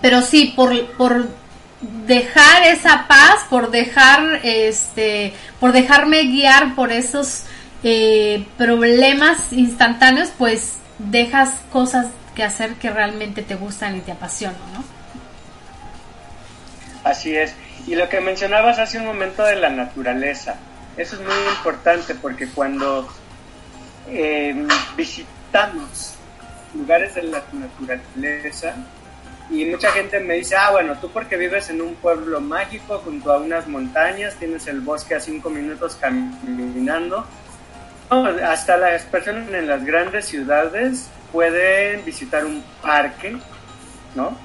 pero 0.00 0.22
sí, 0.22 0.52
por, 0.56 0.86
por 0.92 1.28
dejar 2.06 2.64
esa 2.64 3.06
paz, 3.06 3.46
por 3.48 3.70
dejar, 3.70 4.40
este, 4.42 5.32
por 5.58 5.72
dejarme 5.72 6.24
guiar 6.24 6.74
por 6.74 6.92
esos 6.92 7.44
eh, 7.82 8.46
problemas 8.58 9.52
instantáneos, 9.52 10.30
pues 10.36 10.74
dejas 10.98 11.50
cosas 11.72 12.08
que 12.34 12.44
hacer 12.44 12.74
que 12.74 12.90
realmente 12.90 13.42
te 13.42 13.54
gustan 13.54 13.96
y 13.96 14.00
te 14.00 14.12
apasionan, 14.12 14.60
¿no? 14.74 14.84
Así 17.04 17.34
es. 17.34 17.54
Y 17.86 17.94
lo 17.94 18.08
que 18.08 18.20
mencionabas 18.20 18.78
hace 18.78 18.98
un 18.98 19.06
momento 19.06 19.42
de 19.42 19.56
la 19.56 19.70
naturaleza, 19.70 20.56
eso 20.96 21.16
es 21.16 21.20
muy 21.20 21.54
importante 21.56 22.14
porque 22.14 22.48
cuando 22.48 23.08
eh, 24.08 24.66
visitamos 24.96 26.14
lugares 26.74 27.14
de 27.14 27.22
la 27.24 27.42
naturaleza, 27.52 28.74
y 29.50 29.64
mucha 29.64 29.90
gente 29.90 30.20
me 30.20 30.34
dice, 30.34 30.54
ah, 30.54 30.70
bueno, 30.70 30.96
tú 31.00 31.10
porque 31.10 31.36
vives 31.36 31.70
en 31.70 31.82
un 31.82 31.96
pueblo 31.96 32.40
mágico 32.40 32.98
junto 33.04 33.32
a 33.32 33.38
unas 33.38 33.66
montañas, 33.66 34.36
tienes 34.36 34.68
el 34.68 34.80
bosque 34.80 35.16
a 35.16 35.20
cinco 35.20 35.50
minutos 35.50 35.96
caminando. 36.00 37.26
No, 38.10 38.26
hasta 38.44 38.76
las 38.76 39.02
personas 39.02 39.48
en 39.52 39.66
las 39.66 39.84
grandes 39.84 40.26
ciudades 40.26 41.10
pueden 41.32 42.04
visitar 42.04 42.44
un 42.44 42.62
parque, 42.80 43.36
¿no? 44.14 44.36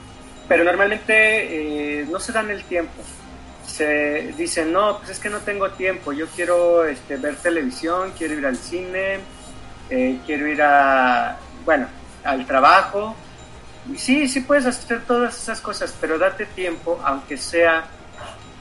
Pero 0.47 0.63
normalmente 0.63 1.99
eh, 2.01 2.05
no 2.09 2.19
se 2.19 2.31
dan 2.31 2.49
el 2.49 2.63
tiempo. 2.63 3.03
Se 3.75 4.33
dicen, 4.37 4.71
no, 4.71 4.99
pues 4.99 5.09
es 5.09 5.19
que 5.19 5.29
no 5.29 5.39
tengo 5.39 5.69
tiempo, 5.71 6.13
yo 6.13 6.27
quiero 6.27 6.85
este, 6.85 7.17
ver 7.17 7.35
televisión, 7.35 8.13
quiero 8.17 8.35
ir 8.35 8.45
al 8.45 8.55
cine, 8.55 9.19
eh, 9.89 10.19
quiero 10.25 10.47
ir 10.47 10.61
a, 10.61 11.37
bueno, 11.65 11.87
al 12.23 12.45
trabajo, 12.45 13.15
sí, 13.97 14.29
sí 14.29 14.39
puedes 14.39 14.65
hacer 14.65 15.01
todas 15.01 15.37
esas 15.37 15.59
cosas, 15.59 15.93
pero 15.99 16.17
date 16.17 16.45
tiempo, 16.45 17.01
aunque 17.03 17.35
sea 17.35 17.83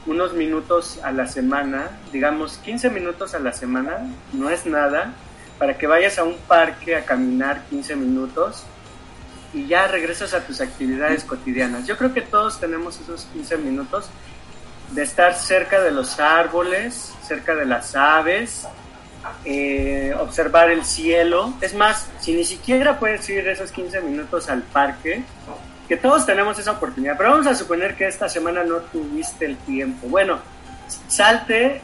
unos 0.07 0.33
minutos 0.35 0.99
a 1.05 1.13
la 1.13 1.29
semana, 1.29 1.91
digamos 2.13 2.59
15 2.65 2.91
minutos 2.91 3.35
a 3.35 3.39
la 3.39 3.53
semana, 3.53 3.99
no 4.33 4.51
es 4.51 4.67
nada, 4.67 5.15
para 5.59 5.79
que 5.79 5.87
vayas 5.87 6.19
a 6.19 6.25
un 6.25 6.37
parque 6.49 6.97
a 6.97 7.05
caminar 7.05 7.63
15 7.71 7.95
minutos 7.95 8.65
y 9.53 9.69
ya 9.69 9.87
regresas 9.87 10.35
a 10.35 10.41
tus 10.41 10.61
actividades 10.61 11.23
cotidianas. 11.23 11.87
Yo 11.87 11.97
creo 11.97 12.13
que 12.13 12.21
todos 12.23 12.59
tenemos 12.59 13.01
esos 13.01 13.27
15 13.27 13.59
minutos 13.59 14.07
de 14.93 15.03
estar 15.03 15.35
cerca 15.35 15.81
de 15.81 15.91
los 15.91 16.21
árboles, 16.21 17.13
cerca 17.27 17.55
de 17.55 17.65
las 17.65 17.97
aves, 17.97 18.67
eh, 19.45 20.15
observar 20.19 20.71
el 20.71 20.85
cielo. 20.85 21.55
Es 21.61 21.75
más, 21.75 22.09
si 22.21 22.35
ni 22.35 22.45
siquiera 22.45 22.99
puedes 22.99 23.29
ir 23.29 23.47
esos 23.49 23.73
15 23.73 24.01
minutos 24.03 24.49
al 24.49 24.63
parque, 24.63 25.25
que 25.89 25.97
todos 25.97 26.25
tenemos 26.25 26.59
esa 26.59 26.73
oportunidad, 26.73 27.17
pero 27.17 27.31
vamos 27.31 27.47
a 27.47 27.55
suponer 27.55 27.95
que 27.95 28.07
esta 28.07 28.29
semana 28.29 28.65
no 28.65 28.77
tuviste 28.77 29.45
el 29.45 29.57
tiempo. 29.59 30.07
Bueno, 30.09 30.39
salte 31.09 31.83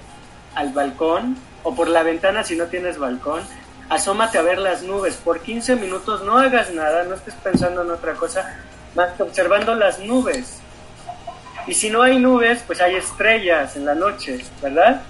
al 0.55 0.73
balcón 0.73 1.37
o 1.63 1.75
por 1.75 1.89
la 1.89 2.03
ventana 2.03 2.43
si 2.45 2.57
no 2.57 2.67
tienes 2.67 2.99
balcón, 2.99 3.43
asómate 3.89 4.39
a 4.39 4.43
ver 4.43 4.59
las 4.59 4.83
nubes. 4.83 5.17
Por 5.17 5.41
15 5.41 5.77
minutos 5.77 6.23
no 6.25 6.39
hagas 6.39 6.73
nada, 6.73 7.05
no 7.05 7.15
estés 7.15 7.35
pensando 7.35 7.83
en 7.83 7.91
otra 7.91 8.15
cosa, 8.15 8.59
más 8.95 9.13
que 9.13 9.23
observando 9.23 9.75
las 9.75 9.99
nubes. 9.99 10.60
Y 11.67 11.75
si 11.75 11.91
no 11.91 12.03
hay 12.03 12.19
nubes, 12.19 12.63
pues 12.67 12.81
hay 12.81 12.97
estrellas 12.97 13.77
en 13.77 13.85
la 13.85 13.95
noche, 13.95 14.39
¿verdad? 14.63 15.03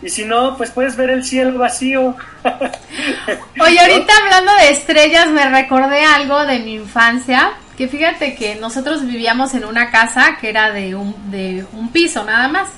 Y 0.00 0.10
si 0.10 0.24
no, 0.24 0.56
pues 0.56 0.70
puedes 0.70 0.96
ver 0.96 1.10
el 1.10 1.24
cielo 1.24 1.58
vacío. 1.58 2.16
Oye, 3.60 3.80
ahorita 3.80 4.12
hablando 4.22 4.52
de 4.56 4.70
estrellas, 4.70 5.28
me 5.28 5.48
recordé 5.48 6.04
algo 6.04 6.44
de 6.46 6.60
mi 6.60 6.74
infancia. 6.74 7.52
Que 7.76 7.88
fíjate 7.88 8.34
que 8.34 8.56
nosotros 8.56 9.06
vivíamos 9.06 9.54
en 9.54 9.64
una 9.64 9.90
casa 9.90 10.36
que 10.40 10.50
era 10.50 10.72
de 10.72 10.94
un, 10.94 11.30
de 11.30 11.64
un 11.72 11.90
piso 11.90 12.24
nada 12.24 12.48
más. 12.48 12.68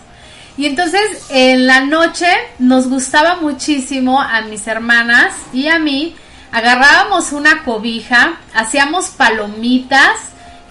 Y 0.56 0.66
entonces 0.66 1.26
en 1.30 1.66
la 1.66 1.80
noche 1.80 2.26
nos 2.58 2.88
gustaba 2.88 3.36
muchísimo 3.36 4.20
a 4.20 4.42
mis 4.42 4.66
hermanas 4.66 5.34
y 5.52 5.68
a 5.68 5.78
mí. 5.78 6.16
Agarrábamos 6.52 7.32
una 7.32 7.62
cobija, 7.62 8.40
hacíamos 8.54 9.08
palomitas 9.10 10.16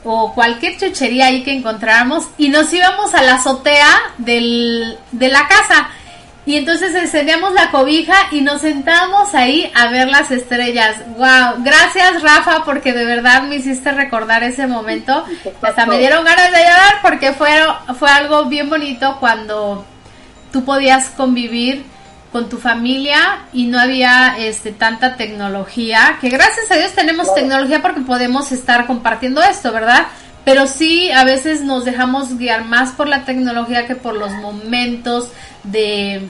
o 0.03 0.33
cualquier 0.33 0.77
chuchería 0.77 1.27
ahí 1.27 1.43
que 1.43 1.53
encontráramos 1.53 2.27
y 2.37 2.49
nos 2.49 2.71
íbamos 2.73 3.13
a 3.13 3.23
la 3.23 3.35
azotea 3.35 3.89
del, 4.17 4.97
de 5.11 5.29
la 5.29 5.47
casa. 5.47 5.89
Y 6.45 6.55
entonces 6.55 6.95
encendíamos 6.95 7.53
la 7.53 7.69
cobija 7.69 8.15
y 8.31 8.41
nos 8.41 8.61
sentamos 8.61 9.35
ahí 9.35 9.71
a 9.75 9.87
ver 9.87 10.07
las 10.07 10.31
estrellas. 10.31 10.95
Wow, 11.17 11.63
gracias 11.63 12.23
Rafa 12.23 12.63
porque 12.65 12.91
de 12.91 13.05
verdad 13.05 13.43
me 13.43 13.57
hiciste 13.57 13.91
recordar 13.91 14.43
ese 14.43 14.65
momento. 14.65 15.25
Hasta 15.61 15.85
me 15.85 15.99
dieron 15.99 16.25
ganas 16.25 16.51
de 16.51 16.57
llorar 16.57 17.01
porque 17.03 17.33
fue, 17.33 17.51
fue 17.99 18.09
algo 18.09 18.45
bien 18.45 18.67
bonito 18.69 19.17
cuando 19.19 19.85
tú 20.51 20.65
podías 20.65 21.09
convivir 21.09 21.85
con 22.31 22.49
tu 22.49 22.57
familia 22.57 23.45
y 23.53 23.65
no 23.65 23.79
había 23.79 24.37
este 24.37 24.71
tanta 24.71 25.15
tecnología, 25.15 26.17
que 26.21 26.29
gracias 26.29 26.69
a 26.71 26.75
Dios 26.75 26.93
tenemos 26.93 27.33
tecnología 27.33 27.81
porque 27.81 28.01
podemos 28.01 28.51
estar 28.51 28.85
compartiendo 28.85 29.41
esto, 29.41 29.71
¿verdad? 29.71 30.07
Pero 30.45 30.67
sí, 30.67 31.11
a 31.11 31.23
veces 31.23 31.61
nos 31.61 31.85
dejamos 31.85 32.37
guiar 32.37 32.65
más 32.65 32.91
por 32.91 33.07
la 33.07 33.25
tecnología 33.25 33.87
que 33.87 33.95
por 33.95 34.15
los 34.15 34.31
momentos 34.31 35.29
de, 35.63 36.27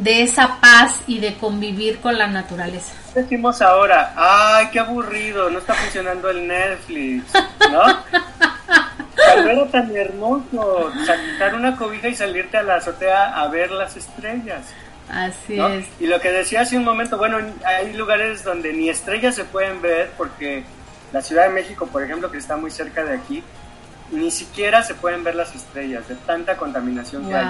de 0.00 0.22
esa 0.22 0.60
paz 0.60 1.00
y 1.06 1.18
de 1.18 1.34
convivir 1.34 1.98
con 2.00 2.16
la 2.16 2.26
naturaleza. 2.26 2.92
Decimos 3.14 3.60
ahora, 3.60 4.14
ay, 4.16 4.68
qué 4.72 4.80
aburrido, 4.80 5.50
no 5.50 5.58
está 5.58 5.74
funcionando 5.74 6.30
el 6.30 6.46
Netflix, 6.46 7.24
¿no? 7.70 7.82
Era 9.36 9.66
tan 9.66 9.94
hermoso 9.94 10.90
sacar 11.06 11.54
una 11.54 11.76
cobija 11.76 12.08
y 12.08 12.14
salirte 12.14 12.56
a 12.56 12.62
la 12.62 12.76
azotea 12.76 13.40
a 13.40 13.48
ver 13.48 13.70
las 13.70 13.96
estrellas. 13.96 14.62
Así 15.08 15.56
¿no? 15.56 15.68
es. 15.68 15.86
Y 16.00 16.06
lo 16.06 16.20
que 16.20 16.30
decía 16.30 16.62
hace 16.62 16.76
un 16.76 16.84
momento, 16.84 17.18
bueno, 17.18 17.38
hay 17.64 17.92
lugares 17.92 18.44
donde 18.44 18.72
ni 18.72 18.88
estrellas 18.88 19.34
se 19.34 19.44
pueden 19.44 19.82
ver 19.82 20.10
porque 20.16 20.64
la 21.12 21.20
Ciudad 21.22 21.44
de 21.44 21.50
México, 21.50 21.86
por 21.86 22.02
ejemplo, 22.02 22.30
que 22.30 22.38
está 22.38 22.56
muy 22.56 22.70
cerca 22.70 23.04
de 23.04 23.14
aquí, 23.14 23.42
ni 24.10 24.30
siquiera 24.30 24.82
se 24.82 24.94
pueden 24.94 25.24
ver 25.24 25.34
las 25.34 25.54
estrellas 25.54 26.08
de 26.08 26.14
tanta 26.14 26.56
contaminación 26.56 27.28
que 27.28 27.34
hay. 27.34 27.46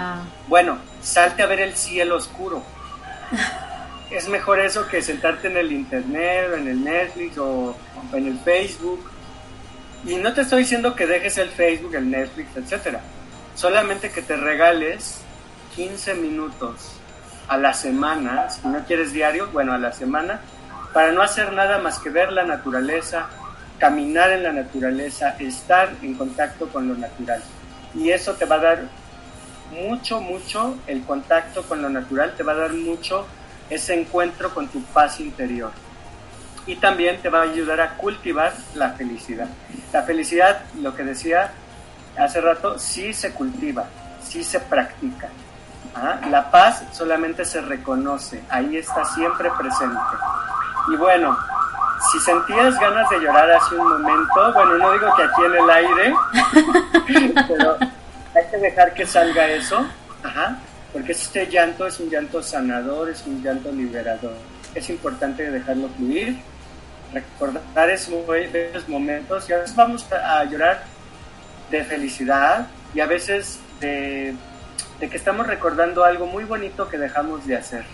Bueno, 0.49 0.79
salte 1.03 1.43
a 1.43 1.47
ver 1.47 1.61
el 1.61 1.75
cielo 1.77 2.17
oscuro. 2.17 2.63
es 4.11 4.29
mejor 4.29 4.61
eso 4.61 4.87
que 4.89 5.03
sentarte 5.03 5.49
en 5.49 5.57
el 5.57 5.73
internet, 5.73 6.51
o 6.53 6.57
en 6.57 6.69
el 6.69 6.85
Netflix 6.85 7.39
o, 7.39 7.77
o 8.13 8.17
en 8.17 8.27
el 8.27 8.39
Facebook. 8.41 9.11
Y 10.05 10.17
no 10.17 10.33
te 10.33 10.43
estoy 10.43 10.61
diciendo 10.61 10.97
que 10.97 11.07
dejes 11.07 11.39
el 11.39 11.51
Facebook, 11.51 11.95
el 11.95 12.11
Netflix, 12.11 12.57
etcétera. 12.57 13.01
Solamente 13.55 14.11
que 14.11 14.23
te 14.23 14.37
regales 14.37 15.21
15 15.77 16.15
minutos 16.15 17.02
a 17.49 17.57
la 17.57 17.75
semana, 17.75 18.49
si 18.51 18.67
no 18.67 18.85
quieres 18.85 19.13
diario, 19.13 19.51
bueno, 19.53 19.73
a 19.73 19.79
la 19.79 19.93
semana, 19.93 20.41
para 20.93 21.13
no 21.13 21.23
hacer 21.23 21.53
nada 21.53 21.79
más 21.79 21.99
que 21.99 22.11
ver 22.11 22.33
la 22.33 22.45
naturaleza, 22.45 23.27
caminar 23.79 24.31
en 24.31 24.43
la 24.43 24.53
naturaleza, 24.53 25.37
estar 25.39 25.91
en 26.03 26.15
contacto 26.15 26.69
con 26.69 26.89
lo 26.89 26.95
natural. 26.95 27.43
Y 27.95 28.11
eso 28.11 28.35
te 28.35 28.45
va 28.45 28.57
a 28.57 28.61
dar 28.61 28.83
mucho, 29.73 30.21
mucho 30.21 30.77
el 30.87 31.03
contacto 31.03 31.63
con 31.63 31.83
lo 31.83 31.89
natural, 31.89 32.35
te 32.37 32.43
va 32.43 32.53
a 32.53 32.57
dar 32.57 32.73
mucho 32.73 33.27
ese 33.71 33.99
encuentro 33.99 34.53
con 34.55 34.69
tu 34.69 34.83
paz 34.85 35.21
interior. 35.21 35.73
Y 36.67 36.77
también 36.77 37.21
te 37.21 37.29
va 37.29 37.41
a 37.41 37.43
ayudar 37.43 37.81
a 37.81 37.97
cultivar 37.97 38.53
la 38.75 38.91
felicidad. 38.91 39.49
La 39.93 40.03
felicidad, 40.03 40.63
lo 40.81 40.95
que 40.95 41.03
decía 41.03 41.53
hace 42.17 42.41
rato, 42.41 42.79
sí 42.79 43.13
se 43.13 43.33
cultiva, 43.33 43.87
sí 44.23 44.45
se 44.45 44.61
practica. 44.61 45.29
¿Ah? 45.95 46.19
La 46.31 46.51
paz 46.51 46.85
solamente 46.93 47.45
se 47.45 47.61
reconoce, 47.61 48.43
ahí 48.49 48.77
está 48.77 49.05
siempre 49.05 49.51
presente. 49.59 50.01
Y 50.89 50.97
bueno, 50.97 51.37
si 52.11 52.19
sentías 52.21 52.79
ganas 52.79 53.09
de 53.11 53.21
llorar 53.21 53.51
hace 53.53 53.77
un 53.77 53.89
momento, 53.89 54.53
bueno, 54.55 54.79
no 54.79 54.93
digo 54.93 55.15
que 55.17 55.23
aquí 55.23 55.43
en 55.45 55.55
el 55.55 55.71
aire, 55.71 56.15
pero 57.49 57.77
hay 58.35 58.51
que 58.51 58.57
dejar 58.59 58.95
que 58.95 59.07
salga 59.07 59.47
eso, 59.49 59.87
ajá, 60.23 60.59
porque 60.93 61.13
este 61.13 61.47
llanto 61.47 61.87
es 61.87 62.01
un 62.01 62.11
llanto 62.11 62.43
sanador, 62.43 63.09
es 63.09 63.25
un 63.27 63.43
llanto 63.43 63.71
liberador. 63.71 64.35
Es 64.75 64.89
importante 64.91 65.51
dejarlo 65.51 65.89
fluir, 65.91 66.41
recordar 67.13 67.91
esos, 67.91 68.89
momentos 68.89 69.49
y 69.49 69.53
a 69.53 69.59
veces 69.59 69.77
vamos 69.77 70.07
a 70.13 70.45
llorar 70.45 70.85
de 71.71 71.85
felicidad 71.85 72.67
y 72.95 73.01
a 73.01 73.07
veces 73.07 73.59
de, 73.81 74.35
de 75.03 75.11
que 75.11 75.17
estamos 75.17 75.49
recordando 75.49 76.05
algo 76.05 76.27
muy 76.29 76.45
bonito 76.45 76.89
que 76.89 76.97
dejamos 76.97 77.45
de 77.45 77.57
hacer. 77.57 77.85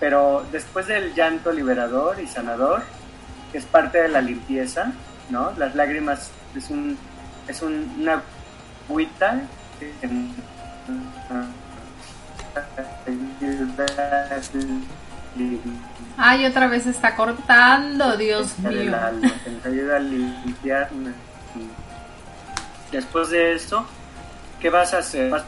Pero 0.00 0.44
después 0.50 0.88
del 0.88 1.14
llanto 1.14 1.52
liberador 1.52 2.18
y 2.18 2.26
sanador, 2.26 2.82
que 3.52 3.58
es 3.58 3.64
parte 3.64 3.98
de 4.02 4.08
la 4.08 4.20
limpieza, 4.20 4.90
¿no? 5.30 5.52
Las 5.56 5.76
lágrimas 5.76 6.32
es 6.56 6.70
un 6.70 6.98
es 7.46 7.62
un, 7.62 7.98
una 8.00 8.20
agüita 8.88 9.42
que 9.78 9.92
Ay, 16.16 16.46
otra 16.46 16.66
vez 16.68 16.86
está 16.86 17.14
cortando, 17.16 18.16
Dios 18.16 18.58
mío. 18.58 18.94
alma, 18.96 19.30
que 19.44 19.50
nos 19.50 19.66
ayuda 19.66 19.96
a 19.96 20.00
limpiar. 20.00 20.88
Después 22.92 23.30
de 23.30 23.52
esto, 23.54 23.84
¿qué 24.60 24.70
vas 24.70 24.94
a 24.94 24.98
hacer? 24.98 25.30
Vas- 25.30 25.44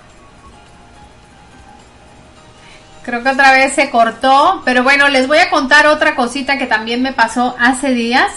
Creo 3.07 3.22
que 3.22 3.28
otra 3.28 3.52
vez 3.52 3.72
se 3.72 3.88
cortó, 3.88 4.62
pero 4.64 4.82
bueno, 4.82 5.09
les 5.09 5.28
voy 5.28 5.38
a 5.38 5.48
contar 5.48 5.86
otra 5.86 6.16
cosita 6.16 6.59
que 6.59 6.66
también 6.66 7.02
me 7.02 7.12
pasó 7.12 7.54
hace 7.57 7.94
días. 7.94 8.32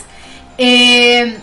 Eh, 0.59 1.39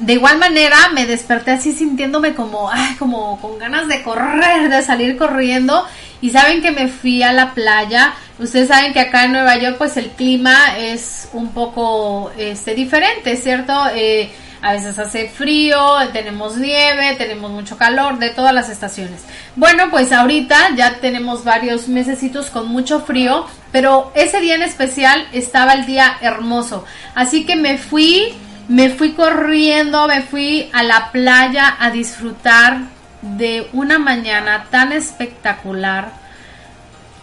de 0.00 0.12
igual 0.12 0.38
manera 0.38 0.76
me 0.92 1.06
desperté 1.06 1.52
así 1.52 1.72
sintiéndome 1.72 2.34
como, 2.34 2.68
ay, 2.68 2.96
como 2.96 3.40
con 3.40 3.56
ganas 3.60 3.86
de 3.86 4.02
correr, 4.02 4.68
de 4.68 4.82
salir 4.82 5.16
corriendo. 5.16 5.86
Y 6.20 6.30
saben 6.30 6.60
que 6.60 6.72
me 6.72 6.88
fui 6.88 7.22
a 7.22 7.32
la 7.32 7.54
playa. 7.54 8.14
Ustedes 8.40 8.66
saben 8.66 8.92
que 8.92 8.98
acá 8.98 9.26
en 9.26 9.32
Nueva 9.32 9.56
York 9.56 9.76
pues 9.78 9.96
el 9.96 10.10
clima 10.10 10.76
es 10.76 11.28
un 11.34 11.52
poco 11.52 12.32
este, 12.36 12.74
diferente, 12.74 13.36
¿cierto? 13.36 13.80
Eh, 13.94 14.32
a 14.64 14.72
veces 14.72 14.98
hace 14.98 15.28
frío, 15.28 15.78
tenemos 16.14 16.56
nieve, 16.56 17.16
tenemos 17.18 17.50
mucho 17.50 17.76
calor, 17.76 18.18
de 18.18 18.30
todas 18.30 18.54
las 18.54 18.70
estaciones. 18.70 19.22
Bueno, 19.56 19.90
pues 19.90 20.10
ahorita 20.10 20.74
ya 20.74 21.00
tenemos 21.00 21.44
varios 21.44 21.86
mesecitos 21.86 22.48
con 22.48 22.68
mucho 22.68 23.00
frío, 23.00 23.44
pero 23.72 24.10
ese 24.14 24.40
día 24.40 24.54
en 24.54 24.62
especial 24.62 25.28
estaba 25.32 25.74
el 25.74 25.84
día 25.84 26.16
hermoso. 26.22 26.86
Así 27.14 27.44
que 27.44 27.56
me 27.56 27.76
fui, 27.76 28.32
me 28.66 28.88
fui 28.88 29.12
corriendo, 29.12 30.08
me 30.08 30.22
fui 30.22 30.70
a 30.72 30.82
la 30.82 31.12
playa 31.12 31.76
a 31.78 31.90
disfrutar 31.90 32.84
de 33.20 33.68
una 33.74 33.98
mañana 33.98 34.64
tan 34.70 34.92
espectacular 34.92 36.23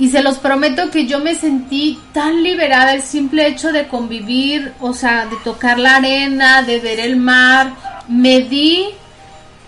y 0.02 0.10
se 0.10 0.24
los 0.24 0.40
prometo 0.40 0.90
que 0.90 1.06
yo 1.06 1.20
me 1.20 1.36
sentí 1.36 2.00
tan 2.12 2.42
liberada 2.42 2.96
el 2.96 3.04
simple 3.04 3.46
hecho 3.46 3.72
de 3.72 3.88
convivir, 3.88 4.74
o 4.80 4.96
sea, 4.96 5.28
de 5.28 5.36
tocar 5.44 5.78
la 5.78 5.98
arena, 5.98 6.64
de 6.64 6.80
ver 6.80 7.00
el 7.00 7.18
mar. 7.18 7.74
Me 8.08 8.40
di 8.40 8.88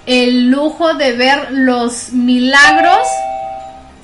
el 0.08 0.50
lujo 0.50 0.96
de 0.96 1.14
ver 1.14 1.52
los 1.52 2.14
milagros, 2.14 3.08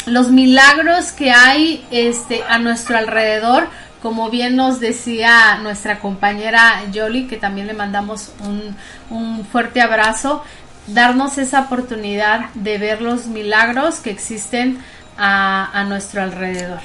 los 0.05 0.29
milagros 0.29 1.11
que 1.13 1.31
hay 1.31 1.83
este, 1.89 2.43
a 2.47 2.59
nuestro 2.59 2.99
alrededor. 2.99 3.67
Como 3.99 4.29
bien 4.29 4.55
nos 4.55 4.79
decía 4.79 5.57
nuestra 5.63 5.99
compañera 5.99 6.83
Yoli, 6.91 7.25
que 7.25 7.37
también 7.37 7.65
le 7.65 7.73
mandamos 7.73 8.33
un, 8.45 8.75
un 9.09 9.45
fuerte 9.45 9.81
abrazo, 9.81 10.43
darnos 10.85 11.39
esa 11.39 11.61
oportunidad 11.61 12.51
de 12.53 12.77
ver 12.77 13.01
los 13.01 13.25
milagros 13.25 13.95
que 13.95 14.11
existen 14.11 14.77
a, 15.19 15.83
nuestro 15.87 16.21
alrededor. 16.21 16.79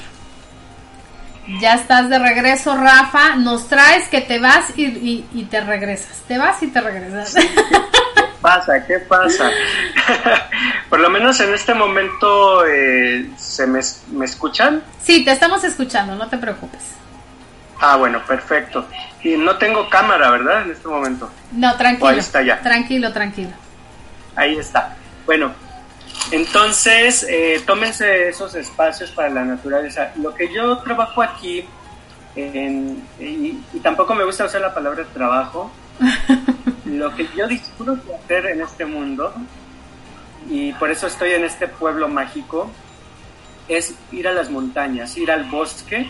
Ya 1.60 1.74
estás 1.74 2.08
de 2.08 2.18
regreso, 2.18 2.76
Rafa. 2.76 3.36
Nos 3.36 3.68
traes 3.68 4.08
que 4.08 4.20
te 4.22 4.38
vas 4.38 4.72
y, 4.76 5.46
te 5.50 5.60
regresas. 5.60 6.22
Te 6.26 6.38
vas 6.38 6.62
y 6.62 6.68
te 6.68 6.80
regresas. 6.80 7.34
¿Qué 7.34 8.24
pasa? 8.40 8.84
¿Qué 8.86 8.98
pasa? 8.98 9.50
Por 10.88 11.00
lo 11.00 11.10
menos 11.10 11.38
en 11.40 11.52
este 11.54 11.74
momento, 11.74 12.66
eh, 12.66 13.30
¿se 13.36 13.66
me, 13.66 13.80
me, 14.12 14.24
escuchan? 14.24 14.82
Sí, 15.02 15.24
te 15.24 15.32
estamos 15.32 15.62
escuchando, 15.64 16.14
no 16.14 16.28
te 16.28 16.38
preocupes. 16.38 16.82
Ah, 17.80 17.96
bueno, 17.96 18.22
perfecto. 18.26 18.86
Y 19.22 19.36
no 19.36 19.56
tengo 19.56 19.88
cámara, 19.88 20.30
¿verdad? 20.30 20.62
En 20.62 20.70
este 20.70 20.88
momento. 20.88 21.30
No, 21.52 21.74
tranquilo. 21.76 22.08
ahí 22.08 22.18
está 22.18 22.42
ya. 22.42 22.60
Tranquilo, 22.60 23.12
tranquilo. 23.12 23.50
Ahí 24.36 24.56
está. 24.56 24.96
Bueno, 25.26 25.52
entonces, 26.30 27.26
eh, 27.28 27.62
tómense 27.66 28.28
esos 28.28 28.54
espacios 28.54 29.10
para 29.10 29.28
la 29.28 29.44
naturaleza. 29.44 30.12
Lo 30.16 30.34
que 30.34 30.52
yo 30.52 30.78
trabajo 30.78 31.22
aquí, 31.22 31.64
y, 32.36 33.52
tampoco 33.82 34.14
me 34.14 34.24
gusta 34.24 34.46
usar 34.46 34.60
la 34.60 34.74
palabra 34.74 35.04
trabajo, 35.12 35.70
lo 36.84 37.14
que 37.14 37.28
yo 37.36 37.46
disfruto 37.46 38.14
hacer 38.16 38.46
en 38.46 38.62
este 38.62 38.84
mundo, 38.84 39.32
y 40.48 40.72
por 40.72 40.90
eso 40.90 41.06
estoy 41.06 41.32
en 41.32 41.44
este 41.44 41.68
pueblo 41.68 42.08
mágico, 42.08 42.70
es 43.68 43.94
ir 44.12 44.28
a 44.28 44.32
las 44.32 44.50
montañas, 44.50 45.16
ir 45.16 45.30
al 45.30 45.44
bosque. 45.44 46.06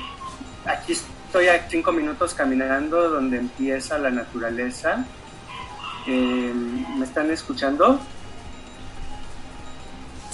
Aquí 0.66 0.92
estoy 0.92 1.48
a 1.48 1.68
cinco 1.68 1.92
minutos 1.92 2.34
caminando 2.34 3.10
donde 3.10 3.38
empieza 3.38 3.98
la 3.98 4.10
naturaleza. 4.10 5.04
Eh, 6.06 6.52
¿Me 6.96 7.04
están 7.04 7.30
escuchando? 7.30 8.00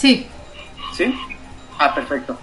Sí. 0.01 0.27
¿Sí? 0.97 1.15
Ah, 1.79 1.95
perfecto. 1.95 2.39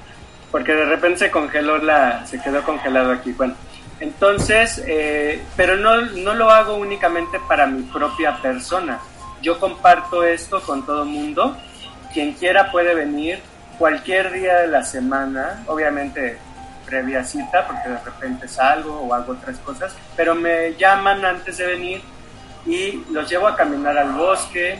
Porque 0.52 0.74
de 0.74 0.86
repente 0.86 1.18
se 1.18 1.32
congeló 1.32 1.80
la, 1.80 2.24
se 2.28 2.40
quedó 2.40 2.62
congelado 2.64 3.12
aquí. 3.12 3.32
Bueno, 3.32 3.56
entonces, 4.00 4.84
eh, 4.86 5.44
pero 5.56 5.76
no, 5.76 6.02
no 6.02 6.36
lo 6.36 6.52
hago 6.52 6.76
únicamente 6.76 7.40
para 7.48 7.66
mi 7.66 7.82
propia 7.82 8.38
persona. 8.44 9.00
Yo 9.42 9.60
comparto 9.60 10.24
esto 10.24 10.62
con 10.62 10.86
todo 10.86 11.04
mundo. 11.04 11.58
Quien 12.14 12.34
quiera 12.34 12.72
puede 12.72 12.94
venir 12.94 13.40
cualquier 13.80 14.32
día 14.32 14.60
de 14.62 14.68
la 14.68 14.84
semana, 14.84 15.64
obviamente 15.66 16.38
previa 16.86 17.24
cita, 17.24 17.66
porque 17.66 17.90
de 17.90 18.00
repente 18.00 18.48
salgo 18.48 19.02
o 19.02 19.14
hago 19.14 19.34
otras 19.34 19.58
cosas, 19.58 19.96
pero 20.16 20.36
me 20.36 20.76
llaman 20.76 21.26
antes 21.26 21.58
de 21.58 21.66
venir 21.66 22.02
y 22.66 23.04
los 23.12 23.30
llevo 23.30 23.48
a 23.48 23.56
caminar 23.56 23.98
al 23.98 24.14
bosque, 24.14 24.80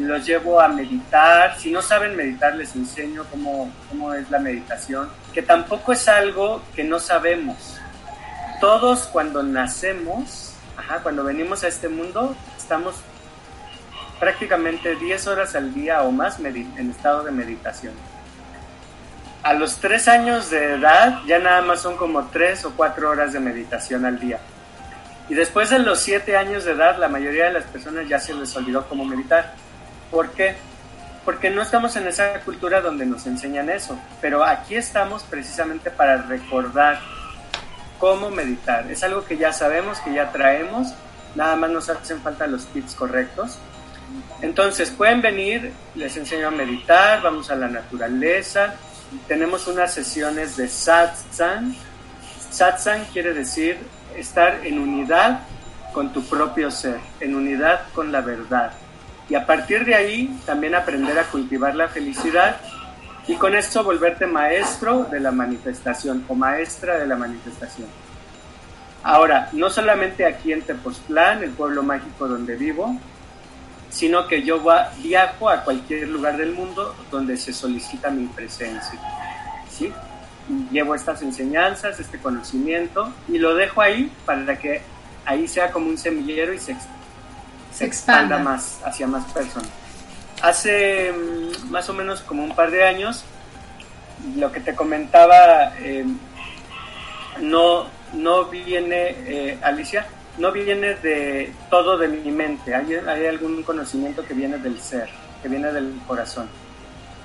los 0.00 0.26
llevo 0.26 0.60
a 0.60 0.68
meditar. 0.68 1.58
Si 1.58 1.70
no 1.70 1.82
saben 1.82 2.16
meditar, 2.16 2.54
les 2.54 2.74
enseño 2.74 3.24
cómo, 3.30 3.70
cómo 3.88 4.14
es 4.14 4.30
la 4.30 4.38
meditación, 4.38 5.08
que 5.32 5.42
tampoco 5.42 5.92
es 5.92 6.08
algo 6.08 6.62
que 6.74 6.84
no 6.84 6.98
sabemos. 6.98 7.78
Todos 8.60 9.08
cuando 9.12 9.42
nacemos, 9.42 10.54
cuando 11.02 11.24
venimos 11.24 11.64
a 11.64 11.68
este 11.68 11.88
mundo, 11.88 12.36
estamos 12.56 12.96
prácticamente 14.20 14.94
10 14.94 15.26
horas 15.26 15.56
al 15.56 15.74
día 15.74 16.02
o 16.02 16.12
más 16.12 16.38
en 16.38 16.90
estado 16.90 17.24
de 17.24 17.32
meditación. 17.32 17.94
A 19.42 19.54
los 19.54 19.78
3 19.78 20.06
años 20.08 20.50
de 20.50 20.74
edad 20.74 21.22
ya 21.26 21.40
nada 21.40 21.62
más 21.62 21.80
son 21.80 21.96
como 21.96 22.26
3 22.26 22.66
o 22.66 22.72
4 22.76 23.10
horas 23.10 23.32
de 23.32 23.40
meditación 23.40 24.04
al 24.04 24.20
día. 24.20 24.38
Y 25.28 25.34
después 25.34 25.70
de 25.70 25.80
los 25.80 26.00
7 26.00 26.36
años 26.36 26.64
de 26.64 26.72
edad, 26.72 26.98
la 26.98 27.08
mayoría 27.08 27.46
de 27.46 27.54
las 27.54 27.64
personas 27.64 28.08
ya 28.08 28.20
se 28.20 28.34
les 28.34 28.54
olvidó 28.56 28.86
cómo 28.88 29.04
meditar. 29.04 29.54
¿Por 30.12 30.30
qué? 30.32 30.54
Porque 31.24 31.48
no 31.48 31.62
estamos 31.62 31.96
en 31.96 32.06
esa 32.06 32.38
cultura 32.40 32.82
donde 32.82 33.06
nos 33.06 33.26
enseñan 33.26 33.70
eso, 33.70 33.98
pero 34.20 34.44
aquí 34.44 34.76
estamos 34.76 35.22
precisamente 35.22 35.90
para 35.90 36.18
recordar 36.18 37.00
cómo 37.98 38.28
meditar. 38.30 38.90
Es 38.90 39.02
algo 39.02 39.24
que 39.24 39.38
ya 39.38 39.54
sabemos, 39.54 40.00
que 40.00 40.12
ya 40.12 40.30
traemos, 40.30 40.92
nada 41.34 41.56
más 41.56 41.70
nos 41.70 41.88
hacen 41.88 42.20
falta 42.20 42.46
los 42.46 42.66
tips 42.66 42.94
correctos. 42.94 43.58
Entonces 44.42 44.90
pueden 44.90 45.22
venir, 45.22 45.72
les 45.94 46.14
enseño 46.18 46.48
a 46.48 46.50
meditar, 46.50 47.22
vamos 47.22 47.50
a 47.50 47.56
la 47.56 47.68
naturaleza, 47.68 48.74
tenemos 49.26 49.66
unas 49.66 49.94
sesiones 49.94 50.58
de 50.58 50.68
satsang. 50.68 51.74
Satsang 52.50 53.06
quiere 53.14 53.32
decir 53.32 53.78
estar 54.14 54.66
en 54.66 54.78
unidad 54.78 55.40
con 55.94 56.12
tu 56.12 56.22
propio 56.22 56.70
ser, 56.70 56.98
en 57.20 57.34
unidad 57.34 57.86
con 57.94 58.12
la 58.12 58.20
verdad 58.20 58.72
y 59.32 59.34
a 59.34 59.46
partir 59.46 59.86
de 59.86 59.94
ahí 59.94 60.38
también 60.44 60.74
aprender 60.74 61.18
a 61.18 61.24
cultivar 61.24 61.74
la 61.74 61.88
felicidad 61.88 62.60
y 63.26 63.36
con 63.36 63.54
esto 63.54 63.82
volverte 63.82 64.26
maestro 64.26 65.04
de 65.04 65.20
la 65.20 65.30
manifestación 65.30 66.22
o 66.28 66.34
maestra 66.34 66.98
de 66.98 67.06
la 67.06 67.16
manifestación. 67.16 67.88
Ahora, 69.02 69.48
no 69.52 69.70
solamente 69.70 70.26
aquí 70.26 70.52
en 70.52 70.60
Tepoztlán, 70.60 71.42
el 71.42 71.52
pueblo 71.52 71.82
mágico 71.82 72.28
donde 72.28 72.56
vivo, 72.56 72.94
sino 73.88 74.28
que 74.28 74.42
yo 74.42 74.62
viajo 74.98 75.48
a 75.48 75.64
cualquier 75.64 76.08
lugar 76.08 76.36
del 76.36 76.52
mundo 76.52 76.94
donde 77.10 77.38
se 77.38 77.54
solicita 77.54 78.10
mi 78.10 78.26
presencia. 78.26 79.00
¿sí? 79.70 79.90
Llevo 80.70 80.94
estas 80.94 81.22
enseñanzas, 81.22 81.98
este 81.98 82.18
conocimiento 82.18 83.10
y 83.28 83.38
lo 83.38 83.54
dejo 83.54 83.80
ahí 83.80 84.12
para 84.26 84.58
que 84.58 84.82
ahí 85.24 85.48
sea 85.48 85.70
como 85.70 85.86
un 85.86 85.96
semillero 85.96 86.52
y 86.52 86.58
se 86.58 86.76
se 87.72 87.84
expanda 87.84 88.38
más 88.38 88.80
hacia 88.84 89.06
más 89.06 89.24
personas. 89.32 89.70
Hace 90.42 91.12
mm, 91.12 91.70
más 91.70 91.88
o 91.88 91.94
menos 91.94 92.20
como 92.20 92.44
un 92.44 92.54
par 92.54 92.70
de 92.70 92.84
años, 92.84 93.24
lo 94.36 94.52
que 94.52 94.60
te 94.60 94.74
comentaba, 94.74 95.76
eh, 95.78 96.04
no, 97.40 97.86
no 98.12 98.44
viene, 98.46 99.16
eh, 99.26 99.58
Alicia, 99.62 100.06
no 100.38 100.52
viene 100.52 100.94
de 100.94 101.52
todo 101.70 101.98
de 101.98 102.08
mi 102.08 102.30
mente, 102.30 102.74
hay, 102.74 102.94
hay 102.94 103.26
algún 103.26 103.62
conocimiento 103.62 104.24
que 104.24 104.34
viene 104.34 104.58
del 104.58 104.80
ser, 104.80 105.08
que 105.42 105.48
viene 105.48 105.72
del 105.72 105.94
corazón. 106.06 106.48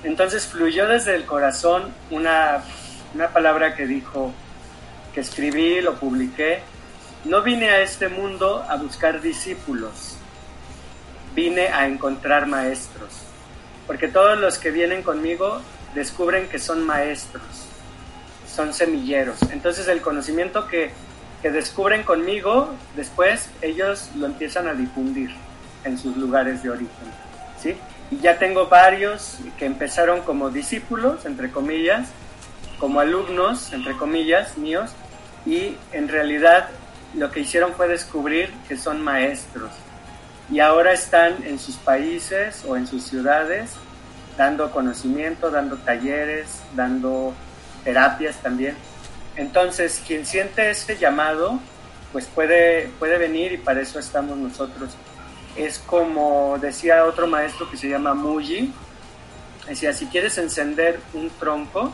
Entonces 0.04 0.46
fluyó 0.46 0.86
desde 0.86 1.14
el 1.14 1.24
corazón 1.24 1.92
una, 2.10 2.62
una 3.14 3.28
palabra 3.28 3.74
que 3.74 3.86
dijo, 3.86 4.32
que 5.14 5.20
escribí, 5.20 5.80
lo 5.80 5.94
publiqué, 5.96 6.60
no 7.24 7.42
vine 7.42 7.70
a 7.70 7.80
este 7.80 8.08
mundo 8.08 8.64
a 8.68 8.76
buscar 8.76 9.20
discípulos, 9.20 10.17
vine 11.38 11.68
a 11.68 11.86
encontrar 11.86 12.48
maestros, 12.48 13.10
porque 13.86 14.08
todos 14.08 14.36
los 14.40 14.58
que 14.58 14.72
vienen 14.72 15.04
conmigo 15.04 15.60
descubren 15.94 16.48
que 16.48 16.58
son 16.58 16.84
maestros, 16.84 17.44
son 18.52 18.74
semilleros. 18.74 19.38
Entonces 19.52 19.86
el 19.86 20.00
conocimiento 20.00 20.66
que, 20.66 20.90
que 21.40 21.52
descubren 21.52 22.02
conmigo, 22.02 22.74
después 22.96 23.50
ellos 23.62 24.10
lo 24.16 24.26
empiezan 24.26 24.66
a 24.66 24.74
difundir 24.74 25.30
en 25.84 25.96
sus 25.96 26.16
lugares 26.16 26.64
de 26.64 26.70
origen. 26.70 27.08
¿sí? 27.62 27.76
Y 28.10 28.16
ya 28.18 28.36
tengo 28.40 28.66
varios 28.66 29.38
que 29.60 29.66
empezaron 29.66 30.22
como 30.22 30.50
discípulos, 30.50 31.24
entre 31.24 31.52
comillas, 31.52 32.08
como 32.80 32.98
alumnos, 32.98 33.72
entre 33.72 33.96
comillas, 33.96 34.58
míos, 34.58 34.90
y 35.46 35.76
en 35.92 36.08
realidad 36.08 36.68
lo 37.14 37.30
que 37.30 37.40
hicieron 37.40 37.74
fue 37.74 37.86
descubrir 37.86 38.52
que 38.66 38.76
son 38.76 39.00
maestros 39.04 39.70
y 40.50 40.60
ahora 40.60 40.92
están 40.92 41.42
en 41.44 41.58
sus 41.58 41.76
países 41.76 42.64
o 42.66 42.76
en 42.76 42.86
sus 42.86 43.04
ciudades 43.04 43.70
dando 44.36 44.70
conocimiento, 44.70 45.50
dando 45.50 45.76
talleres, 45.78 46.62
dando 46.74 47.34
terapias 47.84 48.36
también. 48.36 48.76
Entonces, 49.36 50.02
quien 50.06 50.24
siente 50.24 50.70
ese 50.70 50.96
llamado, 50.96 51.58
pues 52.12 52.26
puede, 52.26 52.88
puede 52.98 53.18
venir 53.18 53.52
y 53.52 53.58
para 53.58 53.80
eso 53.80 53.98
estamos 53.98 54.38
nosotros. 54.38 54.94
Es 55.56 55.78
como 55.78 56.56
decía 56.60 57.04
otro 57.04 57.26
maestro 57.26 57.68
que 57.68 57.76
se 57.76 57.88
llama 57.88 58.14
Muji, 58.14 58.72
decía, 59.68 59.92
si 59.92 60.06
quieres 60.06 60.38
encender 60.38 61.00
un 61.14 61.30
tronco, 61.30 61.92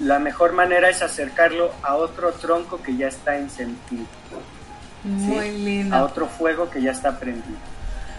la 0.00 0.18
mejor 0.18 0.52
manera 0.52 0.88
es 0.88 1.02
acercarlo 1.02 1.72
a 1.82 1.94
otro 1.94 2.32
tronco 2.32 2.82
que 2.82 2.96
ya 2.96 3.08
está 3.08 3.36
encendido. 3.36 4.06
Muy 5.04 5.50
¿sí? 5.50 5.58
lindo. 5.58 5.96
A 5.96 6.04
otro 6.04 6.26
fuego 6.26 6.70
que 6.70 6.80
ya 6.80 6.92
está 6.92 7.18
prendido. 7.18 7.58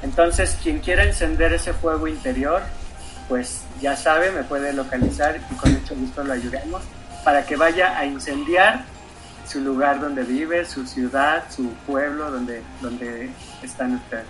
Entonces, 0.02 0.58
quien 0.62 0.80
quiera 0.80 1.04
encender 1.04 1.54
ese 1.54 1.74
fuego 1.74 2.08
interior, 2.08 2.62
pues 3.30 3.64
ya 3.82 3.96
sabe, 3.96 4.32
me 4.32 4.44
puede 4.44 4.74
localizar 4.74 5.40
y 5.50 5.56
con 5.56 5.74
mucho 5.74 5.96
gusto 5.96 6.24
lo 6.24 6.34
ayudamos 6.34 6.82
para 7.24 7.46
que 7.46 7.56
vaya 7.56 7.98
a 7.98 8.06
incendiar 8.06 8.84
su 9.48 9.62
lugar 9.62 10.00
donde 10.00 10.24
vive, 10.24 10.66
su 10.66 10.86
ciudad, 10.86 11.44
su 11.50 11.70
pueblo, 11.88 12.32
donde, 12.32 12.62
donde 12.82 13.30
están 13.62 13.96
ustedes. 13.96 14.26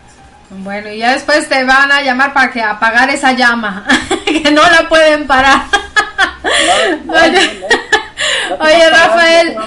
Bueno, 0.49 0.89
y 0.89 0.99
ya 0.99 1.13
después 1.13 1.47
te 1.49 1.63
van 1.63 1.91
a 1.91 2.01
llamar 2.01 2.33
para 2.33 2.51
que 2.51 2.61
apagar 2.61 3.09
esa 3.09 3.31
llama, 3.31 3.85
que 4.25 4.51
no 4.51 4.61
la 4.61 4.87
pueden 4.87 5.25
parar. 5.25 5.65
No, 7.05 7.13
no, 7.13 7.19
Oye, 8.59 8.83
no, 8.83 8.89
Rafael. 8.89 9.57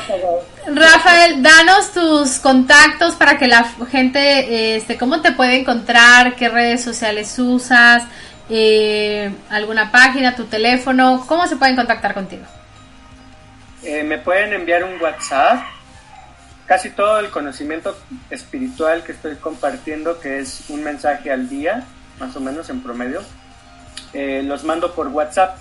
Rafael, 0.74 1.42
danos 1.42 1.92
tus 1.92 2.38
contactos 2.38 3.14
para 3.14 3.38
que 3.38 3.46
la 3.46 3.64
gente, 3.90 4.76
este, 4.76 4.98
cómo 4.98 5.20
te 5.20 5.32
puede 5.32 5.60
encontrar, 5.60 6.34
qué 6.34 6.48
redes 6.48 6.82
sociales 6.82 7.38
usas, 7.38 8.02
eh, 8.48 9.32
alguna 9.48 9.92
página, 9.92 10.34
tu 10.34 10.46
teléfono, 10.46 11.24
cómo 11.28 11.46
se 11.46 11.56
pueden 11.56 11.76
contactar 11.76 12.14
contigo. 12.14 12.44
Eh, 13.84 14.02
me 14.02 14.18
pueden 14.18 14.52
enviar 14.52 14.82
un 14.82 15.00
WhatsApp. 15.00 15.64
Casi 16.66 16.90
todo 16.90 17.20
el 17.20 17.30
conocimiento 17.30 17.96
espiritual 18.28 19.04
que 19.04 19.12
estoy 19.12 19.36
compartiendo, 19.36 20.18
que 20.18 20.40
es 20.40 20.64
un 20.68 20.82
mensaje 20.82 21.30
al 21.30 21.48
día, 21.48 21.84
más 22.18 22.34
o 22.34 22.40
menos 22.40 22.68
en 22.70 22.82
promedio, 22.82 23.22
eh, 24.12 24.42
los 24.44 24.64
mando 24.64 24.92
por 24.92 25.06
WhatsApp. 25.06 25.58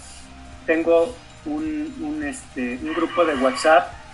Tengo 0.66 1.16
un, 1.46 1.94
un, 2.02 2.24
este, 2.24 2.80
un 2.82 2.96
grupo 2.96 3.24
de 3.24 3.36
WhatsApp 3.36 4.05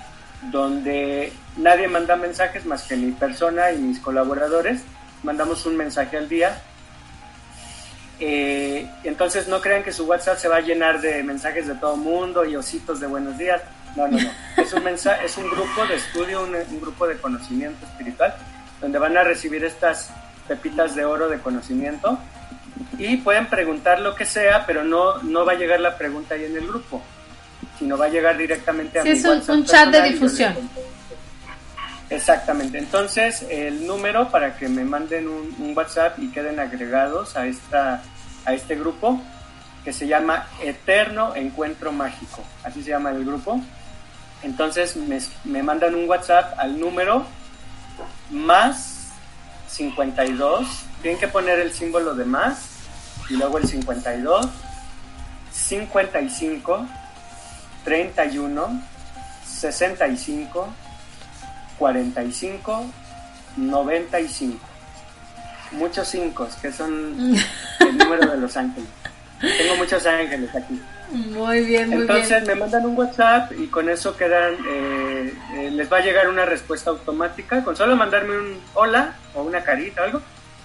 donde 0.44 1.34
nadie 1.58 1.88
manda 1.88 2.16
mensajes 2.16 2.66
más 2.66 2.84
que 2.84 2.96
mi 2.96 3.12
persona 3.12 3.72
y 3.72 3.78
mis 3.78 4.00
colaboradores. 4.00 4.82
Mandamos 5.24 5.66
un 5.66 5.78
mensaje 5.78 6.18
al 6.18 6.28
día. 6.28 6.62
Eh, 8.20 8.88
entonces 9.04 9.48
no 9.48 9.62
crean 9.62 9.84
que 9.84 9.92
su 9.92 10.06
WhatsApp 10.06 10.38
se 10.38 10.48
va 10.48 10.58
a 10.58 10.62
llenar 10.62 11.02
de 11.02 11.24
mensajes 11.24 11.68
de 11.68 11.76
todo 11.76 11.98
mundo 11.98 12.46
y 12.46 12.56
ositos 12.56 13.00
de 13.00 13.08
buenos 13.08 13.38
días. 13.38 13.62
No, 13.96 14.08
no, 14.08 14.20
no. 14.20 14.30
Es 14.58 14.74
un, 14.74 14.84
mensaje, 14.84 15.26
es 15.26 15.38
un 15.38 15.50
grupo 15.50 15.86
de 15.86 15.96
estudio, 15.96 16.44
un, 16.44 16.56
un 16.56 16.82
grupo 16.82 17.08
de 17.08 17.18
conocimiento 17.18 17.86
espiritual, 17.86 18.34
donde 18.80 19.00
van 19.00 19.18
a 19.18 19.24
recibir 19.24 19.64
estas 19.66 20.12
pepitas 20.48 20.96
de 20.96 21.04
oro 21.04 21.30
de 21.30 21.40
conocimiento 21.40 22.18
y 22.98 23.18
pueden 23.18 23.48
preguntar 23.48 24.00
lo 24.00 24.16
que 24.16 24.26
sea, 24.26 24.66
pero 24.66 24.84
no, 24.84 25.18
no 25.24 25.46
va 25.46 25.54
a 25.54 25.56
llegar 25.56 25.80
la 25.80 25.98
pregunta 25.98 26.36
ahí 26.36 26.46
en 26.46 26.56
el 26.56 26.68
grupo, 26.68 27.02
sino 27.82 27.98
va 27.98 28.06
a 28.06 28.10
llegar 28.10 28.38
directamente 28.38 29.00
a 29.00 29.02
Sí, 29.02 29.10
mi 29.10 29.18
es 29.18 29.24
un- 29.26 29.30
WhatsApp 29.32 29.56
un 29.56 29.66
chat 29.66 29.90
de 29.90 30.02
difusión. 30.04 30.54
Exactamente. 32.12 32.78
Entonces, 32.78 33.44
el 33.50 33.88
número 33.88 34.30
para 34.30 34.56
que 34.56 34.68
me 34.70 34.84
manden 34.84 35.28
un, 35.28 35.56
un 35.58 35.76
WhatsApp 35.76 36.20
y 36.20 36.30
queden 36.30 36.60
agregados 36.60 37.36
a, 37.36 37.48
esta, 37.48 38.04
a 38.46 38.54
este 38.54 38.76
grupo, 38.76 39.20
que 39.84 39.94
se 39.94 40.06
llama 40.08 40.46
Eterno 40.62 41.36
Encuentro 41.36 41.92
Mágico. 41.92 42.44
Así 42.64 42.84
se 42.84 42.92
llama 42.92 43.10
el 43.10 43.26
grupo. 43.26 43.60
Entonces, 44.44 44.96
me, 44.96 45.20
me 45.44 45.64
mandan 45.64 45.96
un 45.96 46.08
WhatsApp 46.08 46.54
al 46.60 46.80
número 46.80 47.26
más 48.30 49.08
52. 49.70 50.68
Tienen 51.02 51.20
que 51.20 51.28
poner 51.30 51.60
el 51.60 51.72
símbolo 51.74 52.14
de 52.14 52.26
más 52.26 52.68
y 53.28 53.38
luego 53.38 53.58
el 53.58 53.68
52, 53.68 54.48
55, 55.52 56.88
31, 57.84 58.82
65, 59.46 60.68
45, 61.78 62.86
95. 63.58 64.60
Muchos 65.74 66.08
cinco, 66.08 66.48
que 66.62 66.72
son 66.72 67.16
el 67.80 67.98
número 67.98 68.30
de 68.30 68.38
los 68.38 68.56
ángeles. 68.58 68.90
Tengo 69.40 69.76
muchos 69.78 70.06
ángeles 70.06 70.54
aquí. 70.56 70.82
Muy 71.12 71.66
bien, 71.66 71.90
muy 71.90 72.02
Entonces 72.02 72.30
bien. 72.30 72.48
me 72.48 72.56
mandan 72.56 72.86
un 72.86 72.98
WhatsApp 72.98 73.52
y 73.58 73.68
con 73.68 73.90
eso 73.90 74.16
quedan, 74.16 74.54
eh, 74.70 75.34
eh, 75.56 75.72
les 75.72 75.92
va 75.92 75.98
a 75.98 76.02
llegar 76.02 76.30
una 76.30 76.46
respuesta 76.46 76.90
automática. 76.90 77.64
Con 77.64 77.76
solo 77.76 77.96
mandarme 77.96 78.38
un 78.38 78.60
hola 78.74 79.16
o 79.34 79.44
una 79.44 79.64
carita 79.64 80.02
o 80.02 80.06
algo, 80.06 80.22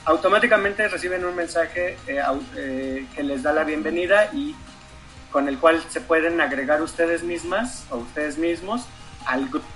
automáticamente 0.06 0.86
reciben 0.88 1.24
un 1.24 1.34
mensaje 1.34 1.98
eh, 2.06 2.22
eh, 2.56 3.06
que 3.14 3.22
les 3.22 3.42
da 3.42 3.52
la 3.52 3.64
bienvenida 3.64 4.30
y 4.32 4.54
con 5.36 5.48
el 5.48 5.58
cual 5.58 5.84
se 5.90 6.00
pueden 6.00 6.40
agregar 6.40 6.80
ustedes 6.80 7.22
mismas 7.22 7.84
o 7.90 7.98
ustedes 7.98 8.38
mismos 8.38 8.86
al 9.26 9.46
grupo. 9.50 9.66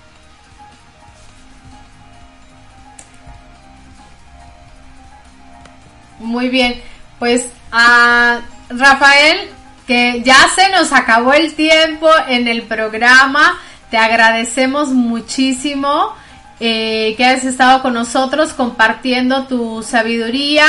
Muy 6.17 6.49
bien. 6.49 6.81
Pues 7.19 7.45
a 7.71 8.41
Rafael, 8.69 9.51
que 9.85 10.23
ya 10.23 10.49
se 10.55 10.67
nos 10.71 10.91
acabó 10.91 11.31
el 11.33 11.53
tiempo 11.53 12.09
en 12.27 12.47
el 12.47 12.63
programa, 12.63 13.59
te 13.91 13.99
agradecemos 13.99 14.89
muchísimo 14.89 16.15
eh, 16.59 17.13
que 17.17 17.23
hayas 17.23 17.45
estado 17.45 17.83
con 17.83 17.93
nosotros 17.93 18.53
compartiendo 18.53 19.45
tu 19.45 19.83
sabiduría, 19.83 20.65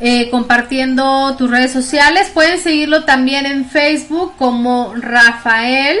eh, 0.00 0.30
compartiendo 0.30 1.36
tus 1.36 1.50
redes 1.50 1.72
sociales. 1.72 2.30
Pueden 2.32 2.58
seguirlo 2.58 3.04
también 3.04 3.46
en 3.46 3.68
Facebook 3.68 4.34
como 4.36 4.94
Rafael. 4.96 5.98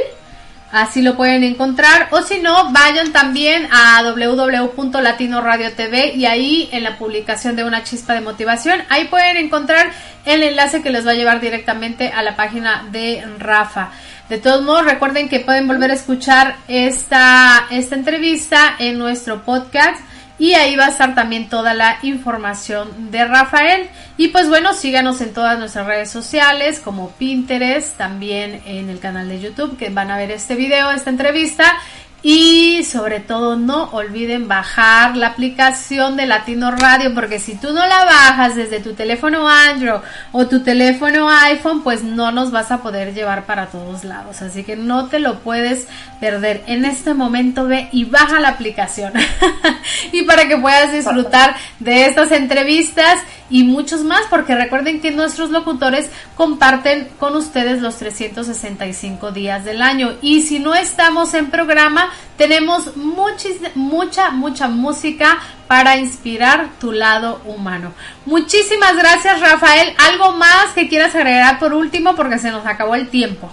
Así 0.72 1.02
lo 1.02 1.16
pueden 1.16 1.42
encontrar. 1.42 2.08
O 2.12 2.22
si 2.22 2.38
no, 2.38 2.72
vayan 2.72 3.12
también 3.12 3.68
a 3.72 4.02
www.latino 4.02 5.40
radio 5.40 5.72
TV 5.72 6.14
y 6.14 6.26
ahí 6.26 6.68
en 6.72 6.84
la 6.84 6.96
publicación 6.96 7.56
de 7.56 7.64
una 7.64 7.82
chispa 7.82 8.14
de 8.14 8.20
motivación, 8.20 8.80
ahí 8.88 9.06
pueden 9.08 9.36
encontrar 9.36 9.90
el 10.24 10.42
enlace 10.44 10.80
que 10.80 10.90
les 10.90 11.06
va 11.06 11.10
a 11.10 11.14
llevar 11.14 11.40
directamente 11.40 12.08
a 12.08 12.22
la 12.22 12.36
página 12.36 12.86
de 12.92 13.24
Rafa. 13.38 13.90
De 14.28 14.38
todos 14.38 14.62
modos, 14.62 14.84
recuerden 14.84 15.28
que 15.28 15.40
pueden 15.40 15.66
volver 15.66 15.90
a 15.90 15.94
escuchar 15.94 16.56
esta, 16.68 17.66
esta 17.70 17.96
entrevista 17.96 18.76
en 18.78 18.96
nuestro 18.96 19.42
podcast 19.42 20.00
y 20.40 20.54
ahí 20.54 20.74
va 20.74 20.86
a 20.86 20.88
estar 20.88 21.14
también 21.14 21.50
toda 21.50 21.74
la 21.74 21.98
información 22.02 23.12
de 23.12 23.26
Rafael. 23.26 23.90
Y 24.16 24.28
pues 24.28 24.48
bueno, 24.48 24.72
síganos 24.72 25.20
en 25.20 25.34
todas 25.34 25.58
nuestras 25.58 25.86
redes 25.86 26.10
sociales 26.10 26.80
como 26.80 27.10
Pinterest, 27.10 27.96
también 27.98 28.62
en 28.64 28.88
el 28.88 29.00
canal 29.00 29.28
de 29.28 29.38
YouTube 29.38 29.76
que 29.76 29.90
van 29.90 30.10
a 30.10 30.16
ver 30.16 30.30
este 30.30 30.54
video, 30.56 30.90
esta 30.92 31.10
entrevista. 31.10 31.74
Y 32.22 32.84
sobre 32.84 33.20
todo 33.20 33.56
no 33.56 33.84
olviden 33.92 34.46
bajar 34.46 35.16
la 35.16 35.28
aplicación 35.28 36.16
de 36.16 36.26
Latino 36.26 36.70
Radio 36.70 37.14
porque 37.14 37.38
si 37.38 37.54
tú 37.54 37.72
no 37.72 37.86
la 37.86 38.04
bajas 38.04 38.56
desde 38.56 38.80
tu 38.80 38.92
teléfono 38.92 39.48
Android 39.48 40.02
o 40.32 40.46
tu 40.46 40.62
teléfono 40.62 41.30
iPhone 41.30 41.82
pues 41.82 42.02
no 42.02 42.30
nos 42.30 42.50
vas 42.50 42.70
a 42.70 42.82
poder 42.82 43.14
llevar 43.14 43.46
para 43.46 43.66
todos 43.66 44.04
lados. 44.04 44.42
Así 44.42 44.64
que 44.64 44.76
no 44.76 45.06
te 45.06 45.18
lo 45.18 45.38
puedes 45.38 45.88
perder. 46.20 46.62
En 46.66 46.84
este 46.84 47.14
momento 47.14 47.66
ve 47.66 47.88
y 47.90 48.04
baja 48.04 48.38
la 48.38 48.48
aplicación 48.48 49.14
y 50.12 50.22
para 50.24 50.46
que 50.46 50.58
puedas 50.58 50.92
disfrutar 50.92 51.56
de 51.78 52.04
estas 52.04 52.32
entrevistas 52.32 53.18
y 53.50 53.64
muchos 53.64 54.04
más 54.04 54.22
porque 54.30 54.54
recuerden 54.54 55.00
que 55.00 55.10
nuestros 55.10 55.50
locutores 55.50 56.08
comparten 56.36 57.08
con 57.18 57.36
ustedes 57.36 57.82
los 57.82 57.96
365 57.96 59.32
días 59.32 59.64
del 59.64 59.82
año 59.82 60.14
y 60.22 60.42
si 60.42 60.60
no 60.60 60.74
estamos 60.74 61.34
en 61.34 61.50
programa 61.50 62.10
tenemos 62.36 62.96
muchis, 62.96 63.60
mucha 63.74 64.30
mucha 64.30 64.68
música 64.68 65.38
para 65.66 65.96
inspirar 65.96 66.68
tu 66.80 66.90
lado 66.90 67.40
humano. 67.44 67.92
Muchísimas 68.26 68.96
gracias 68.96 69.40
Rafael. 69.40 69.94
¿Algo 69.98 70.32
más 70.32 70.68
que 70.74 70.88
quieras 70.88 71.14
agregar 71.14 71.58
por 71.58 71.74
último 71.74 72.16
porque 72.16 72.38
se 72.38 72.50
nos 72.50 72.66
acabó 72.66 72.94
el 72.94 73.08
tiempo? 73.08 73.50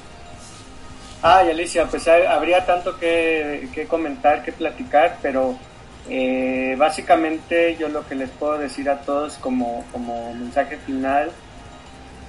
Ay, 1.22 1.50
Alicia, 1.50 1.86
pues 1.88 2.08
habría 2.08 2.66
tanto 2.66 2.98
que, 2.98 3.70
que 3.74 3.88
comentar, 3.88 4.44
que 4.44 4.52
platicar, 4.52 5.18
pero 5.22 5.58
eh, 6.10 6.76
básicamente 6.78 7.76
yo 7.78 7.90
lo 7.90 8.08
que 8.08 8.16
les 8.16 8.30
puedo 8.30 8.58
decir 8.58 8.90
a 8.90 9.02
todos 9.02 9.34
como, 9.38 9.84
como 9.92 10.34
mensaje 10.34 10.78
final 10.78 11.32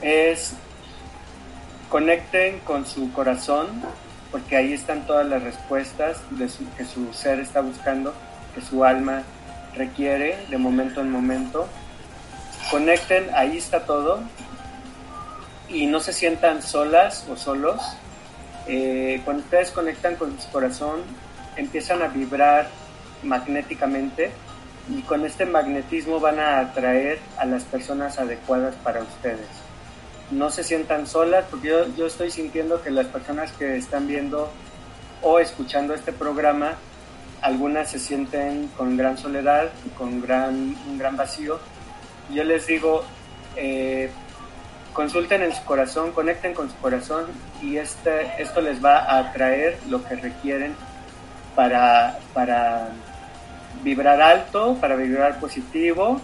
es 0.03 0.55
conecten 1.89 2.59
con 2.61 2.87
su 2.87 3.13
corazón, 3.13 3.67
porque 4.31 4.57
ahí 4.57 4.73
están 4.73 5.07
todas 5.07 5.27
las 5.27 5.43
respuestas 5.43 6.19
de 6.31 6.49
que 6.77 6.85
su 6.85 7.13
ser 7.13 7.41
está 7.41 7.61
buscando. 7.61 8.15
que 8.55 8.61
su 8.63 8.83
alma 8.83 9.23
requiere 9.75 10.37
de 10.51 10.59
momento 10.59 11.01
en 11.01 11.11
momento. 11.11 11.69
Conecten, 12.71 13.29
ahí 13.35 13.57
está 13.57 13.85
todo. 13.85 14.21
Y 15.69 15.87
no 15.87 16.01
se 16.01 16.13
sientan 16.13 16.63
solas 16.63 17.27
o 17.31 17.37
solos. 17.37 17.81
Eh, 18.67 19.21
cuando 19.25 19.43
ustedes 19.45 19.71
conectan 19.71 20.17
con 20.17 20.39
su 20.41 20.51
corazón, 20.51 21.03
empiezan 21.57 22.03
a 22.03 22.09
vibrar 22.09 22.69
magnéticamente 23.23 24.31
y 24.91 25.03
con 25.03 25.25
este 25.25 25.45
magnetismo 25.45 26.21
van 26.21 26.39
a 26.39 26.61
atraer 26.61 27.19
a 27.37 27.45
las 27.45 27.65
personas 27.65 28.19
adecuadas 28.19 28.75
para 28.77 29.03
ustedes. 29.03 29.47
No 30.31 30.51
se 30.51 30.65
sientan 30.65 31.07
solas, 31.07 31.45
porque 31.51 31.69
yo, 31.69 31.95
yo 31.97 32.07
estoy 32.07 32.31
sintiendo 32.31 32.83
que 32.83 32.91
las 32.91 33.07
personas 33.07 33.53
que 33.53 33.77
están 33.77 34.07
viendo 34.07 34.51
o 35.23 35.39
escuchando 35.39 35.95
este 35.95 36.13
programa, 36.13 36.75
algunas 37.43 37.91
se 37.91 37.99
sienten 37.99 38.69
con 38.77 38.97
gran 38.97 39.17
soledad 39.17 39.71
con 39.97 40.21
gran, 40.21 40.77
un 40.89 40.99
gran 40.99 41.17
vacío. 41.17 41.59
Yo 42.31 42.45
les 42.45 42.67
digo, 42.67 43.05
eh, 43.57 44.11
consulten 44.93 45.43
en 45.43 45.55
su 45.55 45.65
corazón, 45.65 46.13
conecten 46.13 46.55
con 46.55 46.69
su 46.71 46.77
corazón 46.77 47.27
y 47.63 47.77
este, 47.77 48.43
esto 48.43 48.61
les 48.61 48.85
va 48.85 48.99
a 48.99 49.19
atraer 49.19 49.79
lo 49.89 50.05
que 50.05 50.17
requieren 50.17 50.75
para, 51.55 52.19
para 52.35 52.91
vibrar 53.83 54.21
alto, 54.21 54.77
para 54.81 54.97
vibrar 54.97 55.39
positivo 55.41 56.21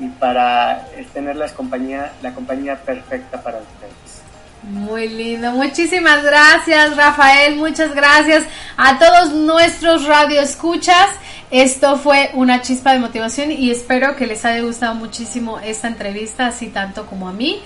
y 0.00 0.08
para 0.08 0.88
eh, 0.96 1.06
tener 1.12 1.36
las 1.36 1.52
compañía, 1.52 2.12
la 2.22 2.34
compañía 2.34 2.76
perfecta 2.76 3.42
para 3.42 3.58
ustedes. 3.58 4.22
Muy 4.62 5.08
lindo, 5.08 5.52
muchísimas 5.52 6.22
gracias 6.24 6.96
Rafael, 6.96 7.56
muchas 7.56 7.94
gracias 7.94 8.44
a 8.76 8.98
todos 8.98 9.32
nuestros 9.32 10.04
radioescuchas. 10.04 11.08
Esto 11.50 11.96
fue 11.96 12.30
una 12.34 12.60
chispa 12.60 12.92
de 12.92 12.98
motivación 12.98 13.52
y 13.52 13.70
espero 13.70 14.16
que 14.16 14.26
les 14.26 14.44
haya 14.44 14.60
gustado 14.62 14.94
muchísimo 14.94 15.60
esta 15.60 15.88
entrevista, 15.88 16.48
así 16.48 16.68
tanto 16.68 17.06
como 17.06 17.28
a 17.28 17.32
mí 17.32 17.62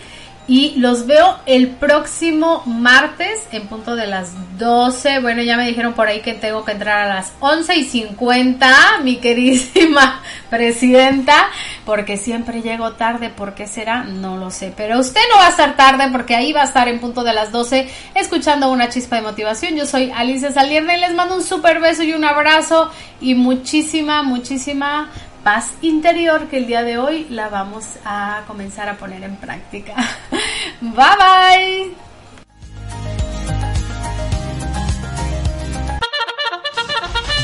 y 0.49 0.75
los 0.77 1.07
veo 1.07 1.39
el 1.47 1.69
próximo 1.69 2.63
martes 2.67 3.47
en 3.53 3.69
punto 3.69 3.95
de 3.95 4.07
las 4.07 4.33
12. 4.59 5.21
Bueno, 5.21 5.43
ya 5.43 5.57
me 5.57 5.67
dijeron 5.67 5.93
por 5.93 6.09
ahí 6.09 6.21
que 6.21 6.35
tengo 6.35 6.65
que 6.65 6.73
entrar 6.73 7.07
a 7.07 7.15
las 7.15 7.33
11 7.41 7.77
y 7.77 7.85
50, 7.85 9.01
mi 9.03 9.17
queridísima 9.17 10.21
presidenta, 10.51 11.49
porque 11.85 12.17
siempre 12.17 12.61
llego 12.61 12.93
tarde. 12.93 13.31
¿Por 13.31 13.55
qué 13.55 13.67
será? 13.67 14.03
No 14.03 14.37
lo 14.37 14.51
sé. 14.51 14.73
Pero 14.77 14.99
usted 14.99 15.21
no 15.33 15.39
va 15.39 15.47
a 15.47 15.51
estar 15.51 15.77
tarde 15.77 16.09
porque 16.11 16.35
ahí 16.35 16.53
va 16.53 16.63
a 16.63 16.67
estar 16.67 16.89
en 16.89 16.99
punto 16.99 17.23
de 17.23 17.33
las 17.33 17.53
12 17.53 17.89
escuchando 18.15 18.71
una 18.71 18.89
chispa 18.89 19.17
de 19.17 19.23
motivación. 19.23 19.77
Yo 19.77 19.87
soy 19.87 20.11
Alicia 20.11 20.51
Salierna 20.51 20.97
y 20.97 21.01
les 21.01 21.15
mando 21.15 21.37
un 21.37 21.43
super 21.43 21.81
beso 21.81 22.03
y 22.03 22.15
un 22.15 22.25
abrazo 22.25 22.91
y 23.21 23.35
muchísima, 23.35 24.23
muchísima 24.23 25.09
paz 25.43 25.73
interior 25.83 26.49
que 26.49 26.59
el 26.59 26.67
día 26.67 26.83
de 26.83 26.99
hoy 26.99 27.27
la 27.29 27.49
vamos 27.49 27.85
a 28.05 28.43
comenzar 28.47 28.89
a 28.89 28.97
poner 28.97 29.23
en 29.25 29.37
práctica. 29.37 29.95
bye 30.81 30.93
bye. 30.93 31.95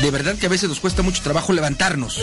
De 0.01 0.11
verdad 0.11 0.35
que 0.35 0.45
a 0.45 0.49
veces 0.49 0.69
nos 0.69 0.79
cuesta 0.79 1.01
mucho 1.01 1.21
trabajo 1.21 1.51
levantarnos. 1.51 2.21